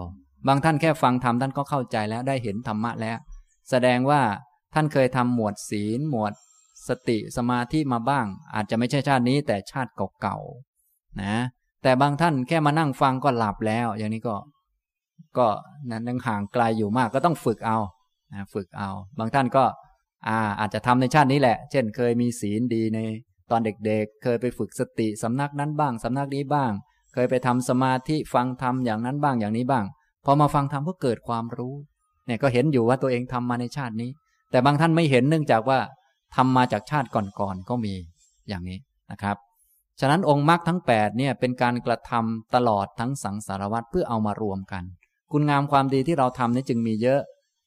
[0.47, 3.19] บางท่านแค่ฟังธรรมท่านก็เข้าใจแล้วได้เห็นธรรมะแล้ว
[3.71, 4.23] แสดงว่า
[4.75, 6.33] ท่านเคยทำหมวดศีลหมวด
[6.89, 9.91] สติสมาธิมาบ้าง อาจจะไม่ใช่ชาตินี้แต่ชาติ
[10.21, 11.37] เก่าๆนะ
[11.87, 14.37] แต่บางท่านแค่มานั่งฟังก็หลับแล้ว อย่างนี้ก็
[15.39, 15.47] ก็
[15.91, 17.79] นั้นยังห่างไกลอยู่มากก็ต้องฝึกเอา
[18.55, 19.65] ฝึกเอา บางท่านก็
[20.29, 22.99] อาอาจจะทำในชาตินี้แหละ เช่น เคยมีศีลดีใน
[23.51, 26.71] ตอนเด็กๆเเคยไปฝึกสติสำนักนั้นบ้างสำนักนี้บ้าง
[27.15, 29.85] เคยไปทำสมาธิฟังธรรมอย่างนั้นบ้างอย่างนี้บ้าง
[30.25, 31.75] พอมาฟังธรรมก็เกิดความรู้
[32.27, 34.11] เนี่ยก็เห็นอยู่ว่าตัวเองทำมาในชาตินี้
[34.51, 35.79] แต่บางท่านไม่เห็นเนื่องจากว่า
[36.37, 37.95] ทำมาจากชาติก่อนๆก็มี
[38.49, 38.79] อย่างนี้
[39.13, 39.37] นะครับ
[40.01, 44.83] ฉะนั้นองค์มรรคทั้ง8เนี่ยเป็นการกระทำตลอดทั้งสังสารวัตรเพื่อเอามารวมกัน
[45.33, 47.21] คุณงามความดีที่เราทำนี่จึงมีเยอะ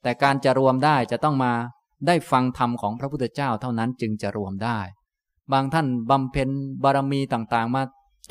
[0.03, 1.53] แต่การจะรวมได้จะต้องมา
[2.07, 4.79] ได้ฟังธรรมของพระพุทธเจ้าเท่านั้นจึงจะรวมได้
[5.53, 6.49] บางท่านบำเพ็ญ
[6.83, 7.81] บารมีต่างๆ มา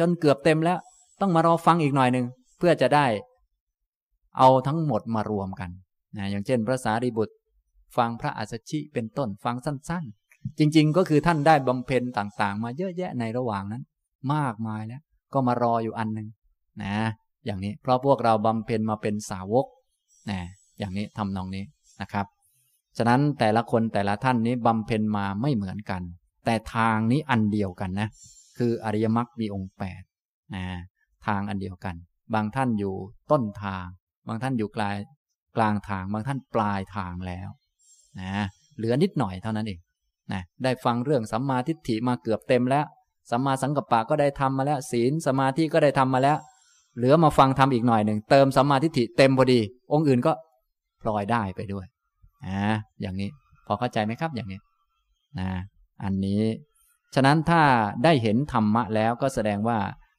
[0.01, 0.79] จนเกือบเต็มแล้ว
[1.20, 2.27] ต้องมารอฟังอีกหน่อยหนึ่ง
[2.59, 3.07] เพื่อจะได้
[4.39, 5.70] เอาทั้งหมดมารวมกัน
[6.16, 7.35] นะอย่างเช่น พระสารีบุตร
[7.97, 10.28] ฟังพระอัสสชิเป็นต้นฟังสั้นๆ
[10.59, 13.83] จริง ๆ ก็คือท่านได้บำเพ็ญต่างๆ มาเยอะแยะในระหว่างนั้น
[14.35, 15.03] มากมายแล้ว
[15.33, 16.29] ก็มารออยู่อันหนึ่ง
[16.83, 16.97] นะ
[17.45, 19.66] อย่างนี้เพราะพวกเราบำเพ็ญมาเป็นสาวก
[20.31, 20.41] นะ
[20.79, 21.65] อย่างนี้ทำนองนี้
[22.01, 22.27] นะครับ
[22.99, 26.03] ฉะนั้นแต่ละคนแต่ละท่านนี้บำเพ็ญมาไม่เหมือนกัน
[26.45, 28.09] แต่ทางนี้อันเดียวกันนะ
[28.59, 30.03] คืออริยมรรคมีองค์แปด
[30.55, 30.65] นะ
[31.27, 31.95] ทางอันเดียวกัน
[32.35, 32.95] บางท่านอยู่
[33.31, 33.87] ต้นทาง
[34.27, 34.97] บางท่านอยู่กลาย
[35.57, 37.49] กลางทาง บางท่านปลายทางแล้ว
[38.20, 38.33] นะ
[38.77, 39.79] เหลือนิดหน่อยเท่านั้นเอง
[40.33, 42.85] นะได้ฟังเรื่องสัมมาทิฏฐิมาเกือบเต็มแล้ว
[43.31, 46.39] สัมมาสังกัปปะก็ได้ทำมาแล้ว ศีลสมาธิก็ได้ทำมาแล้ว
[46.97, 49.61] เหลือมาฟังทำอีกหน่อยหนึ่งเติมสัมมาทิฏฐิเต็มพอดี
[49.93, 50.33] องค์อื่นก็
[51.01, 51.87] พลอยได้ไปด้วย
[52.47, 53.31] นะอย่างนี้
[53.67, 54.61] พอเข้าใจไหมครับอย่างนี้
[55.39, 55.49] นะ
[56.05, 56.43] อันนี้
[57.15, 57.63] ฉะนั้นถ้า
[58.05, 59.79] ได้เห็นธรรมะแล้วก็แสดงว่า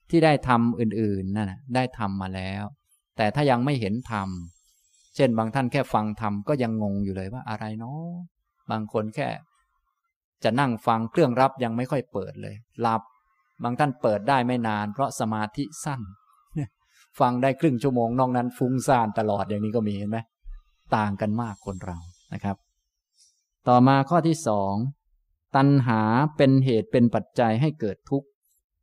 [0.10, 2.64] ที่ได้ทำอื่นๆนั่นได้ทำมาแล้ว
[3.18, 4.30] แต่ถ้ายังไม่เห็นธรรม
[5.16, 8.12] เช่นบางท่านแค่ฟังธรรมก็ยังงงอยู่เลยว่าอะไรเนาะ
[8.72, 9.28] บางคนแค่
[10.44, 13.02] จะนั่งฟังเครื่องรับยังไม่ค่อยเปิดเลยหลับ
[13.64, 16.02] บางท่านเปิดได้ไม่นาน เพราะสมาธิสั้น
[17.20, 20.18] ฟังได้ครึ่งชั่วโมงนอกนั้น ฟุ้งซ่านตลอดอย่างนี้ก็มีเห็นไหม
[20.96, 21.98] ต่างกันมากคนเรา
[22.34, 22.58] นะครับ
[23.68, 24.74] ต่อมาข้อที่สอง
[25.56, 26.02] ตัณหา
[26.38, 28.28] เป็นเหตุเป็นปัจจัยให้เกิดทุกข์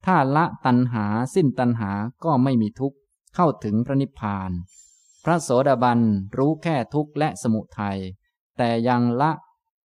[0.06, 1.92] ถ้าละตัณหาสิ้นตัณหา
[2.24, 2.96] ก็ไม่มีทุกข์
[3.34, 4.50] เข้าถึงพระนิพพาน
[5.24, 6.00] พระโสดาบัน
[6.38, 7.98] รู้แค่ทุกข์และสมุทัย
[8.58, 9.30] แต่ยังละ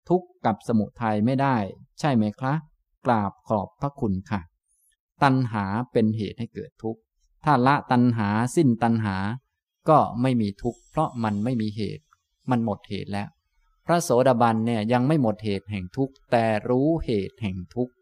[0.10, 1.57] ทุกข์กับสมุทัยไม่ได้
[1.99, 2.60] ใช่ไหมครับ
[3.06, 4.41] กราบขอบพระคุณค่ะ
[5.23, 6.99] ตัณหาเป็นเหตุให้เกิดทุกข์
[7.44, 9.18] ถ้าละตัณหาสิ้นตัณหา
[9.90, 12.03] ก็ไม่มีทุกข์เพราะมันไม่มีเหตุ
[12.49, 13.28] มันหมดเหตุแล้ว
[13.86, 17.94] พระโสดาบันเนี่ยยังไม่หมดเหตุแห่งทุกข์แต่รู้เหตุแห่งทุกข์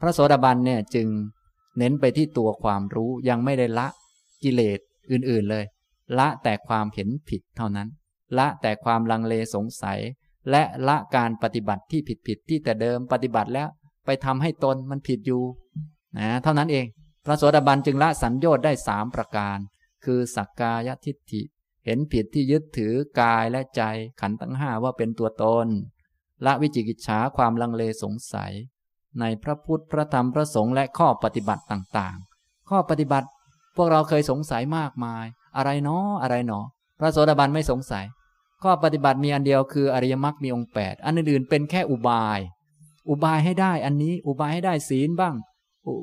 [0.00, 1.08] พระโสดาบันเนี่ยจึง
[1.78, 3.88] เน้นไปที่ตัวความรู้ยังไม่ได้ละ
[4.42, 4.78] กิเลส
[5.10, 5.64] อื่นๆเลย
[6.18, 7.88] ละแต่ความเห็นผิดเท่านั้น
[8.38, 9.98] ละแต่ความลังเลสงสัย
[10.50, 13.68] และละการปฏิบัติที่ผิดๆที่แต่เดิมปฏิบัติแล้ว
[14.06, 15.42] ไปทำให้ตนมันผิดอยู่
[16.18, 16.86] นะเท่านั้นเอง
[17.24, 19.58] พระโสดาบันจึงละสัญญอดได้สามประการ
[20.04, 21.42] คือสักกายทิฏฐิ
[21.84, 23.82] เห็นผิดที่ยึดถือกายและใจ
[24.20, 25.66] ขันธ์ทั้งห้าว่าเป็นตัวตน
[26.46, 28.52] ละวิจิกิจฉาความลังเลสงสัย
[29.20, 33.28] ในพระพุทธพระธรรมพระสงฆ์และข้อปฏิบัติต่างๆ ข้อปฏิบัติ
[33.76, 35.24] พวกเราเคยสงสัยมากมาย
[35.56, 36.64] อะไรเนาะอะไรเนาะ
[37.00, 38.04] พระโสดาบันไม่สงสัย
[38.62, 42.40] ข้อปฏิบัติมีอันเดียวคืออริยมรรคมีองค์แปดอันอื่นๆเป็นแค่อุบาย
[43.08, 45.34] อุบายให้ได้อันนี้ อุบายให้ได้ศีลบ้าง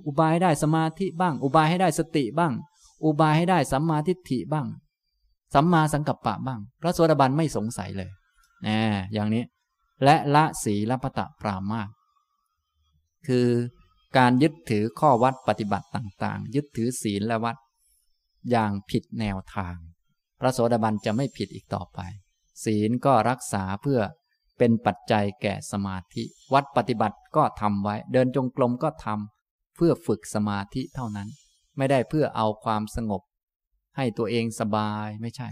[0.05, 2.53] อุบายให้ได้สมาธิบ้าง อุบายให้ได้สติบ้าง
[3.03, 4.67] อุบายให้ได้สัมมาทิฏฐิบ้าง
[5.53, 8.09] สัมมาสังกัปปะบ้าง พระโสดาบันไม่สงสัยเลย
[8.67, 8.79] นะ
[9.13, 9.43] อย่างนี้
[10.03, 11.89] และละศีลปตะปรามาส
[13.27, 13.47] คือ
[14.17, 17.55] การยึดถือข้อวัดปฏิบัติต่างๆ ยึดถือศีลและวัด
[18.51, 19.75] อย่างผิดแนวทาง
[20.39, 21.99] พระโสดาบันจะไม่ผิดอีกต่อไป
[22.63, 23.99] ศีลก็รักษาเพื่อ
[24.57, 26.23] เป็นปัจจัยแก่สมาธิ
[26.53, 31.27] วัดปฏิบัติก็ทำไว้ เดินจงกรมก็ทำเพื่อฝึกสมาธิเท่านั้น
[31.77, 33.21] ไม่ได้เพื่อเอาความสงบ
[33.97, 35.49] ให้ตัวเองสบายไม่ใช่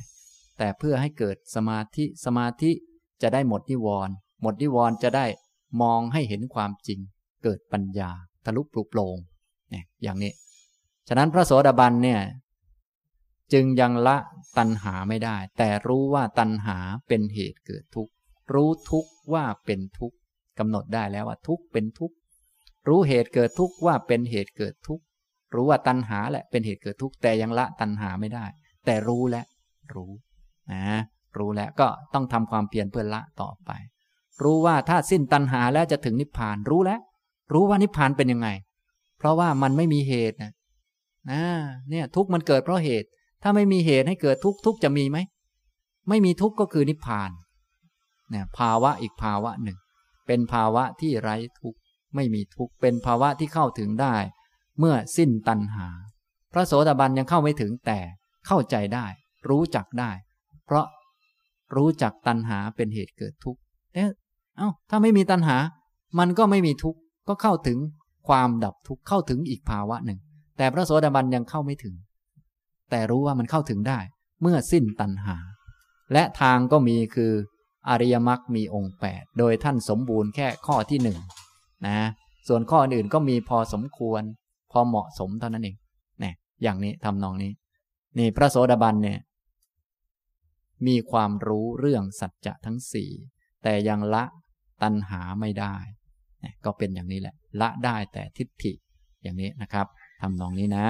[0.57, 2.71] แต่เพื่อให้เกิดสมาธิสมาธิ
[3.21, 5.25] จะได้หมดนิวรณ์หมดนิวรณ์จะได้
[5.81, 6.99] มองให้เห็นความจริง
[7.43, 8.11] เกิดปัญญา
[8.45, 9.17] ทะลุปลุกโปรง
[9.71, 10.31] เนี่ยอย่างนี้
[11.07, 12.19] ฉะนั้นพระโสดาบันเนี่ย
[13.53, 14.17] จึงยังละ
[14.57, 18.11] ตัณหาไม่ได้ แต่รู้ว่าตัณหาเป็นเหตุเกิดทุกข์
[18.53, 20.17] รู้ทุกข์ว่าเป็นทุกข์
[20.59, 22.15] กำหนดได้แล้วว่าทุกข์เป็นทุกข์
[22.87, 25.03] รู้เหตุเกิดทุกข์ว่าเป็นเหตุเกิดทุกข์
[25.53, 28.45] รู้ว่าตัณหาแหละเป็นเหตุเกิดทุกข์ แต่ยังละตัณหาไม่ได้
[28.85, 29.45] แต่รู้แล้ว
[29.95, 30.11] รู้
[30.73, 30.99] นะ
[31.37, 33.71] รู้แล้วก็ต้องทำความเพียรเพื่อละต่อไป
[34.43, 36.99] รู้ว่าถ้าสิ้นตัณหาแล้วจะถึงนิพพาน รู้แล้ว
[37.53, 38.49] รู้ว่านิพพานเป็นยังไง
[39.17, 40.51] เพราะว่ามันไม่มีเหตุนะ
[41.31, 41.43] นะ
[41.89, 43.07] เนี่ยทุกมันเกิดเพราะเหตุ
[43.43, 45.17] ถ้าไม่มีเหตุให้เกิดทุกทุกจะมีไหม
[46.09, 47.31] ไม่มีทุกก็คือนิพพาน
[48.29, 49.77] เนี่ยภาวะอีกภาวะหนึ่ง
[50.27, 51.75] เป็นภาวะที่ไร้ทุก
[52.15, 54.15] ไม่มีทุกเป็นภาวะที่เข้าถึงได้
[54.79, 55.87] เมื่อสิ้นตัณหา
[56.53, 57.99] พระโสดาบันยังเข้าไม่ถึงแต่
[58.47, 59.05] เข้าใจได้
[59.49, 60.11] รู้จักได้
[60.65, 60.85] เพราะ
[61.75, 63.59] รู้จักตัณหาเป็นเหตุเกิดทุกข์
[63.93, 64.11] เอ๊ะ
[64.57, 65.57] เอ้าถ้าไม่มีตัณหา
[66.19, 67.77] มันก็ไม่มีทุกข์ก็เข้าถึง
[68.27, 70.19] ความดับทุกข์เข้าถึงอีกภาวะหนึ่ง
[70.57, 71.95] แต่พระโสดาบันยังเข้าไม่ถึง
[72.89, 73.99] แต่รู้ว่ามันเข้าถึงได้
[74.41, 75.37] เมื่อสิ้นตัณหา
[76.13, 77.31] และทางก็มีคือ
[77.89, 81.19] อริยมรรคมีองค์แปดโดยท่านสมบูรณ์แค่ข้อที่หนึ่ง
[81.87, 82.07] นะ
[82.47, 84.21] ส่วนข้ออื่นก็มีพอสมควร
[84.71, 85.75] พอเหมาะสมเท่านั้นเอง
[86.19, 86.33] เนี่ย
[86.63, 87.51] อย่างนี้ทำนองนี้
[88.17, 89.19] นี่พระโสดาบันเนี่ย
[90.87, 93.09] มีความรู้เรื่องสัจจะทั้งสี่
[93.63, 94.23] แต่ยังละ
[94.83, 95.75] ตัณหาไม่ได้
[96.65, 98.73] ก็เป็นอย่างนี้แหละ ละได้แต่ทิฏฐิ
[99.23, 99.87] อย่างนี้นะครับ
[100.21, 100.85] ทำนองนี้นะ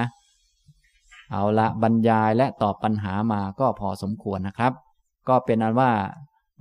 [1.32, 4.72] เอาละบรรยายและตอบปัญหามาก็พอสมควรนะครับ
[5.28, 5.92] ก็เป็นอันว่า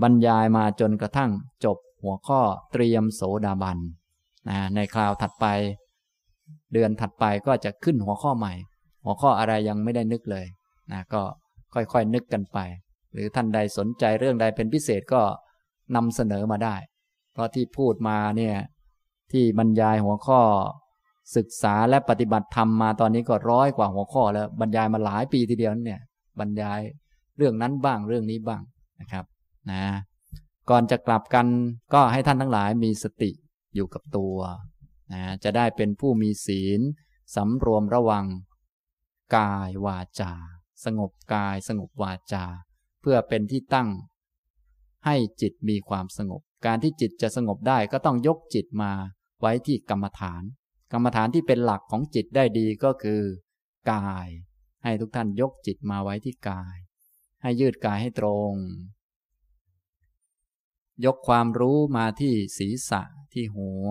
[0.04, 1.32] บรรยายมาจนกระทั่ง
[1.66, 2.42] จบหัวข้อ
[2.72, 3.78] เตรียมโสดาบัน
[4.50, 5.46] นะในคราวถัดไป
[6.74, 8.54] เดือนถัดไปก็จะขึ้นหัวข้อใหม่
[9.04, 10.46] หัวข้ออะไรยังไม่ได้นึกเลย
[10.92, 11.22] นะก็
[11.74, 12.60] ค่อยๆนึกกันไป
[13.14, 15.22] หรือท่านใดสนใจเรื่องใดเป็นพิเศษก็
[15.96, 16.76] นำเสนอมาได้
[17.34, 18.56] เพราะที่พูดมาเนี่ย
[19.32, 20.40] ที่บรรยายหัวข้อ
[21.36, 26.02] ศึกษาและปฏิบัติธรรมมาตอนนี้ก็ร้อยกว่าหัวข้อแล้ว บรรยายมาหลายปีทีเดียวเนี่ย
[26.40, 26.80] บรรยาย
[27.38, 28.62] เรื่องนั้นบ้างเรื่องนี้บ้าง
[29.00, 29.26] นะครับ
[29.72, 29.84] นะ
[30.70, 31.48] ก่อนจะกลับกัน
[31.94, 33.32] ก็ให้ท่านทั้งหลายมีสติ
[33.76, 34.38] อยู่กับตัว
[35.14, 36.82] นะจะได้เป็นผู้มีศีล
[37.36, 38.26] สำรวมระวัง
[39.36, 40.34] กายวาจา
[40.86, 42.46] สงบกายสงบวาจา
[43.02, 43.90] เพื่อเป็นที่ตั้ง
[45.06, 48.92] ให้จิตมีความสงบ การที่จิตจะสงบได้ก็ต้องยกจิตมา
[49.42, 50.44] ไว้ที่กรรมฐาน
[50.92, 53.22] กรรมฐานที่เป็นหลักของจิตได้ดีก็คือ
[53.92, 54.28] กาย
[54.84, 56.78] ให้ทุกท่านยกจิตมาไว้ที่กาย
[57.42, 58.54] ให้ยืดกายให้ตรง
[61.06, 63.02] ยกความรู้มาที่ศีรษะ
[63.34, 63.90] ที่หัว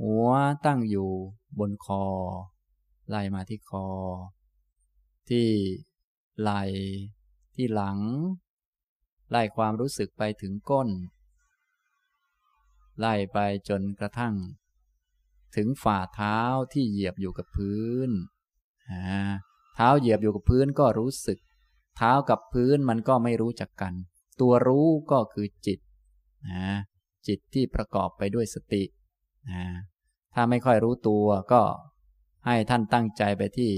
[0.00, 0.28] หัว
[0.66, 1.10] ตั้งอยู่
[1.58, 2.04] บนคอ
[3.08, 3.88] ไล่มาที่คอ
[5.30, 5.48] ที่
[6.40, 6.62] ไหล่
[7.54, 7.98] ที่หลัง
[9.30, 10.88] ไล่ความรู้สึกไปถึงก้น
[12.98, 13.38] ไล่ไป
[13.68, 14.34] จนกระทั่ง
[15.56, 16.40] ถึงฝ่าเท้า
[16.72, 18.10] ที่เหยียบอยู่กับพื้น
[19.74, 21.38] เท้าเหยียบอยู่กับพื้นก็รู้สึก
[21.96, 23.92] เท้ากับพื้นมันก็ไม่รู้จักกัน
[24.40, 25.78] ตัวรู้ก็คือจิต
[27.26, 28.84] จิตที่ประกอบไปด้วยสติ
[30.34, 31.62] ถ้าไม่ค่อยรู้ตัวก็
[32.46, 33.72] ให้ท่านตั้งใจไปที่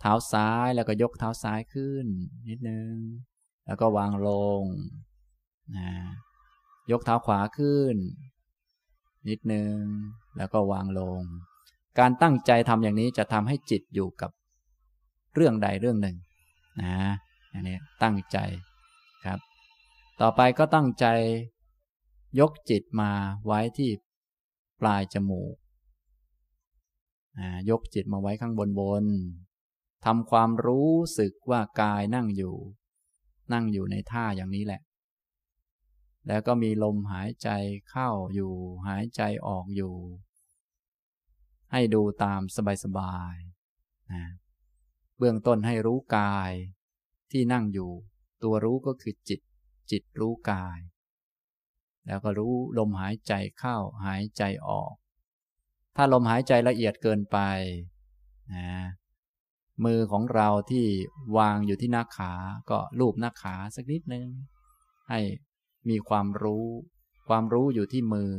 [0.00, 2.06] เท้าซ้ายแล้วก็ยกเท้าซ้ายขึ้น
[2.48, 2.94] นิดนึง
[3.66, 4.62] แล้วก็วางลง
[5.76, 5.90] นะ
[6.90, 7.96] ยกเท้าขวาขึ้น
[9.28, 9.80] นิดนึง
[10.36, 11.22] แล้วก็วางลง
[11.98, 14.30] การตั้งใจทำอย่างนี้จะทำให้จิตอยู่กับ
[15.34, 16.16] เรื่องใดเรื่องหนึ่ง
[16.82, 16.98] นะ
[17.52, 18.38] อันนี้ตั้งใจ
[19.26, 19.38] ครับ
[20.20, 21.06] ต่อไปก็ตั้งใจ
[22.40, 23.10] ยกจิตมา
[23.46, 23.90] ไว้ที่
[24.80, 25.56] ปลายจมูก
[27.70, 29.04] ยกจิตมาไว้ข้างบนบน
[30.04, 32.56] ทำความรู้สึกว่ากายนั่งอยู่
[33.52, 34.80] นั่งอยู่ในท่าอย่างนี้แหละ
[36.28, 37.50] แล้วก็มีลมหายใจ
[37.90, 38.54] เข้าอยู่
[38.88, 39.94] หายใจออกอยู่
[41.72, 42.40] ให้ดูตาม
[42.84, 44.24] สบายๆนะ
[45.18, 46.52] เบื้องต้นให้รู้กาย
[47.32, 47.90] ที่นั่งอยู่
[48.42, 49.40] ตัวรู้ก็คือจิต
[49.90, 50.78] จิตรู้กาย
[52.06, 53.76] แล้วก็รู้ลมหายใจเข้า
[54.06, 54.94] หายใจออก
[55.96, 57.38] ถ้าลมหายใจละเอียดเกินไป
[58.54, 58.68] นะ
[59.84, 60.86] มือของเราที่
[61.38, 62.32] วางอยู่ที่หน้าขา
[62.70, 64.26] ก็ลูบหน้าขาสักนิดนึง
[65.08, 65.20] ให้
[65.88, 66.66] มีความรู้
[67.28, 68.32] ความรู้อยู่ที่มือ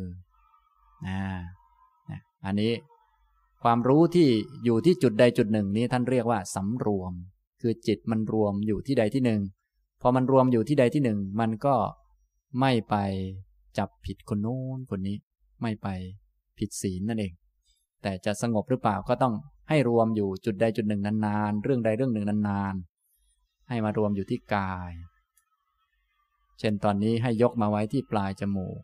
[1.08, 1.20] นะ
[2.46, 2.74] อันนี้
[3.64, 4.28] ความรู้ที่
[4.66, 7.14] อยู่ที่จุดใดจุดหนึ่งนี้ท่านเรียกว่าสำรวม
[7.62, 9.42] คือจิตมันรวมอยู่ที่ใดที่หนึ่ง
[10.02, 11.76] พอมันรวมอยู่ที่ใดที่หนึ่ง มันก็
[12.60, 12.96] ไม่ไป
[13.78, 15.18] จับผิดคนโน้นคนนี้
[15.62, 15.88] ไม่ไป
[16.58, 17.34] ผิดศีลนั่นเอง
[18.02, 19.34] แต่จะสงบหรือเปล่าก็ต้อง
[19.70, 24.92] ให้รวมอยู่จุดใดจุดหนึ่งนานๆ เรื่องใดเรื่องหนึ่งนานๆ ให้มารวมอยู่ที่กาย
[26.60, 28.80] เช่นตอนนี้ให้ยกมาไว้ที่ปลายจมูก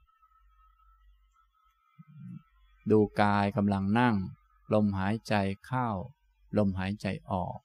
[2.92, 4.16] ดูกายกำลังนั่ง
[4.74, 5.34] ลมหายใจ
[5.66, 5.88] เข้า
[6.58, 7.58] ลมหายใจออก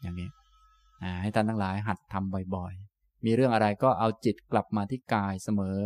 [0.00, 0.30] อย่างนี้
[1.20, 5.80] ให้ท่านทั้งหลายหัดทำบ่อยๆ มีเรื่องอะไรก็เอาจิตกลับมาที่กายเสมอ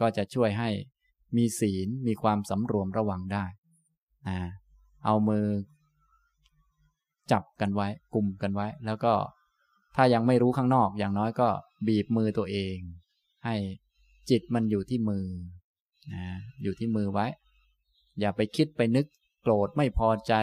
[0.00, 0.70] ก็จะช่วยให้
[1.36, 3.44] มีศีลมีความสำรวมระวังได้
[5.04, 5.46] เอามือ
[7.32, 9.12] จับกันไว้กลุ่มกันไว้ แล้วก็
[9.96, 11.48] ถ้ายังไม่รู้ข้างนอกอย่างน้อยก็
[11.88, 12.76] บีบมือตัวเอง
[13.44, 13.56] ให้
[14.30, 15.26] จิตมันอยู่ที่มือ
[16.12, 16.24] นะ
[16.62, 17.26] อยู่ที่มือไว้
[18.20, 19.06] อย่าไปคิดไปนึก
[19.42, 20.34] โกรธไม่พอใจ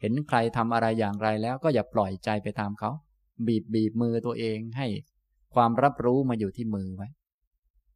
[0.00, 2.90] เห็นใครทำอะไรอย่างไรแล้วก็อย่าปล่อยใจไปตามเขา
[3.46, 4.86] บีบบีบมือตัวเองให้
[5.54, 7.08] ความรับรู้มาอยู่ที่มือไว้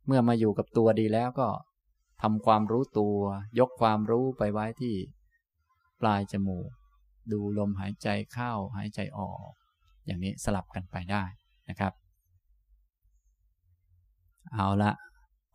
[0.06, 1.48] เมื่อมาอยู่กับตัวดีแล้วก็
[2.22, 3.18] ทำความรู้ตัว
[3.58, 4.94] ยกความรู้ไปไว้ที่
[6.00, 6.70] ปลายจมูก
[7.32, 9.50] ดูลมหายใจเข้าหายใจออก
[10.06, 11.22] อย่างนี้สลับกันไปได้
[11.68, 11.92] นะครับ
[14.52, 14.90] เอาละ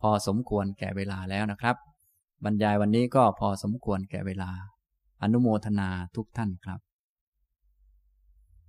[0.00, 1.76] พอสมควรแก่เวลาแล้วนะครับ
[2.44, 4.50] บรรยายวันนี้ก็พอสมควรแก่เวลา
[5.22, 6.80] อนุโมทนาทุกท่านครับ